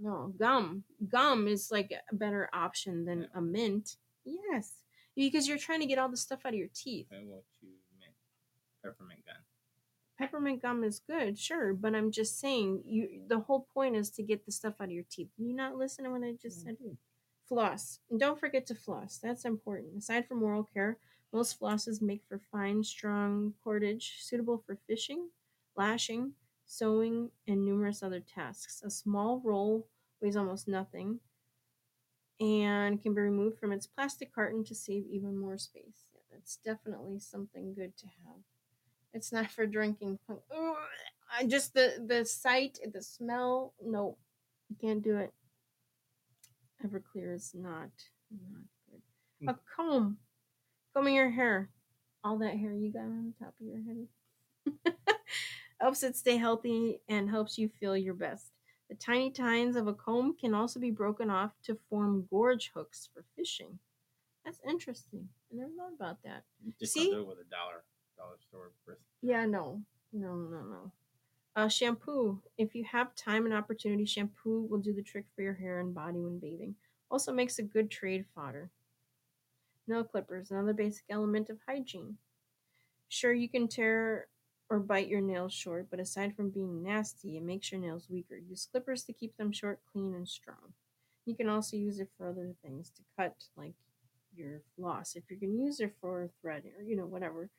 [0.00, 0.84] No, gum.
[1.08, 3.96] Gum is like a better option than a mint.
[4.24, 4.72] Yes.
[5.16, 7.06] Because you're trying to get all the stuff out of your teeth.
[7.12, 8.12] Okay, what you meant?
[8.84, 9.36] Peppermint gum.
[10.18, 14.22] Peppermint gum is good, sure, but I'm just saying you the whole point is to
[14.22, 15.28] get the stuff out of your teeth.
[15.38, 16.74] You not listen to what I just said?
[16.74, 16.94] Mm-hmm.
[17.48, 18.00] Floss.
[18.10, 19.18] And don't forget to floss.
[19.22, 19.98] That's important.
[19.98, 20.98] Aside from oral care,
[21.32, 25.28] most flosses make for fine, strong cordage suitable for fishing,
[25.76, 26.32] lashing,
[26.68, 28.82] sewing, and numerous other tasks.
[28.84, 29.88] A small roll
[30.20, 31.18] weighs almost nothing
[32.40, 36.06] and can be removed from its plastic carton to save even more space.
[36.14, 38.42] Yeah, that's definitely something good to have.
[39.12, 40.18] It's not for drinking.
[41.30, 43.74] I just the the sight, the smell.
[43.82, 44.16] No,
[44.68, 45.32] you can't do it.
[46.84, 47.90] Everclear is not
[48.30, 49.02] not good.
[49.42, 49.52] Mm.
[49.54, 50.18] A comb,
[50.94, 51.70] combing your hair,
[52.22, 55.04] all that hair you got on the top of your head,
[55.80, 58.52] helps it stay healthy and helps you feel your best.
[58.88, 63.08] The tiny tines of a comb can also be broken off to form gorge hooks
[63.12, 63.78] for fishing.
[64.44, 65.28] That's interesting.
[65.52, 66.44] I never thought about that.
[66.80, 67.10] Just See?
[67.10, 67.84] do it with a dollar
[68.16, 69.04] dollar store brisket.
[69.22, 70.92] Yeah, no, no, no, no.
[71.54, 72.40] Uh, shampoo.
[72.56, 75.94] If you have time and opportunity, shampoo will do the trick for your hair and
[75.94, 76.74] body when bathing.
[77.10, 78.70] Also makes a good trade fodder.
[79.86, 82.16] Nail clippers, another basic element of hygiene.
[83.08, 84.28] Sure, you can tear
[84.70, 88.36] or bite your nails short, but aside from being nasty, it makes your nails weaker.
[88.36, 90.74] Use clippers to keep them short, clean, and strong.
[91.26, 93.74] You can also use it for other things to cut, like
[94.34, 95.14] your floss.
[95.16, 97.50] If you're going to use it for thread or, you know, whatever.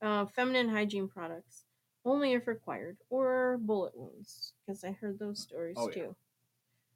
[0.00, 1.64] Uh, feminine hygiene products,
[2.04, 5.94] only if required, or bullet wounds, because I heard those stories Oh, yeah.
[5.94, 6.16] too.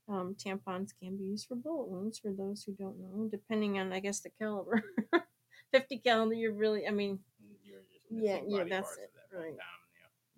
[0.09, 3.93] Um, tampons can be used for bullet wounds for those who don't know, depending on,
[3.93, 4.83] I guess, the caliber.
[5.73, 7.19] 50 caliber, you're really, I mean,
[7.65, 9.57] You're just Yeah, yeah, that's it, of that one right.
[9.57, 9.83] time,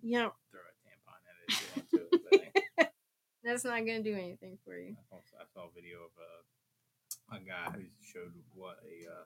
[0.01, 2.89] you know, yeah, throw a tampon at it if you want to.
[3.43, 4.95] That's not gonna do anything for you.
[4.97, 9.25] I saw, I saw a video of a, a guy who showed what a uh,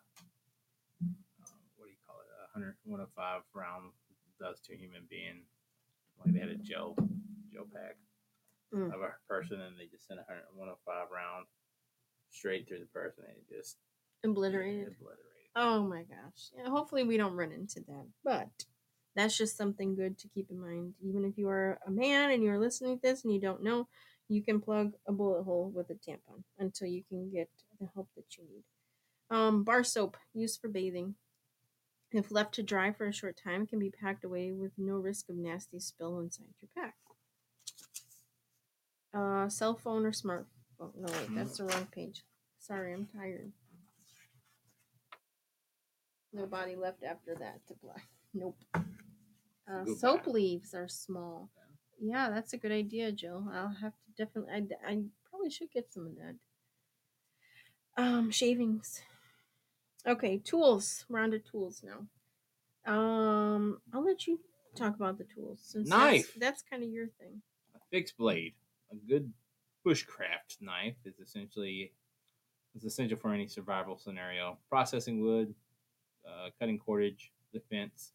[1.47, 3.91] um, what do you call it a hundred one of five round
[4.39, 5.43] does to a human being.
[6.23, 6.95] Like they had a gel
[7.51, 7.95] gel pack
[8.71, 8.93] Mm.
[8.93, 11.47] of a person, and they just sent a hundred one of five round
[12.29, 13.77] straight through the person, and it just
[14.23, 14.93] Obliterated.
[14.93, 15.49] obliterated.
[15.55, 16.51] Oh my gosh.
[16.55, 18.05] Yeah, hopefully we don't run into that.
[18.23, 18.49] But
[19.19, 20.93] that's just something good to keep in mind.
[21.03, 23.87] Even if you are a man and you're listening to this and you don't know,
[24.29, 27.49] you can plug a bullet hole with a tampon until you can get
[27.81, 28.63] the help that you need.
[29.35, 31.15] Um, bar soap used for bathing.
[32.11, 35.29] If left to dry for a short time, can be packed away with no risk
[35.29, 36.95] of nasty spill inside your pack.
[39.13, 40.45] Uh, cell phone or smartphone.
[40.79, 42.23] No, wait, that's the wrong page.
[42.59, 43.51] Sorry, I'm tired.
[46.31, 48.01] No body left after that to play.
[48.33, 48.57] Nope.
[49.71, 51.49] Uh, soap leaves are small.
[52.01, 53.45] Yeah, that's a good idea, Jill.
[53.53, 54.53] I'll have to definitely.
[54.53, 56.35] I, I probably should get some of that.
[58.01, 59.01] Um, shavings.
[60.07, 61.05] Okay, tools.
[61.09, 62.07] We're on to tools now.
[62.91, 64.39] Um, I'll let you
[64.75, 66.33] talk about the tools since Knife.
[66.33, 67.41] That's, that's kind of your thing.
[67.75, 68.53] A fixed blade,
[68.91, 69.31] a good
[69.85, 71.91] bushcraft knife, is essentially
[72.75, 74.57] is essential for any survival scenario.
[74.69, 75.53] Processing wood,
[76.25, 78.13] uh, cutting cordage, defense.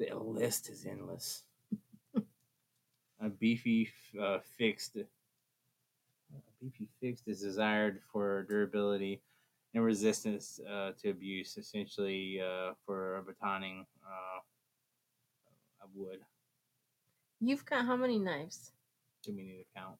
[0.00, 1.42] The list is endless.
[3.20, 5.04] a beefy uh, fixed, a
[6.58, 9.20] beefy fixed is desired for durability
[9.74, 14.40] and resistance uh, to abuse, essentially uh, for batoning uh,
[15.84, 16.20] of wood.
[17.38, 18.72] You've got how many knives?
[19.22, 19.96] Do we need to count?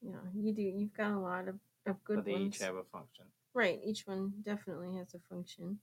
[0.00, 0.62] Yeah, you do.
[0.62, 1.56] You've got a lot of,
[1.86, 2.56] of good but they ones.
[2.56, 3.26] each have a function.
[3.52, 5.80] Right, each one definitely has a function.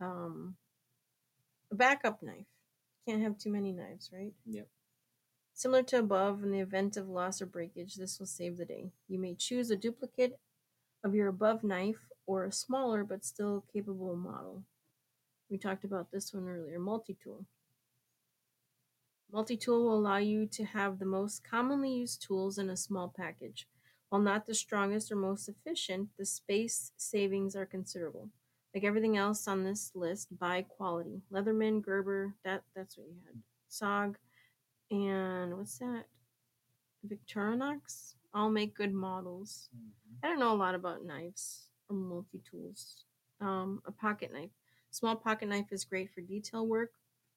[0.00, 0.56] Um,
[1.70, 2.46] a backup knife.
[3.06, 4.32] Can't have too many knives, right?
[4.46, 4.68] Yep.
[5.52, 8.92] Similar to above, in the event of loss or breakage, this will save the day.
[9.08, 10.38] You may choose a duplicate
[11.04, 14.64] of your above knife or a smaller but still capable model.
[15.50, 17.46] We talked about this one earlier multi tool.
[19.32, 23.12] Multi tool will allow you to have the most commonly used tools in a small
[23.14, 23.68] package.
[24.08, 28.30] While not the strongest or most efficient, the space savings are considerable.
[28.74, 31.22] Like everything else on this list, buy quality.
[31.32, 33.40] Leatherman, Gerber, that that's what you had.
[33.70, 34.16] SOG,
[34.90, 36.06] and what's that?
[37.08, 38.14] Victorinox.
[38.34, 39.68] All make good models.
[40.22, 43.04] I don't know a lot about knives or multi tools.
[43.40, 44.50] Um, a pocket knife.
[44.90, 46.92] Small pocket knife is great for detail work,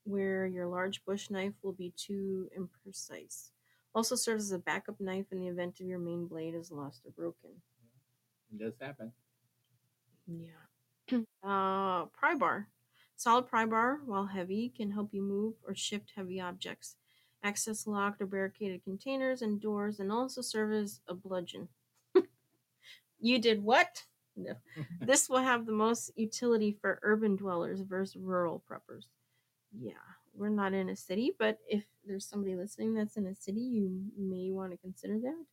[0.06, 3.50] where your large bush knife will be too imprecise.
[3.94, 7.02] Also serves as a backup knife in the event of your main blade is lost
[7.06, 7.52] or broken.
[8.54, 9.12] It does happen.
[10.28, 10.67] Yeah.
[11.44, 12.68] uh, pry bar.
[13.16, 16.96] Solid pry bar, while heavy, can help you move or shift heavy objects,
[17.44, 21.68] access locked or barricaded containers and doors, and also serve as a bludgeon.
[23.20, 24.04] you did what?
[24.36, 24.54] No.
[25.02, 29.06] this will have the most utility for urban dwellers versus rural preppers.
[29.72, 29.94] Yeah,
[30.36, 34.12] we're not in a city, but if there's somebody listening that's in a city, you
[34.16, 35.46] may want to consider that.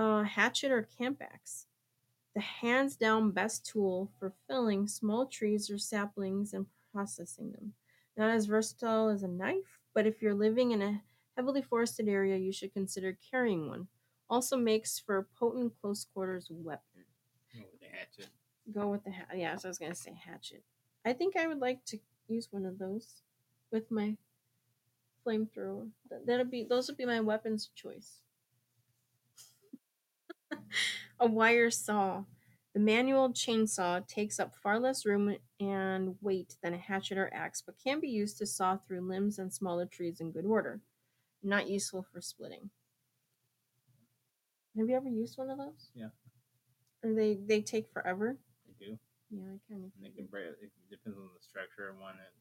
[0.00, 1.66] Uh, hatchet or camp axe
[2.34, 7.74] the hands down best tool for felling small trees or saplings and processing them.
[8.16, 11.02] Not as versatile as a knife, but if you're living in a
[11.36, 13.88] heavily forested area, you should consider carrying one.
[14.28, 17.04] Also makes for a potent close quarters weapon.
[17.54, 18.28] Go with the hatchet.
[18.72, 19.28] Go with the hat.
[19.34, 20.62] Yeah, so I was gonna say hatchet.
[21.04, 23.22] I think I would like to use one of those
[23.70, 24.16] with my
[25.26, 25.90] flamethrower.
[26.26, 28.20] That'll be those would be my weapons of choice.
[31.22, 32.24] a wire saw.
[32.74, 37.62] The manual chainsaw takes up far less room and weight than a hatchet or axe,
[37.64, 40.80] but can be used to saw through limbs and smaller trees in good order.
[41.42, 42.70] Not useful for splitting.
[44.76, 45.90] Have you ever used one of those?
[45.94, 46.08] Yeah.
[47.04, 48.38] Or they they take forever?
[48.66, 48.98] They do.
[49.30, 49.90] Yeah, I kind of.
[49.96, 50.46] And they can break.
[50.62, 52.14] It depends on the structure of one.
[52.14, 52.34] And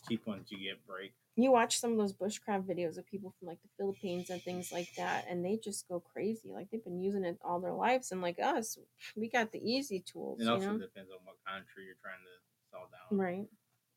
[0.00, 1.12] cheap ones you get break.
[1.36, 4.72] You watch some of those bushcraft videos of people from like the Philippines and things
[4.72, 6.48] like that, and they just go crazy.
[6.48, 8.78] Like they've been using it all their lives, and like us,
[9.16, 10.40] we got the easy tools.
[10.40, 10.78] It also know?
[10.78, 11.36] depends on what
[11.72, 12.36] tree you're trying to
[12.70, 13.18] saw down.
[13.18, 13.48] Right.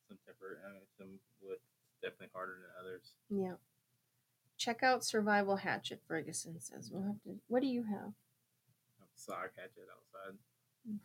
[0.08, 1.60] Some temper, I mean, some wood
[2.02, 3.12] definitely harder than others.
[3.30, 3.56] Yeah.
[4.58, 6.90] Check out Survival Hatchet, Ferguson says.
[6.92, 7.40] We'll have to.
[7.48, 8.12] What do you have?
[9.16, 10.38] SOG hatchet outside.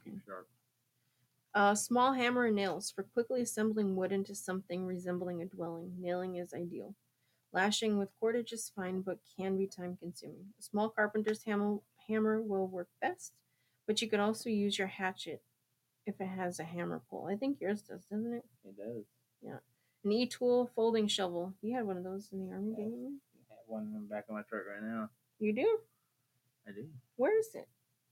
[0.05, 0.49] Keep sharp.
[1.57, 5.93] A small hammer and nails for quickly assembling wood into something resembling a dwelling.
[6.01, 6.97] Nailing is ideal.
[7.53, 10.47] Lashing with cordage is fine, but can be time consuming.
[10.59, 11.77] A small carpenter's hammer,
[12.09, 13.35] hammer will work best,
[13.87, 15.43] but you could also use your hatchet
[16.07, 17.29] if it has a hammer pull.
[17.31, 18.45] I think yours does, doesn't it?
[18.65, 19.05] It does.
[19.41, 19.59] Yeah.
[20.05, 21.55] An e tool folding shovel.
[21.63, 23.21] You had one of those in the army, didn't you?
[23.49, 25.09] I have one in the back of my truck right now.
[25.39, 25.79] You do?
[26.67, 26.89] I do.
[27.15, 27.69] Where is it?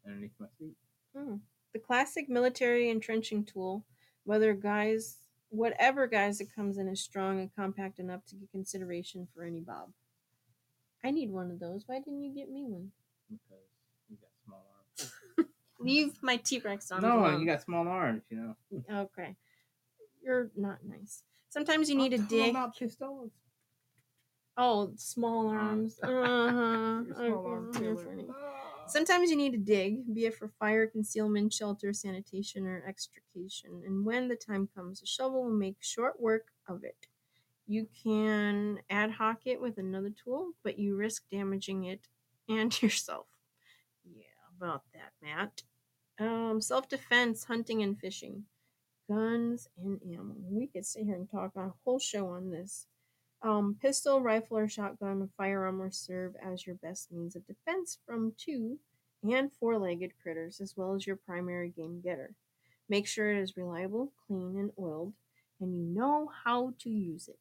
[0.07, 0.76] Underneath my seat.
[1.16, 1.36] Hmm.
[1.72, 3.84] The classic military entrenching tool,
[4.24, 5.16] whether guise,
[5.48, 9.60] whatever guise it comes in, is strong and compact enough to get consideration for any
[9.60, 9.90] bob.
[11.04, 11.84] I need one of those.
[11.86, 12.90] Why didn't you get me one?
[13.30, 13.64] Because
[14.10, 15.12] you got small arms.
[15.80, 17.02] Leave my T Rex on.
[17.02, 17.40] no, alone.
[17.40, 18.56] you got small arms, you know.
[18.90, 19.34] Okay.
[20.22, 21.24] You're not nice.
[21.48, 22.50] Sometimes you need I'm a talking dig.
[22.50, 23.30] about pistols.
[24.56, 25.98] Oh, small arms.
[26.02, 27.02] Uh-huh.
[27.80, 27.96] Your
[28.87, 33.83] Sometimes you need to dig, be it for fire, concealment, shelter, sanitation, or extrication.
[33.87, 37.07] And when the time comes, a shovel will make short work of it.
[37.66, 42.09] You can ad hoc it with another tool, but you risk damaging it
[42.49, 43.26] and yourself.
[44.05, 44.24] Yeah,
[44.57, 45.62] about that, Matt.
[46.18, 48.45] Um, self defense, hunting, and fishing.
[49.09, 50.37] Guns and ammo.
[50.51, 52.87] We could sit here and talk a whole show on this.
[53.45, 58.34] Um, pistol, rifle, or shotgun firearm will serve as your best means of defense from
[58.38, 58.78] two
[59.28, 62.34] and four legged critters, as well as your primary game getter.
[62.88, 65.12] Make sure it is reliable, clean, and oiled,
[65.61, 67.38] and you know how to use it.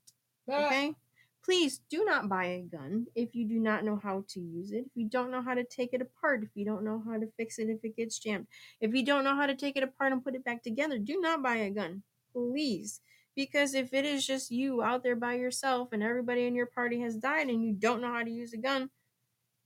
[0.51, 0.95] Okay?
[1.43, 4.85] Please do not buy a gun if you do not know how to use it.
[4.85, 7.31] If you don't know how to take it apart, if you don't know how to
[7.35, 8.45] fix it if it gets jammed,
[8.79, 11.19] if you don't know how to take it apart and put it back together, do
[11.19, 12.03] not buy a gun.
[12.31, 13.01] Please.
[13.35, 16.99] Because if it is just you out there by yourself and everybody in your party
[17.01, 18.89] has died and you don't know how to use a gun,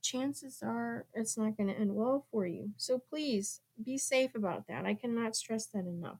[0.02, 2.70] chances are it's not going to end well for you.
[2.76, 4.86] So please be safe about that.
[4.86, 6.18] I cannot stress that enough.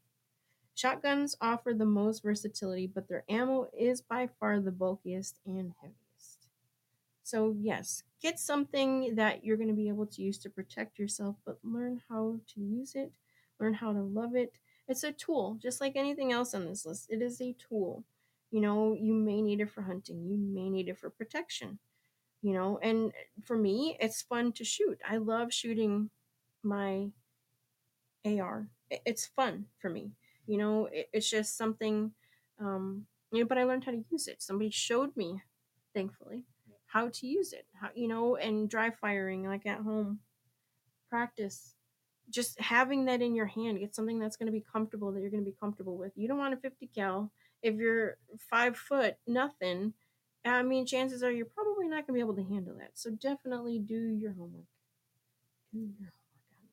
[0.74, 6.48] Shotguns offer the most versatility, but their ammo is by far the bulkiest and heaviest.
[7.22, 11.36] So, yes, get something that you're going to be able to use to protect yourself,
[11.46, 13.10] but learn how to use it,
[13.58, 14.52] learn how to love it.
[14.88, 17.06] It's a tool, just like anything else on this list.
[17.10, 18.04] It is a tool.
[18.50, 21.78] You know, you may need it for hunting, you may need it for protection.
[22.42, 23.12] You know, and
[23.44, 25.00] for me, it's fun to shoot.
[25.08, 26.10] I love shooting
[26.62, 27.08] my
[28.24, 28.68] AR.
[28.90, 30.12] It's fun for me.
[30.46, 32.12] You know, it, it's just something,
[32.60, 34.42] um, you know, but I learned how to use it.
[34.42, 35.42] Somebody showed me,
[35.94, 36.44] thankfully,
[36.86, 37.66] how to use it.
[37.80, 40.20] How, you know, and dry firing, like at home,
[41.10, 41.75] practice.
[42.30, 45.30] Just having that in your hand, get something that's going to be comfortable that you're
[45.30, 46.12] going to be comfortable with.
[46.16, 47.30] You don't want a 50 cal
[47.62, 48.16] if you're
[48.50, 49.92] five foot, nothing.
[50.44, 52.92] I mean, chances are you're probably not going to be able to handle that.
[52.94, 54.66] So definitely do your homework.
[55.72, 56.12] Do your homework
[56.52, 56.66] on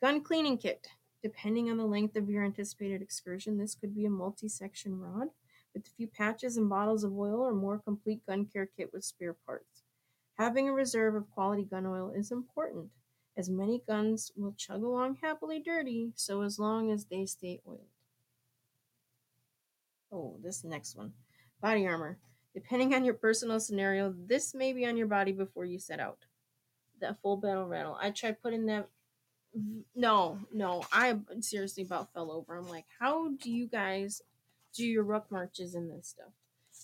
[0.00, 0.06] that.
[0.06, 0.88] Gun cleaning kit.
[1.22, 5.28] Depending on the length of your anticipated excursion, this could be a multi section rod
[5.72, 9.04] with a few patches and bottles of oil or more complete gun care kit with
[9.04, 9.82] spare parts.
[10.36, 12.88] Having a reserve of quality gun oil is important,
[13.36, 17.86] as many guns will chug along happily dirty, so as long as they stay oiled.
[20.12, 21.12] Oh, this next one
[21.60, 22.18] body armor.
[22.54, 26.18] Depending on your personal scenario, this may be on your body before you set out.
[27.00, 27.96] That full battle rattle.
[28.00, 28.88] I tried putting that
[29.94, 30.82] no, no.
[30.92, 32.56] I seriously about fell over.
[32.56, 34.22] I'm like, how do you guys
[34.74, 36.32] do your ruck marches and this stuff?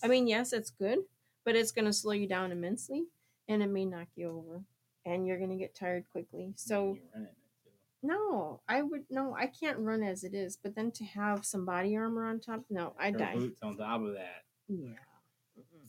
[0.03, 0.99] I mean, yes, it's good,
[1.45, 3.05] but it's going to slow you down immensely
[3.47, 4.61] and it may knock you over
[5.05, 6.53] and you're going to get tired quickly.
[6.55, 7.69] So, You run in it, too.
[8.03, 11.65] no, I would, no, I can't run as it is, but then to have some
[11.65, 13.35] body armor on top, no, I die.
[13.35, 14.43] Boots on top of that.
[14.67, 14.89] Yeah.
[15.57, 15.87] Mm-mm.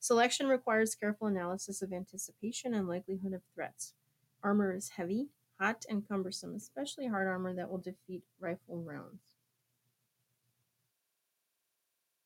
[0.00, 3.92] Selection requires careful analysis of anticipation and likelihood of threats.
[4.42, 5.28] Armor is heavy,
[5.60, 9.20] hot, and cumbersome, especially hard armor that will defeat rifle rounds.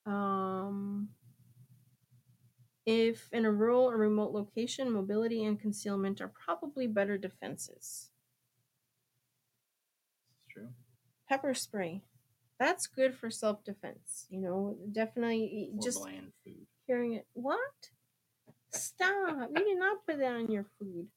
[0.07, 1.09] Um,
[2.87, 8.11] if in a rural or remote location, mobility and concealment are probably better defenses.
[10.31, 10.69] It's true.
[11.29, 12.03] Pepper spray.
[12.59, 14.27] That's good for self defense.
[14.31, 16.67] You know, definitely Or just bland food.
[16.87, 17.27] hearing it.
[17.33, 17.59] What?
[18.71, 19.51] Stop.
[19.57, 21.09] You did not put that on your food.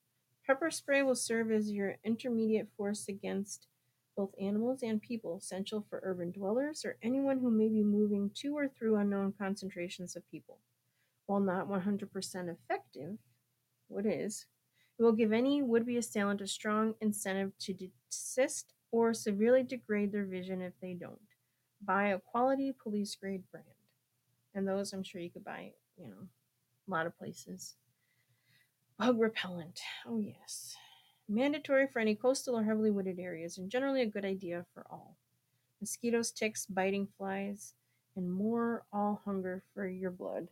[0.45, 3.67] Pepper spray will serve as your intermediate force against
[4.15, 8.57] both animals and people, essential for urban dwellers or anyone who may be moving to
[8.57, 10.57] or through unknown concentrations of people.
[11.27, 13.17] While not 100% effective,
[13.89, 14.45] what is,
[14.97, 17.73] it will give any would be assailant a strong incentive to
[18.09, 21.19] desist or severely degrade their vision if they don't.
[21.83, 23.67] Buy a quality police grade brand.
[24.55, 26.27] And those I'm sure you could buy, you know,
[26.87, 27.75] a lot of places.
[28.97, 29.79] Bug repellent.
[30.07, 30.75] Oh, yes.
[31.29, 35.17] Mandatory for any coastal or heavily wooded areas, and generally a good idea for all.
[35.81, 37.73] Mosquitoes, ticks, biting flies,
[38.15, 40.47] and more all hunger for your blood.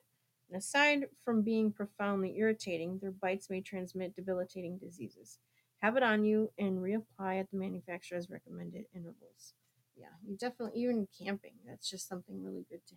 [0.54, 5.40] Aside from being profoundly irritating, their bites may transmit debilitating diseases.
[5.80, 9.54] Have it on you and reapply at the manufacturer's recommended intervals.
[9.96, 12.96] Yeah, you definitely, even camping, that's just something really good to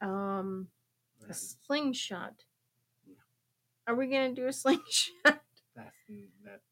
[0.00, 0.10] have.
[0.10, 0.68] Um,
[1.28, 2.44] a slingshot.
[3.06, 3.14] Yeah.
[3.86, 5.14] Are we gonna do a slingshot?
[5.24, 5.96] That's
[6.44, 6.62] that's.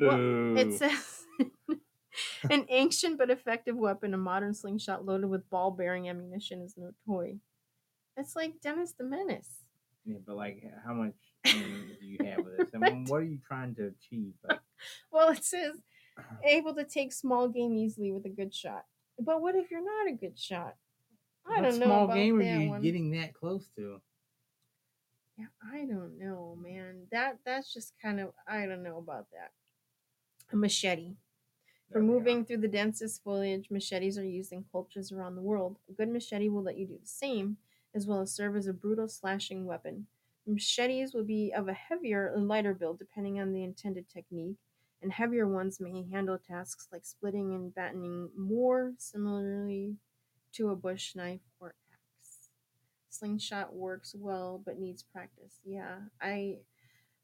[0.00, 1.26] Well, it says
[2.50, 6.92] an ancient but effective weapon, a modern slingshot loaded with ball bearing ammunition is no
[7.04, 7.38] toy.
[8.18, 9.62] It's like Dennis the Menace.
[10.04, 11.14] Yeah, but like, how much
[11.44, 11.58] do
[12.02, 12.70] you have with this?
[12.74, 14.32] I mean, what are you trying to achieve?
[14.48, 14.60] Like,
[15.12, 15.72] Well, it says
[16.44, 18.84] able to take small game easily with a good shot.
[19.18, 20.74] But what if you're not a good shot?
[21.46, 22.82] I what don't know small game are you one.
[22.82, 24.00] getting that close to?
[25.36, 27.06] Yeah, I don't know, man.
[27.12, 29.52] That that's just kind of I don't know about that.
[30.52, 31.14] A machete.
[31.92, 35.78] For oh, moving through the densest foliage, machetes are used in cultures around the world.
[35.88, 37.56] A good machete will let you do the same,
[37.94, 40.06] as well as serve as a brutal slashing weapon.
[40.46, 44.56] Machetes will be of a heavier or lighter build depending on the intended technique,
[45.02, 49.96] and heavier ones may handle tasks like splitting and battening more similarly
[50.52, 52.48] to a bush knife or axe.
[53.10, 55.60] Slingshot works well but needs practice.
[55.64, 56.58] Yeah, I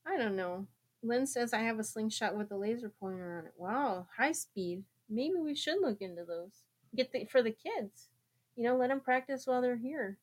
[0.07, 0.67] I don't know.
[1.03, 3.55] Lynn says I have a slingshot with a laser pointer on it.
[3.57, 4.85] Wow, high speed.
[5.09, 6.63] Maybe we should look into those.
[6.97, 8.09] Get the for the kids.
[8.57, 10.19] You know, let them practice while they're here.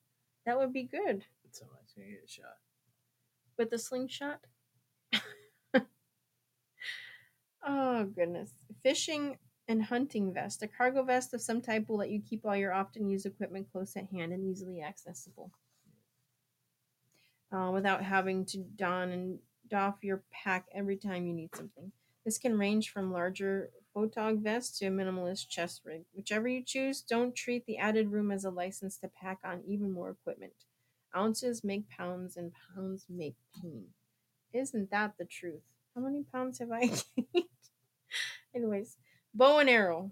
[0.45, 1.25] That would be good.
[1.51, 2.57] Somebody's gonna get shot.
[3.57, 4.39] With the slingshot.
[7.65, 8.53] oh goodness.
[8.83, 9.37] Fishing
[9.67, 10.63] and hunting vest.
[10.63, 13.67] A cargo vest of some type will let you keep all your often used equipment
[13.71, 15.51] close at hand and easily accessible.
[17.51, 19.39] Uh, without having to don and
[19.69, 21.91] doff your pack every time you need something.
[22.25, 26.05] This can range from larger photog vest to a minimalist chest rig.
[26.13, 29.91] Whichever you choose, don't treat the added room as a license to pack on even
[29.91, 30.53] more equipment.
[31.15, 33.87] Ounces make pounds, and pounds make pain.
[34.53, 35.63] Isn't that the truth?
[35.95, 36.81] How many pounds have I
[37.33, 37.47] gained?
[38.55, 38.97] Anyways,
[39.33, 40.11] bow and arrow.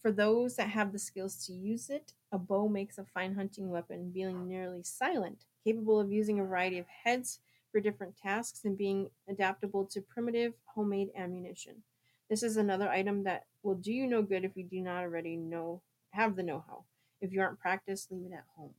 [0.00, 3.68] For those that have the skills to use it, a bow makes a fine hunting
[3.68, 7.40] weapon, being nearly silent, capable of using a variety of heads
[7.72, 11.82] for different tasks and being adaptable to primitive homemade ammunition.
[12.28, 15.36] This is another item that will do you no good if you do not already
[15.36, 16.84] know have the know-how.
[17.20, 18.74] If you aren't practiced, leave it at home.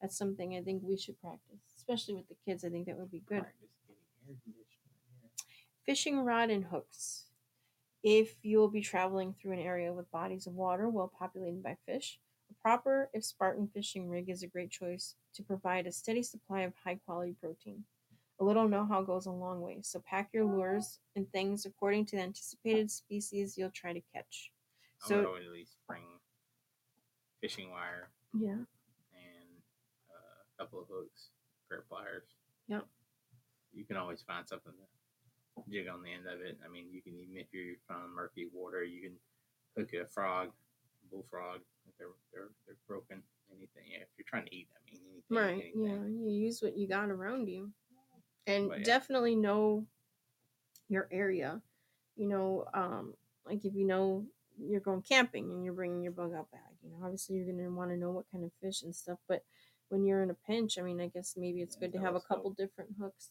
[0.00, 2.64] That's something I think we should practice, especially with the kids.
[2.64, 3.40] I think that would be good.
[3.40, 5.30] Practice getting air conditioning in here.
[5.84, 7.24] Fishing rod and hooks.
[8.02, 11.76] If you will be traveling through an area with bodies of water well populated by
[11.86, 12.20] fish,
[12.50, 16.60] a proper, if Spartan fishing rig is a great choice to provide a steady supply
[16.60, 17.84] of high quality protein.
[18.38, 22.04] A little know how goes a long way, so pack your lures and things according
[22.06, 24.52] to the anticipated species you'll try to catch.
[25.04, 26.04] I So- would always at least bring
[27.40, 28.64] fishing wire Yeah.
[29.12, 29.62] and
[30.10, 31.30] uh, a couple of hooks,
[31.68, 32.34] pair of pliers.
[32.68, 32.86] Yep.
[33.72, 36.58] You can always find something to jig on the end of it.
[36.64, 39.18] I mean, you can even if you're found murky water, you can
[39.76, 40.52] hook a frog,
[41.10, 41.62] bullfrog.
[41.86, 43.84] If they're they're they're broken, anything.
[43.90, 45.36] Yeah, if you're trying to eat, I mean, anything.
[45.36, 45.74] Right.
[45.74, 45.84] anything.
[45.84, 46.04] Yeah.
[46.06, 47.72] You use what you got around you.
[48.46, 48.84] And yeah.
[48.84, 49.86] definitely know
[50.88, 51.60] your area.
[52.16, 54.24] You know, um, like if you know
[54.58, 57.58] you're going camping and you're bringing your bug out bag, you know, obviously you're going
[57.58, 59.18] to want to know what kind of fish and stuff.
[59.28, 59.44] But
[59.88, 62.14] when you're in a pinch, I mean, I guess maybe it's Yeah, good to have
[62.14, 63.30] a couple different hooks.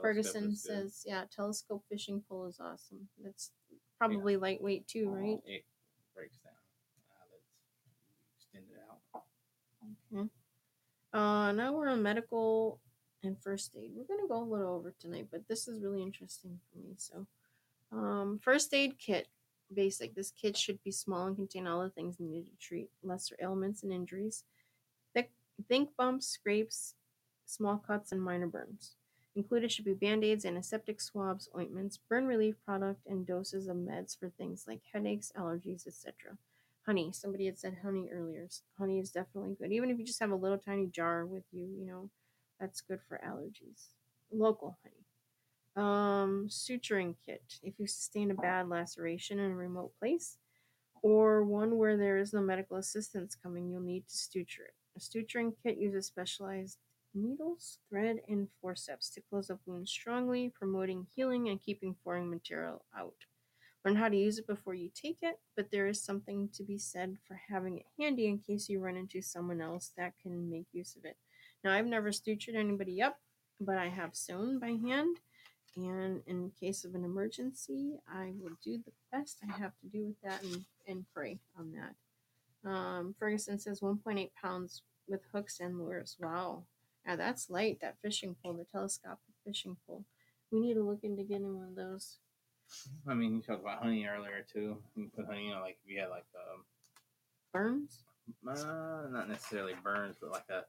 [0.00, 3.08] Ferguson says, yeah, telescope fishing pole is awesome.
[3.22, 3.50] That's
[3.98, 5.38] probably lightweight too, right?
[5.44, 5.64] It
[6.14, 6.52] breaks down.
[7.10, 7.46] Uh, let's
[8.36, 9.22] extend it out.
[10.12, 10.28] Okay.
[11.12, 12.80] Uh, now we're on medical
[13.22, 13.92] and first aid.
[13.94, 16.94] We're gonna go a little over tonight, but this is really interesting for me.
[16.96, 17.26] So,
[17.92, 19.28] um, first aid kit,
[19.72, 20.14] basic.
[20.14, 23.82] This kit should be small and contain all the things needed to treat lesser ailments
[23.82, 24.44] and injuries.
[25.14, 25.30] Thick,
[25.68, 26.94] think bumps, scrapes,
[27.44, 28.96] small cuts, and minor burns.
[29.34, 34.18] Included should be band aids, antiseptic swabs, ointments, burn relief product, and doses of meds
[34.18, 36.38] for things like headaches, allergies, etc
[36.88, 37.12] honey.
[37.12, 38.48] Somebody had said honey earlier.
[38.78, 39.72] Honey is definitely good.
[39.72, 42.08] Even if you just have a little tiny jar with you, you know,
[42.60, 43.88] that's good for allergies.
[44.32, 45.04] Local honey.
[45.76, 47.42] Um, suturing kit.
[47.62, 50.38] If you sustain a bad laceration in a remote place
[51.02, 54.74] or one where there is no medical assistance coming, you'll need to suture it.
[54.96, 56.78] A suturing kit uses specialized
[57.14, 62.84] needles, thread, and forceps to close up wounds strongly, promoting healing and keeping foreign material
[62.96, 63.14] out
[63.84, 66.78] learn how to use it before you take it, but there is something to be
[66.78, 70.66] said for having it handy in case you run into someone else that can make
[70.72, 71.16] use of it.
[71.64, 73.18] Now, I've never sutured anybody up,
[73.60, 75.16] but I have sewn by hand,
[75.76, 80.06] and in case of an emergency, I will do the best I have to do
[80.06, 82.68] with that and, and pray on that.
[82.68, 86.16] Um, Ferguson says 1.8 pounds with hooks and lures.
[86.20, 86.64] Wow.
[87.06, 90.04] Now that's light, that fishing pole, the telescopic fishing pole.
[90.50, 92.18] We need to look into getting one of those.
[93.06, 94.76] I mean, you talked about honey earlier too.
[94.94, 96.64] You put honey on like if you had like um,
[97.52, 98.04] Burns?
[98.46, 100.64] uh, not necessarily burns, but like a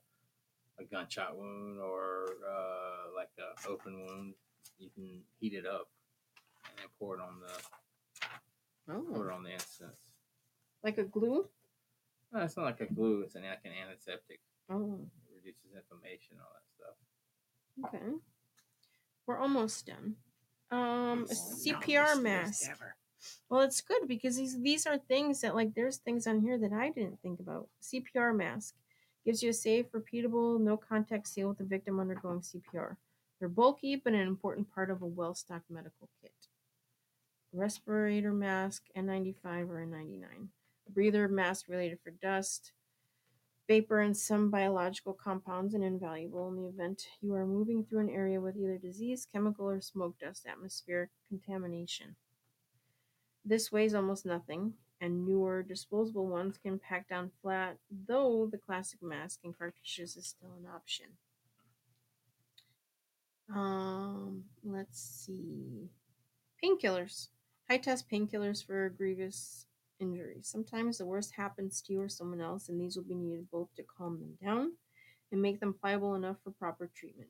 [0.80, 4.34] a gunshot wound or uh, like an open wound.
[4.78, 5.88] you can heat it up
[6.66, 8.24] and then pour it on the
[8.88, 9.98] pour it Oh, on the instance.
[10.84, 11.48] like a glue?
[12.32, 13.22] No, it's not like a glue.
[13.22, 14.40] It's an like an antiseptic.
[14.70, 17.96] Oh, It reduces inflammation, all that stuff.
[17.96, 18.14] okay.
[19.26, 20.16] We're almost done.
[20.72, 22.70] Um, a CPR mask.
[23.50, 26.72] Well, it's good because these these are things that like there's things on here that
[26.72, 27.68] I didn't think about.
[27.82, 28.76] CPR mask
[29.26, 32.96] gives you a safe, repeatable, no contact seal with the victim undergoing CPR.
[33.40, 36.34] They're bulky but an important part of a well-stocked medical kit.
[37.54, 40.48] Respirator mask N95 or N99.
[40.94, 42.74] Breather mask related for dust,
[43.68, 48.10] vapor, and some biological compounds and invaluable in the event you are moving through an
[48.10, 52.16] area with either disease, chemical, or smoke dust atmospheric contamination.
[53.46, 57.78] This weighs almost nothing, and newer disposable ones can pack down flat,
[58.08, 61.06] though the classic mask and cartridges is still an option.
[63.54, 65.90] Um, let's see.
[66.64, 67.30] Painkillers.
[67.70, 69.66] High test painkillers for grievous
[70.00, 70.48] injuries.
[70.48, 73.74] Sometimes the worst happens to you or someone else, and these will be needed both
[73.76, 74.72] to calm them down
[75.32, 77.30] and make them pliable enough for proper treatment.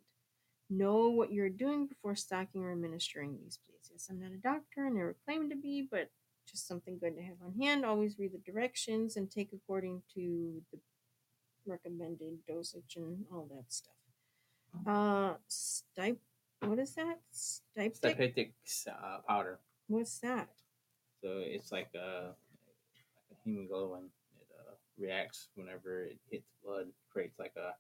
[0.70, 3.90] Know what you're doing before stocking or administering these, please.
[3.92, 6.10] Yes, I'm not a doctor, I never claimed to be, but
[6.50, 7.86] just something good to have on hand.
[7.86, 10.80] Always read the directions and take according to the
[11.66, 13.94] recommended dosage and all that stuff.
[14.86, 16.20] Uh, stip.
[16.62, 17.20] What is that?
[17.32, 17.96] Styptic.
[17.96, 19.60] Stipetics uh, powder.
[19.88, 20.50] What's that?
[21.22, 24.10] So it's like a, like a hemoglobin.
[24.40, 27.74] It uh, reacts whenever it hits blood, creates like a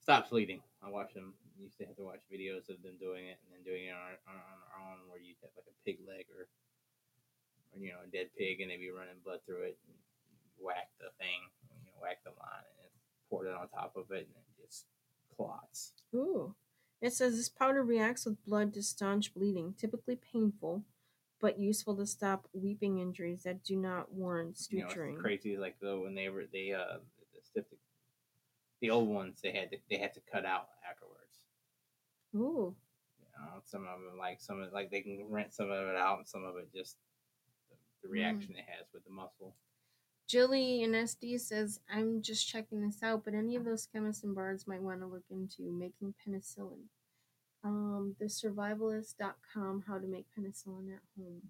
[0.00, 0.60] stops bleeding.
[0.84, 1.34] I watch them.
[1.60, 4.18] Used to have to watch videos of them doing it and then doing it on,
[4.26, 6.50] on, on our own, where you have like a pig leg or
[7.78, 9.78] you know a dead pig, and they be running blood through it.
[9.86, 9.96] And
[10.58, 11.40] whack the thing,
[11.80, 12.92] you know, whack the line, and
[13.28, 14.86] pour it on top of it, and it just
[15.36, 15.92] clots.
[16.14, 16.54] Ooh.
[17.00, 20.84] It says this powder reacts with blood to staunch bleeding, typically painful,
[21.40, 25.18] but useful to stop weeping injuries that do not warrant You know, suturing.
[25.18, 25.58] crazy.
[25.58, 26.98] Like though when they were they uh
[27.54, 27.64] the
[28.80, 31.40] the old ones they had to they had to cut out afterwards.
[32.34, 32.74] Ooh.
[33.20, 35.96] You know, some of them like some of like they can rent some of it
[35.96, 36.96] out, and some of it just
[38.04, 39.54] the, the reaction it has with the muscle.
[40.26, 44.34] Jilly in SD says, I'm just checking this out, but any of those chemists and
[44.34, 46.84] bards might want to look into making penicillin.
[47.62, 51.42] Um, the survivalist.com, how to make penicillin at home.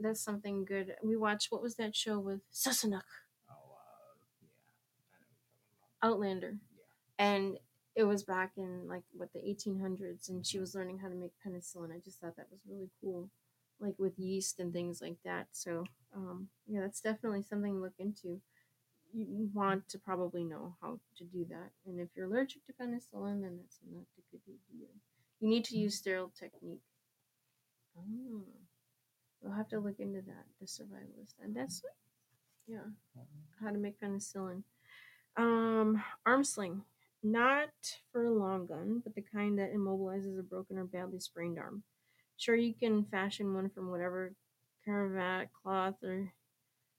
[0.00, 0.94] That's something good.
[1.04, 3.02] We watched, what was that show with Sassenach?
[3.48, 4.48] Oh, uh, yeah,
[5.14, 6.56] I know what Outlander.
[6.76, 7.24] Yeah.
[7.24, 7.58] And
[7.98, 11.32] it was back in like what the 1800s, and she was learning how to make
[11.44, 11.92] penicillin.
[11.92, 13.28] I just thought that was really cool,
[13.80, 15.46] like with yeast and things like that.
[15.52, 18.40] So, um, yeah, that's definitely something to look into.
[19.12, 23.40] You want to probably know how to do that, and if you're allergic to penicillin,
[23.40, 24.88] then that's not a good idea.
[25.40, 26.82] You need to use sterile technique.
[27.96, 28.42] Oh,
[29.40, 30.44] we'll have to look into that.
[30.60, 31.82] The survivalist, and that's
[32.66, 32.84] yeah,
[33.62, 34.62] how to make penicillin.
[35.36, 36.82] Um, arm sling,
[37.22, 37.70] not
[38.12, 41.82] for a long gun, but the kind that immobilizes a broken or badly sprained arm.
[42.38, 44.32] Sure, you can fashion one from whatever
[44.84, 46.32] cravat, cloth, or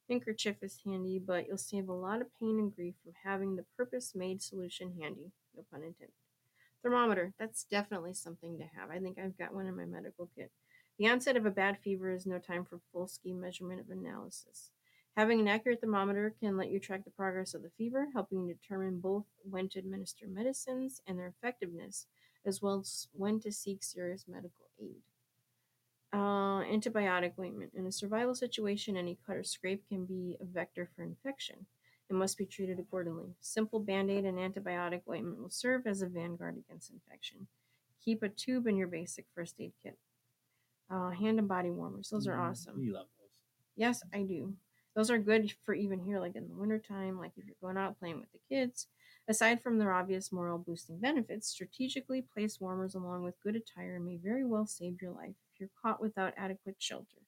[0.10, 3.66] handkerchief is handy, but you'll save a lot of pain and grief from having the
[3.78, 5.32] purpose-made solution handy.
[5.56, 6.14] No pun intended.
[6.84, 8.90] Thermometer, that's definitely something to have.
[8.90, 10.52] I think I've got one in my medical kit.
[10.98, 14.72] The onset of a bad fever is no time for full scheme measurement of analysis.
[15.16, 18.54] Having an accurate thermometer can let you track the progress of the fever, helping you
[18.54, 22.08] determine both when to administer medicines and their effectiveness,
[22.46, 25.02] as well as when to seek serious medical aid.
[26.12, 27.72] Uh, antibiotic ointment.
[27.76, 31.68] In a survival situation, any cut or scrape can be a vector for infection
[32.10, 33.36] and must be treated accordingly.
[33.42, 37.48] Simple band aid and antibiotic ointment will serve as a vanguard against infection.
[38.04, 40.00] Keep a tube in your basic first aid kit.
[40.90, 42.10] Uh, hand and body warmers.
[42.10, 42.82] Those are Mm, awesome.
[42.82, 43.30] You love those.
[43.76, 44.56] Yes, I do.
[44.96, 48.00] Those are good for even here, like in the wintertime, like if you're going out
[48.00, 48.88] playing with the kids.
[49.28, 54.18] Aside from their obvious morale boosting benefits, strategically placed warmers along with good attire may
[54.18, 57.22] very well save your life if you're caught without adequate shelter.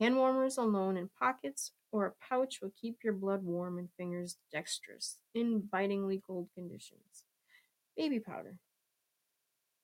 [0.00, 4.36] Hand warmers alone in pockets or a pouch will keep your blood warm and fingers
[4.52, 7.24] dexterous in bitingly cold conditions.
[7.96, 8.56] Baby powder.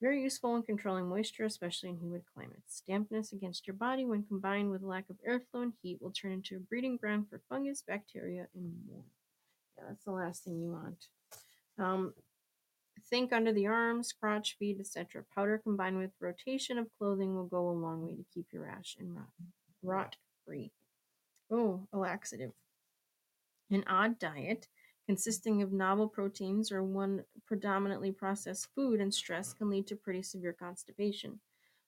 [0.01, 2.83] Very useful in controlling moisture, especially in humid climates.
[2.87, 6.57] Dampness against your body, when combined with lack of airflow and heat, will turn into
[6.57, 9.05] a breeding ground for fungus, bacteria, and more.
[9.77, 11.07] Yeah, that's the last thing you want.
[11.79, 12.15] Um,
[13.09, 15.24] think under the arms, crotch, feet, etc.
[15.35, 18.97] Powder combined with rotation of clothing will go a long way to keep your rash
[18.99, 19.28] and rot,
[19.83, 20.73] rot free.
[21.51, 22.53] Oh, a laxative.
[23.70, 24.69] An odd diet
[25.07, 30.23] consisting of novel proteins or one predominantly processed food and stress can lead to pretty
[30.23, 31.39] severe constipation.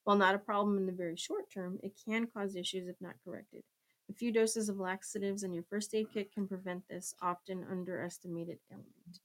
[0.05, 3.17] While not a problem in the very short term, it can cause issues if not
[3.25, 3.63] corrected.
[4.09, 8.59] A few doses of laxatives in your first aid kit can prevent this often underestimated
[8.73, 9.21] ailment.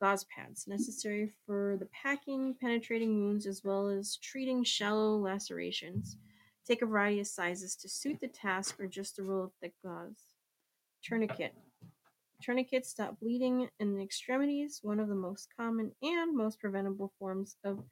[0.00, 6.18] Gauze pads, necessary for the packing, penetrating wounds, as well as treating shallow lacerations.
[6.66, 9.72] Take a variety of sizes to suit the task or just a roll of thick
[9.82, 10.26] gauze.
[11.02, 11.54] Tourniquet.
[12.42, 17.56] Tourniquets stop bleeding in the extremities, one of the most common and most preventable forms
[17.64, 17.82] of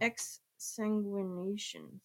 [0.00, 2.00] exsanguinations.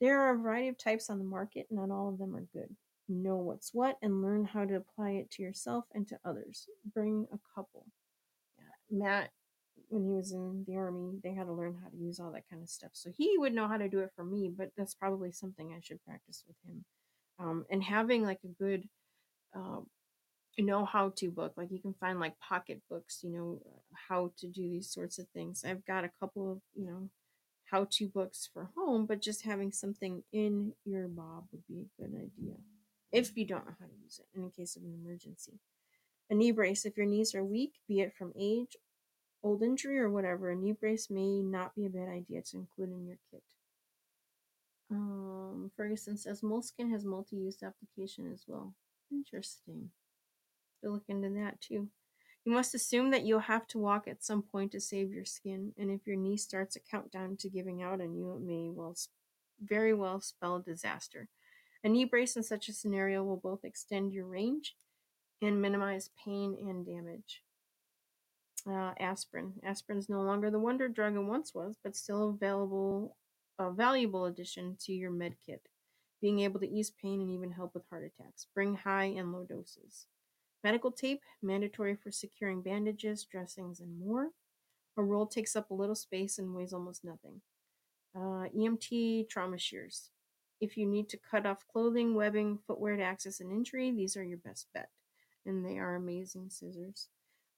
[0.00, 2.76] There are a variety of types on the market, not all of them are good.
[3.08, 6.66] Know what's what and learn how to apply it to yourself and to others.
[6.92, 7.86] Bring a couple.
[8.92, 9.30] Matt,
[9.88, 12.48] when he was in the army, they had to learn how to use all that
[12.48, 12.90] kind of stuff.
[12.92, 15.80] So he would know how to do it for me, but that's probably something I
[15.82, 16.84] should practice with him.
[17.38, 18.88] Um, and having like a good
[19.54, 19.80] uh,
[20.58, 23.62] know how to book, like you can find like pocket books, you know,
[24.08, 25.64] how to do these sorts of things.
[25.66, 27.08] I've got a couple of, you know,
[27.70, 32.02] how to books for home, but just having something in your bob would be a
[32.02, 32.56] good idea
[33.12, 35.58] if you don't know how to use it in case of an emergency.
[36.32, 38.78] A knee brace, if your knees are weak, be it from age,
[39.42, 42.88] old injury, or whatever, a knee brace may not be a bad idea to include
[42.88, 43.42] in your kit.
[44.90, 48.72] Um, Ferguson says moleskin has multi-use application as well.
[49.10, 49.90] Interesting.
[50.82, 51.88] To look into that too.
[52.46, 55.74] You must assume that you'll have to walk at some point to save your skin,
[55.76, 58.96] and if your knee starts a countdown to giving out on you, it may well,
[59.62, 61.28] very well spell disaster.
[61.84, 64.76] A knee brace in such a scenario will both extend your range
[65.42, 67.42] and minimize pain and damage.
[68.68, 69.54] Uh, aspirin.
[69.64, 73.16] Aspirin is no longer the wonder drug it once was, but still available,
[73.58, 75.68] a valuable addition to your med kit,
[76.20, 78.46] being able to ease pain and even help with heart attacks.
[78.54, 80.06] Bring high and low doses.
[80.62, 84.28] Medical tape, mandatory for securing bandages, dressings, and more.
[84.96, 87.40] A roll takes up a little space and weighs almost nothing.
[88.14, 90.10] Uh, EMT trauma shears.
[90.60, 94.22] If you need to cut off clothing, webbing, footwear to access an injury, these are
[94.22, 94.90] your best bet.
[95.44, 97.08] And they are amazing scissors.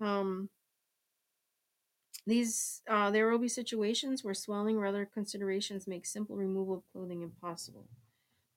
[0.00, 0.48] Um,
[2.26, 6.82] these uh, there will be situations where swelling or other considerations make simple removal of
[6.92, 7.86] clothing impossible.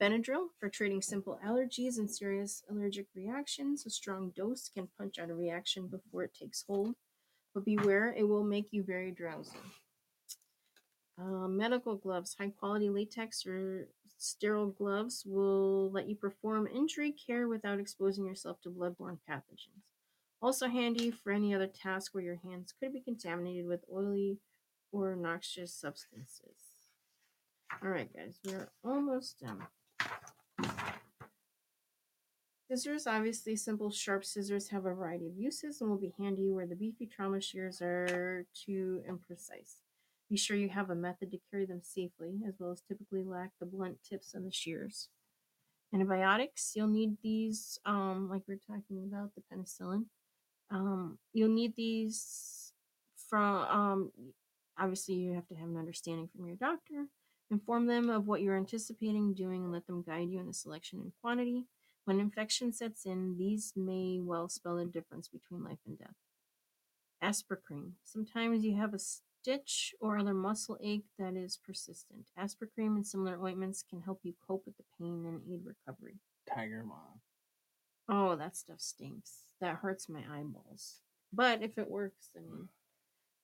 [0.02, 3.86] Benadryl for treating simple allergies and serious allergic reactions.
[3.86, 6.95] A strong dose can punch out a reaction before it takes hold,
[7.54, 9.58] but beware, it will make you very drowsy.
[11.20, 13.88] Uh, medical gloves, high quality latex or
[14.18, 19.84] sterile gloves will let you perform injury care without exposing yourself to bloodborne pathogens.
[20.41, 24.38] Also handy for any other task where your hands could be contaminated with oily
[24.91, 26.57] or noxious substances.
[27.84, 29.68] All right, guys, we're almost done.
[32.69, 36.68] Scissors, obviously, simple sharp scissors have a variety of uses and will be handy where
[36.68, 39.76] the beefy trauma shears are too imprecise.
[40.30, 43.52] Be sure you have a method to carry them safely, as well as typically lack
[43.60, 45.10] the blunt tips and the shears.
[45.94, 50.06] Antibiotics, you'll need these, um, like we are talking about, the penicillin.
[50.70, 52.74] Um, you'll need these
[53.30, 54.12] from, um,
[54.78, 57.08] obviously, you have to have an understanding from your doctor.
[57.49, 60.99] Inform them of what you're anticipating doing and let them guide you in the selection
[60.99, 61.64] and quantity.
[62.04, 66.16] When infection sets in, these may well spell the difference between life and death.
[67.24, 67.91] Aspercreme.
[68.04, 68.99] Sometimes you have a
[69.41, 72.26] stitch or other muscle ache that is persistent.
[72.39, 76.15] Aspercreme and similar ointments can help you cope with the pain and aid recovery.
[76.53, 77.22] Tiger Balm.
[78.09, 79.39] Oh, that stuff stinks.
[79.59, 81.01] That hurts my eyeballs.
[81.34, 82.69] But if it works, I mean,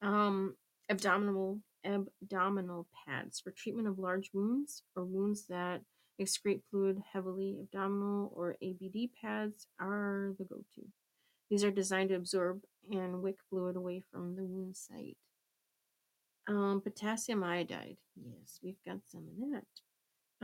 [0.01, 0.55] um,
[0.89, 5.81] abdominal abdominal pads for treatment of large wounds or wounds that
[6.21, 7.57] excrete fluid heavily.
[7.61, 10.87] Abdominal or ABD pads are the go-to.
[11.49, 15.17] These are designed to absorb and wick fluid away from the wound site.
[16.47, 17.97] Um, potassium iodide.
[18.21, 19.65] Yes, we've got some of that.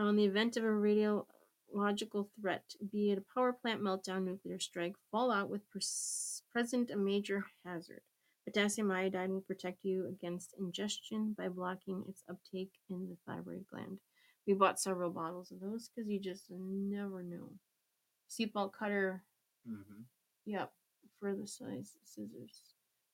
[0.01, 4.95] On the event of a radiological threat, be it a power plant meltdown, nuclear strike,
[5.11, 8.01] fallout with pres- present a major hazard.
[8.45, 13.99] Potassium iodide will protect you against ingestion by blocking its uptake in the thyroid gland.
[14.47, 17.49] We bought several bottles of those because you just never know.
[18.29, 19.23] Seatbelt cutter,
[19.69, 20.01] Mm-hmm.
[20.45, 20.71] yep,
[21.19, 22.61] for the size scissors.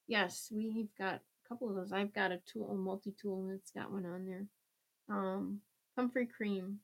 [0.07, 1.91] Yes, we've got couple of those.
[1.91, 4.45] I've got a tool, a multi-tool, and it's got one on there.
[5.09, 5.61] Um,
[5.95, 6.79] comfrey cream.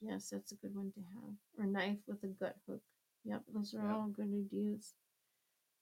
[0.00, 1.34] Yes, that's a good one to have.
[1.58, 2.80] Or knife with a gut hook.
[3.24, 3.96] Yep, those are Yep.
[3.96, 4.94] all good ideas.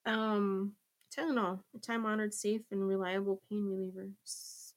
[0.06, 0.76] Um,
[1.16, 4.10] Tylenol, a time-honored, safe, and reliable pain reliever.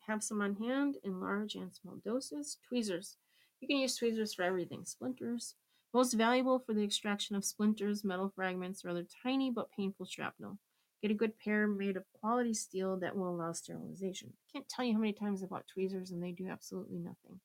[0.08, 2.58] Have some on hand in large and small doses.
[2.68, 3.18] Tweezers.
[3.60, 4.86] You can use tweezers for everything.
[4.86, 5.56] Splinters.
[5.94, 10.58] Most valuable for the extraction of splinters, metal fragments, or other tiny but painful shrapnel.
[11.02, 14.34] Get a good pair made of quality steel that will allow sterilization.
[14.53, 17.40] Can't tell you how many times I bought tweezers and they do absolutely nothing.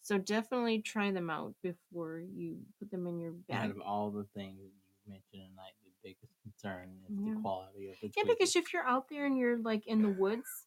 [0.00, 3.70] So definitely try them out before you put them in your bag.
[3.70, 4.70] Out of all the things you
[5.06, 7.34] mentioned tonight, the biggest concern is Yeah.
[7.34, 10.08] the quality of the Yeah, because if you're out there and you're like in the
[10.08, 10.66] woods,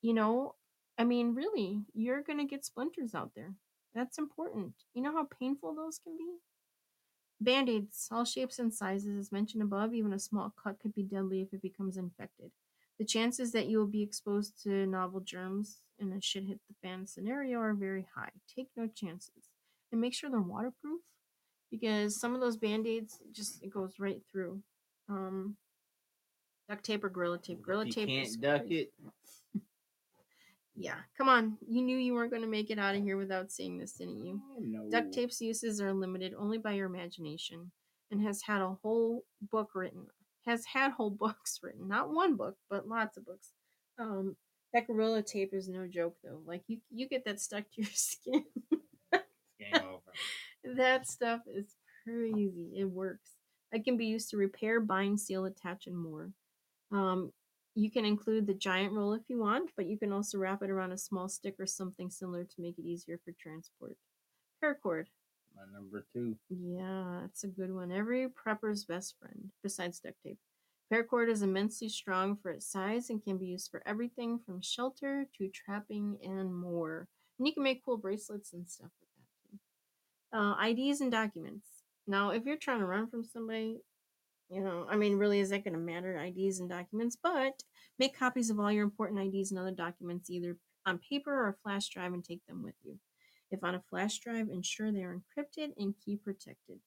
[0.00, 0.56] you know,
[0.98, 3.54] I mean, really, you're gonna get splinters out there.
[3.94, 4.74] That's important.
[4.94, 6.38] You know how painful those can be?
[7.40, 11.02] Band aids, all shapes and sizes, as mentioned above, even a small cut could be
[11.02, 12.50] deadly if it becomes infected.
[12.98, 16.74] The chances that you will be exposed to novel germs in a shit hit the
[16.82, 18.28] fan scenario are very high.
[18.54, 19.48] Take no chances.
[19.90, 21.00] And make sure they're waterproof
[21.70, 24.60] because some of those band aids just it goes right through.
[25.08, 25.56] Um,
[26.68, 27.62] duct tape or gorilla tape.
[27.62, 28.74] Gorilla if you tape can't duck crazy.
[28.82, 28.92] it,
[30.80, 31.58] Yeah, come on.
[31.68, 34.24] You knew you weren't going to make it out of here without seeing this, didn't
[34.24, 34.40] you?
[34.58, 34.88] no.
[34.90, 37.70] Duct tape's uses are limited only by your imagination
[38.10, 40.06] and has had a whole book written.
[40.46, 41.86] Has had whole books written.
[41.86, 43.50] Not one book, but lots of books.
[43.98, 44.36] Um
[44.72, 46.40] that gorilla tape is no joke though.
[46.46, 48.44] Like you you get that stuck to your skin.
[49.12, 50.12] Game over.
[50.76, 52.72] that stuff is crazy.
[52.76, 53.32] It works.
[53.72, 56.30] It can be used to repair, bind, seal, attach, and more.
[56.90, 57.32] Um,
[57.74, 60.70] you can include the giant roll if you want, but you can also wrap it
[60.70, 63.96] around a small stick or something similar to make it easier for transport.
[64.62, 65.06] Paracord.
[65.54, 66.36] My number two.
[66.48, 67.92] Yeah, that's a good one.
[67.92, 70.38] Every prepper's best friend, besides duct tape.
[70.92, 75.26] Paracord is immensely strong for its size and can be used for everything from shelter
[75.38, 77.06] to trapping and more.
[77.38, 80.38] And you can make cool bracelets and stuff with that too.
[80.38, 81.68] Uh, IDs and documents.
[82.06, 83.78] Now, if you're trying to run from somebody,
[84.50, 86.18] you know, I mean, really, is that going to matter?
[86.18, 87.62] IDs and documents, but
[87.98, 91.54] make copies of all your important IDs and other documents either on paper or a
[91.62, 92.98] flash drive and take them with you.
[93.50, 96.78] If on a flash drive, ensure they are encrypted and key protected.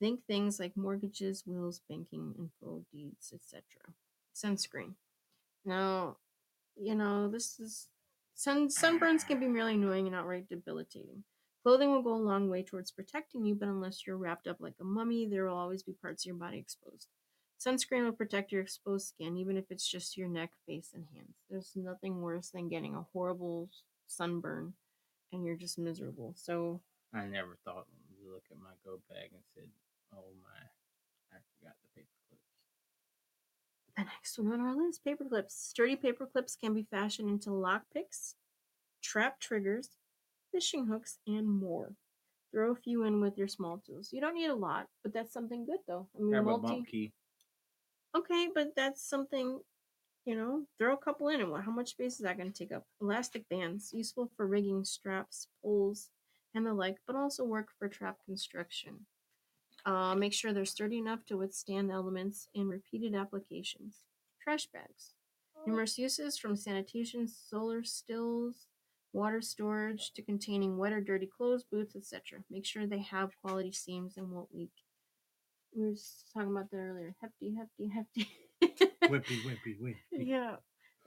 [0.00, 3.62] Think things like mortgages, wills, banking info, deeds, etc.
[4.34, 4.94] Sunscreen.
[5.64, 6.16] Now,
[6.76, 7.88] you know, this is
[8.34, 11.24] sun sunburns can be really annoying and outright debilitating.
[11.66, 14.76] Clothing will go a long way towards protecting you, but unless you're wrapped up like
[14.80, 17.08] a mummy, there will always be parts of your body exposed.
[17.58, 21.34] Sunscreen will protect your exposed skin, even if it's just your neck, face, and hands.
[21.50, 23.68] There's nothing worse than getting a horrible
[24.06, 24.74] sunburn
[25.32, 26.34] and you're just miserable.
[26.36, 26.82] So,
[27.12, 29.68] I never thought to look at my go bag and said,
[30.14, 32.44] "Oh my, I forgot the paper clips."
[33.96, 35.56] The next one on our list paper clips.
[35.56, 38.36] Sturdy paper clips can be fashioned into lock picks,
[39.02, 39.90] trap triggers,
[40.56, 41.92] fishing hooks, and more.
[42.50, 44.08] Throw a few in with your small tools.
[44.10, 46.08] You don't need a lot, but that's something good though.
[46.16, 46.66] I mean, Grab a multi.
[46.66, 47.12] bump key.
[48.16, 49.60] Okay, but that's something,
[50.24, 52.58] you know, throw a couple in and what how much space is that going to
[52.58, 52.84] take up?
[53.02, 56.08] Elastic bands, useful for rigging straps, poles,
[56.54, 59.00] and the like, but also work for trap construction.
[59.84, 64.00] Uh, make sure they're sturdy enough to withstand elements in repeated applications.
[64.42, 65.12] Trash bags.
[65.66, 68.66] Numerous uses from sanitation, solar stills,
[69.16, 72.40] water storage, to containing wet or dirty clothes, boots, etc.
[72.50, 74.72] Make sure they have quality seams and won't leak.
[75.74, 75.94] We were
[76.34, 77.14] talking about that earlier.
[77.22, 78.28] Hefty, hefty, hefty.
[79.08, 79.96] Whippy, whippy, whippy.
[80.12, 80.56] Yeah.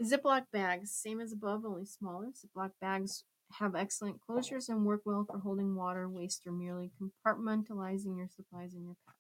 [0.02, 2.28] Ziploc bags, same as above, only smaller.
[2.28, 3.26] Ziploc bags
[3.60, 8.74] have excellent closures and work well for holding water, waste, or merely compartmentalizing your supplies
[8.74, 9.16] in your pack.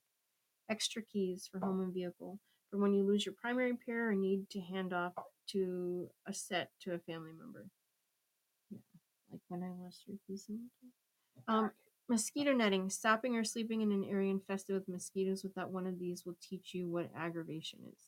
[0.69, 2.39] Extra keys for home and vehicle
[2.69, 5.13] for when you lose your primary pair or need to hand off
[5.51, 7.65] to a set to a family member.
[9.31, 11.63] Like when I lost three keys in my car.
[11.65, 11.71] Um,
[12.07, 12.89] mosquito netting.
[12.89, 16.73] Stopping or sleeping in an area infested with mosquitoes without one of these will teach
[16.73, 17.99] you what aggravation is.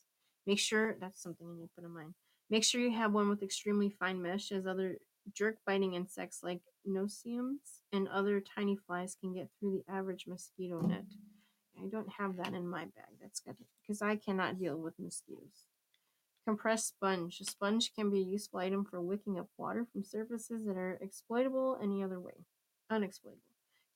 [0.48, 2.14] Make sure that's something you need to put in mind.
[2.50, 4.98] Make sure you have one with extremely fine mesh, as other
[5.34, 10.82] jerk biting insects like no-see-ums and other tiny flies can get through the average mosquito
[10.82, 11.06] net.
[11.78, 13.18] I don't have that in my bag.
[13.22, 15.66] That's good because I cannot deal with mosquitoes.
[16.48, 17.40] Compressed sponge.
[17.40, 20.98] A sponge can be a useful item for wicking up water from surfaces that are
[21.02, 22.46] exploitable any other way.
[22.92, 23.38] Unexploitable.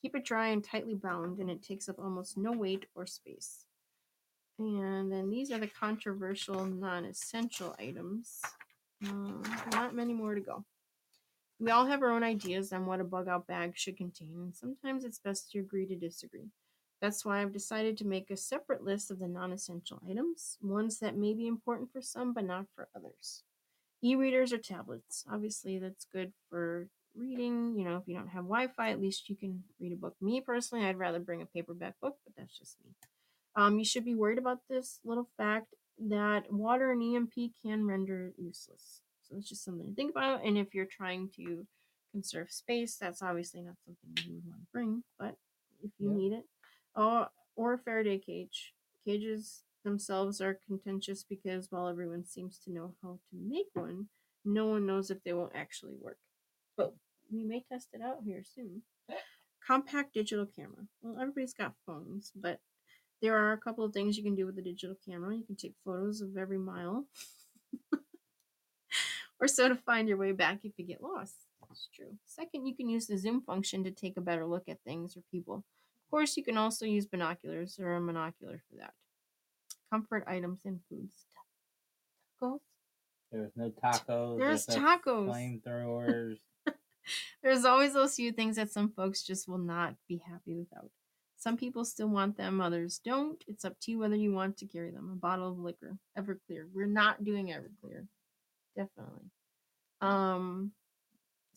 [0.01, 3.65] Keep it dry and tightly bound, and it takes up almost no weight or space.
[4.59, 8.39] And then these are the controversial non-essential items.
[9.05, 9.41] Um,
[9.71, 10.63] not many more to go.
[11.59, 14.55] We all have our own ideas on what a bug out bag should contain, and
[14.55, 16.49] sometimes it's best to agree to disagree.
[17.05, 20.97] That's why I've decided to make a separate list of the non essential items, ones
[21.01, 23.43] that may be important for some but not for others.
[24.01, 25.23] E readers or tablets.
[25.31, 27.77] Obviously, that's good for reading.
[27.77, 30.15] You know, if you don't have Wi Fi, at least you can read a book.
[30.19, 32.89] Me personally, I'd rather bring a paperback book, but that's just me.
[33.55, 35.75] Um, you should be worried about this little fact
[36.09, 39.01] that water and EMP can render it useless.
[39.21, 40.43] So it's just something to think about.
[40.43, 41.67] And if you're trying to
[42.11, 45.03] conserve space, that's obviously not something you would want to bring.
[45.19, 45.35] But
[45.83, 46.15] if you Yeah.
[46.15, 46.45] need it,
[46.95, 48.73] or Faraday cage.
[49.05, 54.07] Cages themselves are contentious because while everyone seems to know how to make one,
[54.43, 56.17] no one knows if they will actually work.
[56.77, 56.93] But
[57.31, 58.83] we may test it out here soon.
[59.65, 60.87] Compact digital camera.
[61.01, 62.59] Well, everybody's got phones, but
[63.21, 65.35] there are a couple of things you can do with a digital camera.
[65.35, 67.05] You can take photos of every mile,
[69.39, 71.35] or so to find your way back if you get lost.
[71.67, 72.17] That's true.
[72.25, 75.21] Second, you can use the zoom function to take a better look at things or
[75.31, 75.63] people.
[76.15, 78.93] Of course, you can also use binoculars or a monocular for that.
[79.91, 81.25] Comfort items and foods.
[82.41, 82.59] Tacos?
[83.33, 84.37] There's no tacos.
[84.37, 85.61] There's no tacos.
[85.65, 86.37] Flamethrowers.
[87.43, 90.89] There's always those few things that some folks just will not be happy without.
[91.35, 93.43] Some people still want them, others don't.
[93.45, 95.11] It's up to you whether you want to carry them.
[95.11, 96.63] A bottle of liquor, Everclear.
[96.73, 98.07] We're not doing Everclear.
[98.77, 99.31] Definitely.
[99.99, 100.71] Um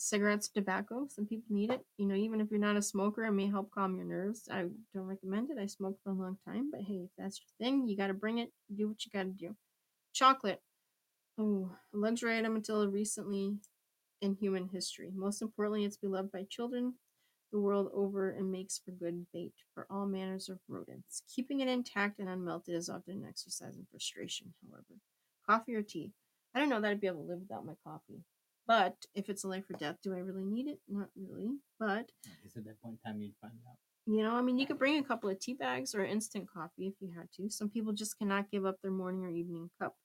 [0.00, 1.06] cigarettes, tobacco.
[1.08, 1.84] Some people need it.
[1.96, 4.48] You know, even if you're not a smoker, it may help calm your nerves.
[4.50, 4.62] I
[4.94, 5.58] don't recommend it.
[5.58, 8.14] I smoked for a long time, but hey, if that's your thing, you got to
[8.14, 8.52] bring it.
[8.74, 9.56] Do what you got to do.
[10.12, 10.62] Chocolate.
[11.38, 13.58] Oh, a luxury item until recently
[14.20, 15.10] in human history.
[15.14, 16.94] Most importantly, it's beloved by children
[17.52, 21.22] the world over and makes for good bait for all manners of rodents.
[21.34, 25.00] Keeping it intact and unmelted is often an exercise in frustration, however.
[25.46, 26.12] Coffee or tea?
[26.54, 28.22] I don't know that I'd be able to live without my coffee.
[28.68, 30.78] But if it's a life or death, do I really need it?
[30.86, 31.56] Not really.
[31.80, 33.78] But I guess at that point in time, you'd find out.
[34.06, 36.86] you know, I mean, you could bring a couple of tea bags or instant coffee
[36.86, 37.48] if you had to.
[37.48, 39.96] Some people just cannot give up their morning or evening cup.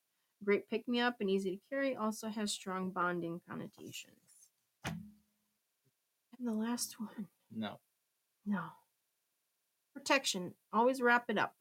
[0.46, 4.48] Great pick me up and easy to carry, also has strong bonding connotations.
[4.86, 7.28] And the last one.
[7.54, 7.80] No.
[8.46, 8.62] No.
[9.94, 10.54] Protection.
[10.72, 11.54] Always wrap it up.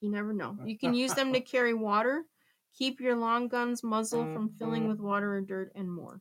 [0.00, 0.56] You never know.
[0.64, 2.24] You can use them to carry water,
[2.76, 4.90] keep your long gun's muzzle from filling mm-hmm.
[4.90, 6.20] with water or dirt, and more.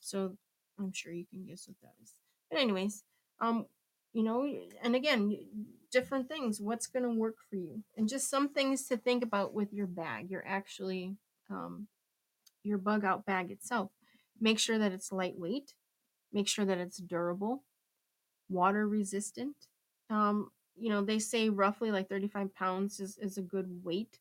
[0.00, 0.36] So
[0.78, 2.12] I'm sure you can guess what that is.
[2.50, 3.02] But anyways,
[3.40, 3.66] um,
[4.12, 4.48] you know,
[4.82, 5.36] and again,
[5.92, 6.60] different things.
[6.60, 9.86] What's going to work for you, and just some things to think about with your
[9.86, 10.30] bag.
[10.30, 11.16] You're actually
[11.50, 11.88] um,
[12.62, 13.90] your bug out bag itself.
[14.40, 15.74] Make sure that it's lightweight.
[16.32, 17.64] Make sure that it's durable,
[18.48, 19.56] water resistant.
[20.10, 24.18] Um, you know, they say roughly like 35 pounds is, is a good weight.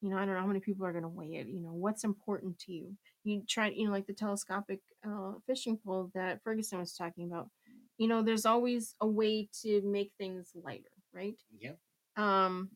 [0.00, 1.48] You know, I don't know how many people are going to weigh it.
[1.48, 2.96] You know, what's important to you?
[3.26, 7.50] You try, you know, like the telescopic uh, fishing pole that Ferguson was talking about.
[7.98, 11.34] You know, there's always a way to make things lighter, right?
[11.58, 11.78] Yep.
[12.16, 12.70] Um,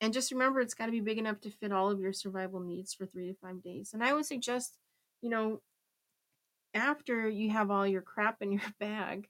[0.00, 2.58] and just remember, it's got to be big enough to fit all of your survival
[2.58, 3.90] needs for three to five days.
[3.92, 4.76] And I would suggest,
[5.20, 5.60] you know,
[6.74, 9.28] after you have all your crap in your bag,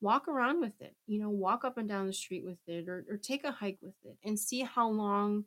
[0.00, 0.94] walk around with it.
[1.06, 3.78] You know, walk up and down the street with it, or, or take a hike
[3.82, 5.44] with it, and see how long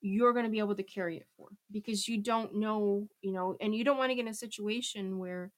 [0.00, 1.48] you're going to be able to carry it for.
[1.70, 5.18] Because you don't know, you know, and you don't want to get in a situation
[5.18, 5.50] where,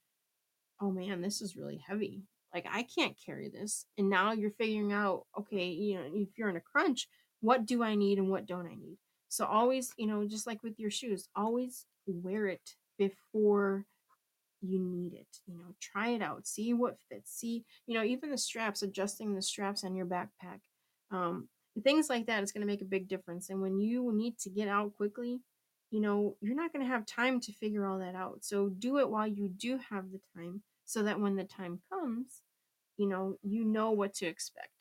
[0.81, 2.23] oh man, this is really heavy.
[2.55, 3.85] Like I can't carry this.
[3.99, 7.09] And now you're figuring out, okay, you know, if you're in a crunch,
[7.41, 8.97] what do I need and what don't I need?
[9.29, 13.85] So always, you know, just like with your shoes, always wear it before
[14.63, 15.27] you need it.
[15.47, 17.33] You know, try it out, see what fits.
[17.33, 20.61] See, you know, even the straps, adjusting the straps on your backpack,
[21.11, 21.49] um,
[21.83, 23.51] things like that is going to make a big difference.
[23.51, 25.41] And when you need to get out quickly,
[25.91, 28.39] you know, you're not going to have time to figure all that out.
[28.45, 32.43] So do it while you do have the time, so that when the time comes,
[32.97, 34.73] you know, you know what to expect.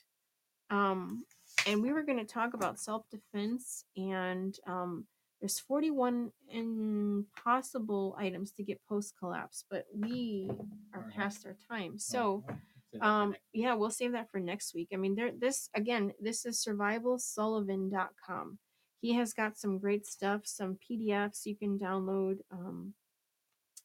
[0.69, 1.23] Um,
[1.65, 5.05] and we were going to talk about self defense and um,
[5.39, 10.49] there's 41 impossible items to get post collapse, but we
[10.93, 11.99] are past our time.
[11.99, 12.57] So, Well,
[13.01, 14.89] um, yeah, we'll save that for next week.
[14.93, 18.59] I mean, there, this again, this is survivalsullivan.com.
[19.01, 22.93] He has got some great stuff, some PDFs you can download, um,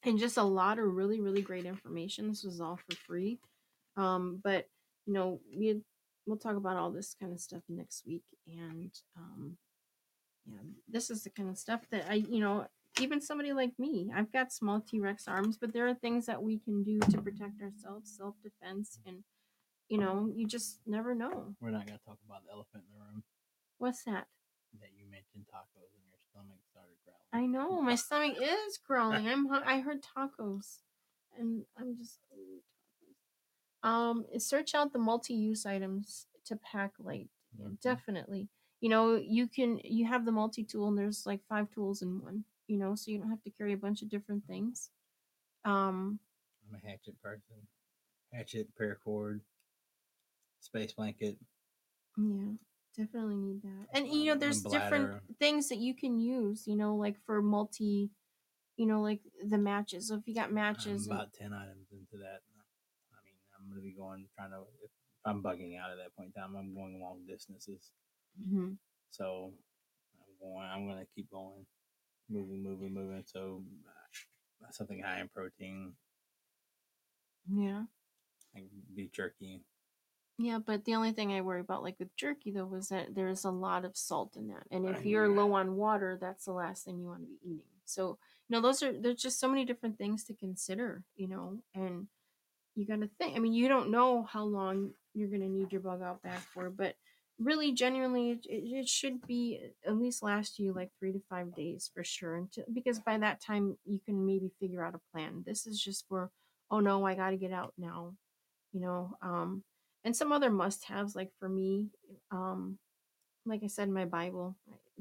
[0.03, 2.27] and just a lot of really, really great information.
[2.27, 3.39] This was all for free.
[3.95, 4.67] Um, but
[5.05, 5.81] you know, we
[6.25, 9.57] we'll talk about all this kind of stuff next week, and um,
[10.45, 10.57] yeah,
[10.89, 12.65] this is the kind of stuff that I, you know,
[12.99, 16.41] even somebody like me, I've got small T Rex arms, but there are things that
[16.41, 19.23] we can do to protect ourselves, self defense, and
[19.89, 21.55] you know, you just never know.
[21.61, 23.23] We're not going to talk about the elephant in the room
[23.77, 24.27] What's that?
[24.79, 27.31] that you mentioned tacos and your stomach started growling.
[27.31, 29.27] I know my stomach is growling.
[29.27, 30.79] I'm I heard tacos,
[31.37, 32.61] and I'm just tacos.
[33.87, 37.29] Um, search out the multi-use items to pack light.
[37.59, 37.79] Mhm.
[37.81, 38.49] definitely.
[38.79, 42.45] You know, you can you have the multi-tool, and there's like five tools in one.
[42.67, 44.89] You know, so you don't have to carry a bunch of different things.
[45.65, 46.19] Um,
[46.69, 47.67] I'm a hatchet person.
[48.31, 49.41] Hatchet, paracord,
[50.59, 51.37] space blanket.
[52.17, 52.53] Yeah,
[52.95, 53.87] definitely need that.
[53.93, 57.41] And you know, Um, there's different things that you can use, you know, like for
[57.41, 58.09] multi,
[58.77, 60.07] you know, like the matches.
[60.07, 62.41] So if you got matches, I'm and- about 10 items into that.
[63.11, 64.89] I mean, I'm going to be going, trying to, if
[65.25, 67.91] I'm bugging out at that point in time, I'm going long distances.
[68.41, 68.77] Mhm.
[69.11, 69.53] So
[70.19, 70.65] I'm going.
[70.65, 71.67] I'm gonna keep going,
[72.33, 73.23] moving, moving, moving.
[73.25, 75.93] So uh, something high in protein,
[77.51, 77.83] Yeah.
[78.55, 78.65] like
[78.95, 79.61] beef jerky.
[80.39, 83.45] Yeah, but the only thing I worry about, like with jerky, though, was that there's
[83.45, 85.45] a lot of salt in that, and if I you're know.
[85.45, 87.61] low on water, that's the last thing you want to be eating.
[87.85, 88.17] So,
[88.49, 92.07] you know, those are there's just so many different things to consider, you know, and
[92.75, 93.35] you got to think.
[93.35, 96.39] I mean, you don't know how long you're going to need your bug out bag
[96.53, 96.95] for, but
[97.39, 101.89] really, genuinely, it, it should be at least last you like three to five days
[101.93, 105.43] for sure, until, because by that time you can maybe figure out a plan.
[105.45, 106.31] This is just for,
[106.71, 108.13] oh no, I got to get out now
[108.73, 109.63] you know um
[110.03, 111.89] and some other must haves like for me
[112.31, 112.77] um
[113.45, 114.55] like i said my bible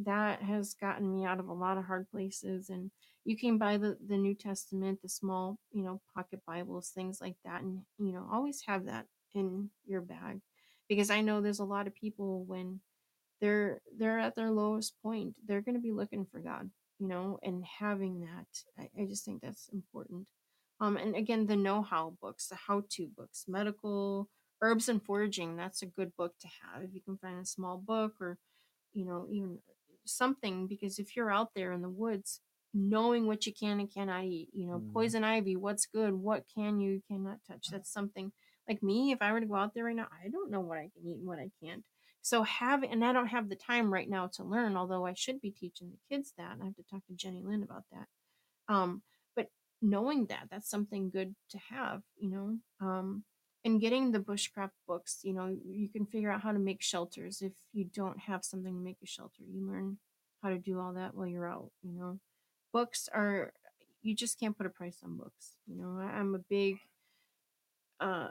[0.04, 2.90] that has gotten me out of a lot of hard places and
[3.24, 7.36] you can buy the the new testament the small you know pocket bibles things like
[7.44, 10.40] that and you know always have that in your bag
[10.88, 12.80] because i know there's a lot of people when
[13.40, 17.38] they're they're at their lowest point they're going to be looking for god you know
[17.42, 18.46] and having that
[18.78, 20.28] I, I just think that's important
[20.80, 24.28] um and again the know-how books the how-to books medical
[24.62, 27.78] herbs and foraging that's a good book to have if you can find a small
[27.78, 28.38] book or
[28.92, 29.58] you know even
[30.04, 32.40] something because if you're out there in the woods
[32.74, 34.86] knowing what you can and cannot eat you know Mhm.
[34.92, 38.32] poison ivy what's good what can you cannot touch that's something
[38.68, 40.78] like me if i were to go out there right now i don't know what
[40.78, 41.84] i can eat and what i can't
[42.22, 45.40] so have and I don't have the time right now to learn, although I should
[45.40, 46.56] be teaching the kids that.
[46.62, 48.06] I have to talk to Jenny Lynn about that.
[48.72, 49.02] Um,
[49.34, 49.48] but
[49.82, 52.58] knowing that that's something good to have, you know.
[52.80, 53.24] Um,
[53.64, 57.42] and getting the bushcraft books, you know, you can figure out how to make shelters
[57.42, 59.42] if you don't have something to make a shelter.
[59.44, 59.98] You learn
[60.42, 62.20] how to do all that while you're out, you know.
[62.72, 63.52] Books are
[64.00, 65.56] you just can't put a price on books.
[65.66, 66.76] You know, I, I'm a big
[68.00, 68.28] uh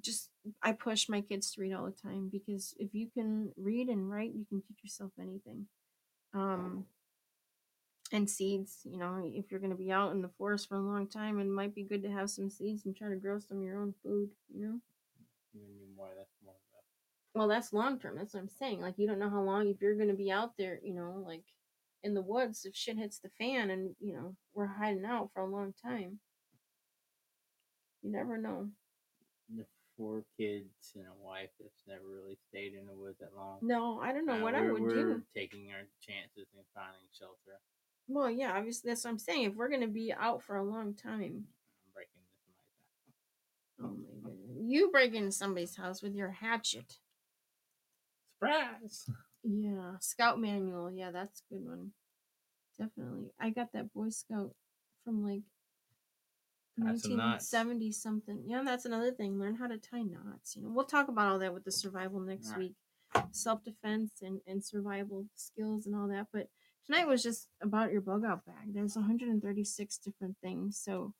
[0.00, 0.30] just
[0.62, 4.10] I push my kids to read all the time because if you can read and
[4.10, 5.66] write, you can teach yourself anything.
[6.34, 6.86] Um,
[8.12, 10.80] and seeds, you know, if you're going to be out in the forest for a
[10.80, 13.58] long time, it might be good to have some seeds and try to grow some
[13.58, 14.80] of your own food, you know.
[15.54, 16.10] Even more.
[16.16, 16.54] That's more.
[17.36, 18.16] Well, that's long term.
[18.16, 18.80] That's what I'm saying.
[18.80, 21.22] Like you don't know how long if you're going to be out there, you know,
[21.26, 21.44] like
[22.02, 25.42] in the woods if shit hits the fan and you know we're hiding out for
[25.42, 26.18] a long time.
[28.02, 28.70] You never know.
[29.54, 29.66] The
[29.96, 33.58] four kids and a wife that's never really stayed in the woods that long.
[33.62, 35.22] No, I don't know Uh, what I would we're do.
[35.34, 37.58] taking our chances and finding shelter.
[38.08, 39.42] Well, yeah, obviously that's what I'm saying.
[39.44, 42.56] If we're gonna be out for a long time, I'm breaking this
[43.78, 46.98] my oh my goodness, you break into somebody's house with your hatchet.
[48.38, 49.08] Surprise!
[49.42, 50.90] Yeah, Scout manual.
[50.90, 51.92] Yeah, that's a good one.
[52.78, 53.30] Definitely.
[53.40, 54.54] I got that Boy Scout
[55.04, 55.55] from like Tie some knots.
[56.78, 58.42] 1970 something.
[58.46, 59.38] Yeah, that's another thing.
[59.38, 60.56] Learn how to tie knots.
[60.56, 62.74] You know, we'll talk about all that with the survival next week.
[63.30, 66.26] Self defense and, and survival skills and all that.
[66.32, 66.48] But
[66.84, 68.74] tonight was just about your bug out bag.
[68.74, 70.78] There's 136 different things.
[70.82, 71.14] So,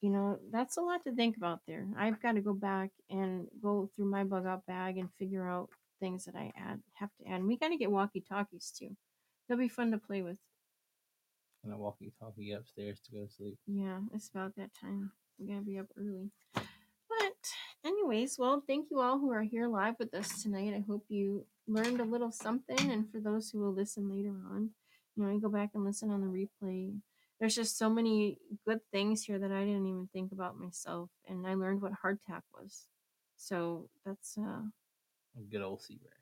[0.00, 1.86] you know, that's a lot to think about there.
[1.96, 5.70] I've got to go back and go through my bug out bag and figure out
[6.00, 7.36] things that I add have to add.
[7.36, 8.96] And we got to get walkie talkies too.
[9.48, 10.36] They'll be fun to play with.
[11.62, 13.58] And a walkie talkie upstairs to go to sleep.
[13.66, 15.12] Yeah, it's about that time.
[15.38, 16.30] We gotta be up early.
[16.54, 17.36] But,
[17.84, 20.72] anyways, well, thank you all who are here live with us tonight.
[20.74, 22.90] I hope you learned a little something.
[22.90, 24.70] And for those who will listen later on,
[25.16, 26.98] you know, you go back and listen on the replay.
[27.38, 31.10] There's just so many good things here that I didn't even think about myself.
[31.28, 32.86] And I learned what hardtack was.
[33.36, 34.62] So that's uh
[35.50, 36.19] Good old sea rations.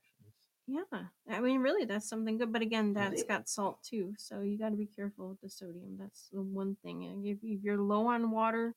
[0.68, 0.82] Yeah.
[1.30, 2.52] I mean really that's something good.
[2.52, 4.14] But again, that's got salt too.
[4.18, 5.96] So you gotta be careful with the sodium.
[5.98, 7.04] That's the one thing.
[7.06, 8.74] And If, if you're low on water,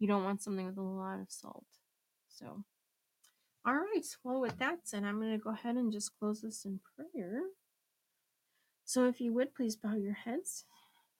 [0.00, 1.66] you don't want something with a lot of salt.
[2.28, 2.64] So
[3.66, 4.06] all right.
[4.24, 7.42] Well with that said, I'm gonna go ahead and just close this in prayer.
[8.84, 10.64] So if you would please bow your heads.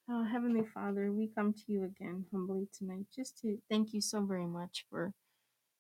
[0.09, 4.23] Oh, Heavenly Father, we come to you again humbly tonight just to thank you so
[4.25, 5.15] very much for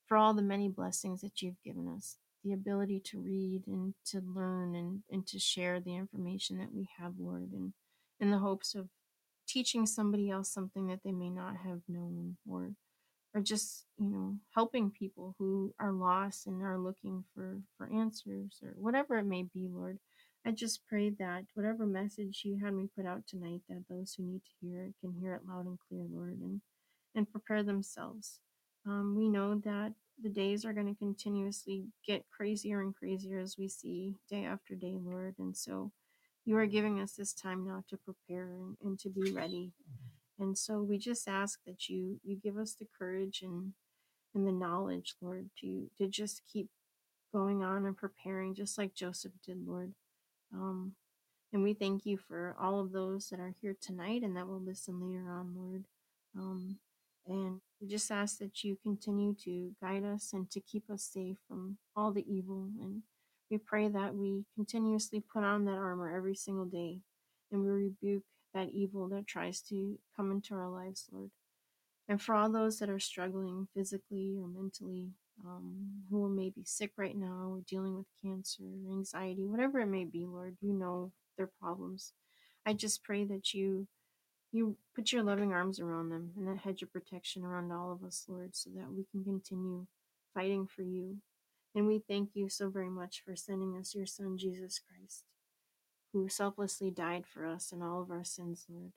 [0.07, 4.21] for all the many blessings that you've given us the ability to read and to
[4.35, 7.73] learn and, and to share the information that we have lord and
[8.21, 8.89] in the hopes of
[9.49, 12.73] teaching somebody else something that they may not have known or
[13.35, 18.61] or just you know helping people who are lost and are looking for for answers
[18.63, 19.99] or whatever it may be lord.
[20.47, 24.25] I just pray that whatever message you had me put out tonight that those who
[24.25, 26.61] need to hear it can hear it loud and clear lord and
[27.15, 28.41] and prepare themselves.
[28.87, 29.93] Um, we know that
[30.23, 34.75] the days are going to continuously get crazier and crazier as we see day after
[34.75, 35.37] day, Lord.
[35.39, 35.93] And so
[36.45, 39.73] you are giving us this time now to prepare and, and to be ready.
[40.39, 43.75] And so we just ask that you you give us the courage and
[44.35, 46.69] and the knowledge, Lord, to to just keep
[47.33, 49.95] going on and preparing, just like Joseph did, Lord.
[50.55, 50.95] Um,
[51.53, 54.61] And we thank you for all of those that are here tonight and that will
[54.61, 55.85] listen later on, Lord.
[56.37, 56.79] Um,
[57.27, 61.37] and we just ask that you continue to guide us and to keep us safe
[61.47, 62.71] from all the evil.
[62.81, 63.03] And
[63.51, 67.01] we pray that we continuously put on that armor every single day
[67.53, 68.23] and we rebuke
[68.55, 71.31] that evil that tries to come into our lives, Lord.
[72.09, 75.11] And for all those that are struggling physically or mentally,
[75.45, 80.07] um, who may be sick right now or dealing with cancer, anxiety, whatever it may
[80.07, 82.15] be, Lord, you know their problems.
[82.65, 83.89] I just pray that you
[84.55, 88.05] you put your loving arms around them and that hedge of protection around all of
[88.05, 89.87] us, Lord, so that we can continue
[90.33, 91.17] fighting for you.
[91.75, 95.25] And we thank you so very much for sending us your Son, Jesus Christ,
[96.13, 98.93] who selflessly died for us and all of our sins, Lord.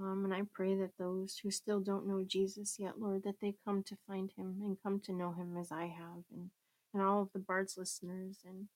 [0.00, 3.54] Um, and I pray that those who still don't know Jesus yet, Lord, that they
[3.64, 6.50] come to find him and come to know him as I have, and,
[6.92, 8.38] and all of the Bard's listeners.
[8.44, 8.66] And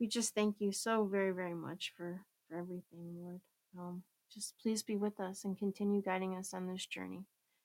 [0.00, 3.40] we just thank you so very, very much for, for everything, Lord.
[3.78, 7.24] Um, just please be with us and continue guiding us on this journey.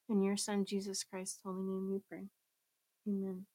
[0.09, 2.27] In your Son, Jesus Christ's holy name, we pray.
[3.07, 3.45] Amen.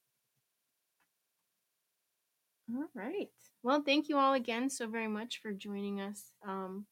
[2.74, 3.28] All right.
[3.62, 6.32] Well, thank you all again so very much for joining us.
[6.47, 6.86] Um,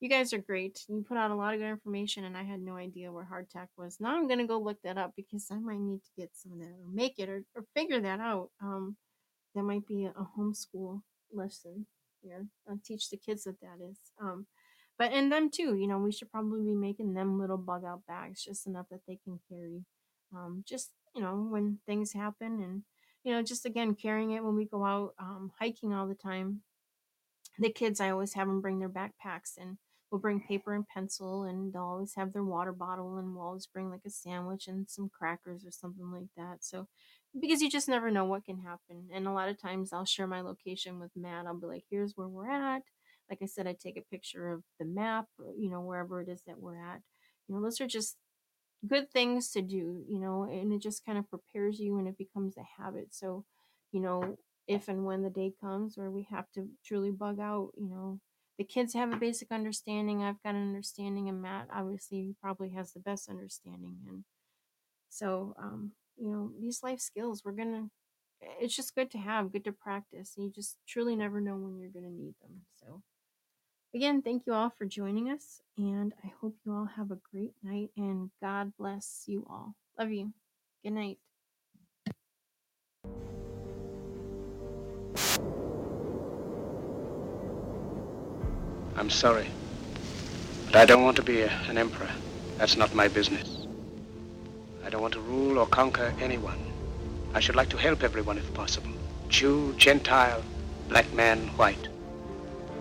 [0.00, 0.84] you guys are great.
[0.88, 3.68] You put out a lot of good information, and I had no idea where hardtack
[3.78, 3.98] was.
[4.00, 6.58] Now I'm gonna go look that up because I might need to get some of
[6.58, 8.50] that or make it or, or figure that out.
[8.60, 8.96] Um,
[9.54, 11.86] that might be a, homeschool lesson.
[12.22, 13.98] Yeah, I'll teach the kids what that is.
[14.20, 14.46] Um,
[14.98, 15.76] but and them too.
[15.76, 19.00] You know, we should probably be making them little bug out bags, just enough that
[19.06, 19.84] they can carry.
[20.34, 22.82] Um, just you know when things happen, and
[23.24, 26.62] you know just again carrying it when we go out um, hiking all the time
[27.58, 29.76] the kids i always have them bring their backpacks and
[30.10, 33.66] we'll bring paper and pencil and they'll always have their water bottle and we'll always
[33.66, 36.86] bring like a sandwich and some crackers or something like that so
[37.40, 40.26] because you just never know what can happen and a lot of times i'll share
[40.26, 42.82] my location with matt i'll be like here's where we're at
[43.32, 46.28] like i said i take a picture of the map or, you know wherever it
[46.30, 47.00] is that we're at
[47.48, 48.16] you know those are just
[48.86, 52.18] good things to do, you know, and it just kind of prepares you and it
[52.18, 53.08] becomes a habit.
[53.14, 53.44] So,
[53.92, 54.36] you know,
[54.66, 58.20] if and when the day comes where we have to truly bug out, you know,
[58.58, 60.22] the kids have a basic understanding.
[60.22, 63.96] I've got an understanding, and Matt obviously probably has the best understanding.
[64.08, 64.24] And
[65.10, 67.88] so, um, you know, these life skills, we're gonna,
[68.60, 70.34] it's just good to have, good to practice.
[70.36, 72.62] And you just truly never know when you're gonna need them.
[72.74, 73.02] So,
[73.94, 77.52] Again, thank you all for joining us, and I hope you all have a great
[77.62, 79.74] night and God bless you all.
[79.98, 80.32] Love you.
[80.82, 81.18] Good night.
[88.96, 89.48] I'm sorry.
[90.66, 92.08] But I don't want to be a, an emperor.
[92.56, 93.66] That's not my business.
[94.86, 96.58] I don't want to rule or conquer anyone.
[97.34, 98.92] I should like to help everyone if possible.
[99.28, 100.42] Jew, Gentile,
[100.88, 101.91] black man, white.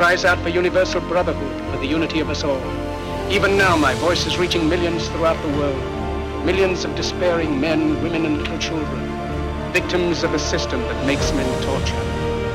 [0.00, 2.56] cries out for universal brotherhood, for the unity of us all.
[3.30, 6.46] Even now, my voice is reaching millions throughout the world.
[6.46, 9.02] Millions of despairing men, women, and little children.
[9.74, 12.02] Victims of a system that makes men torture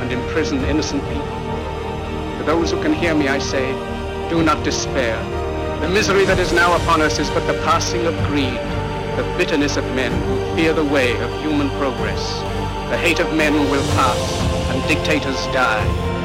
[0.01, 1.38] and imprison innocent people.
[2.39, 3.73] To those who can hear me, I say,
[4.27, 5.15] do not despair.
[5.81, 8.57] The misery that is now upon us is but the passing of greed,
[9.17, 12.39] the bitterness of men who fear the way of human progress.
[12.89, 14.19] The hate of men will pass,
[14.72, 16.14] and dictators die,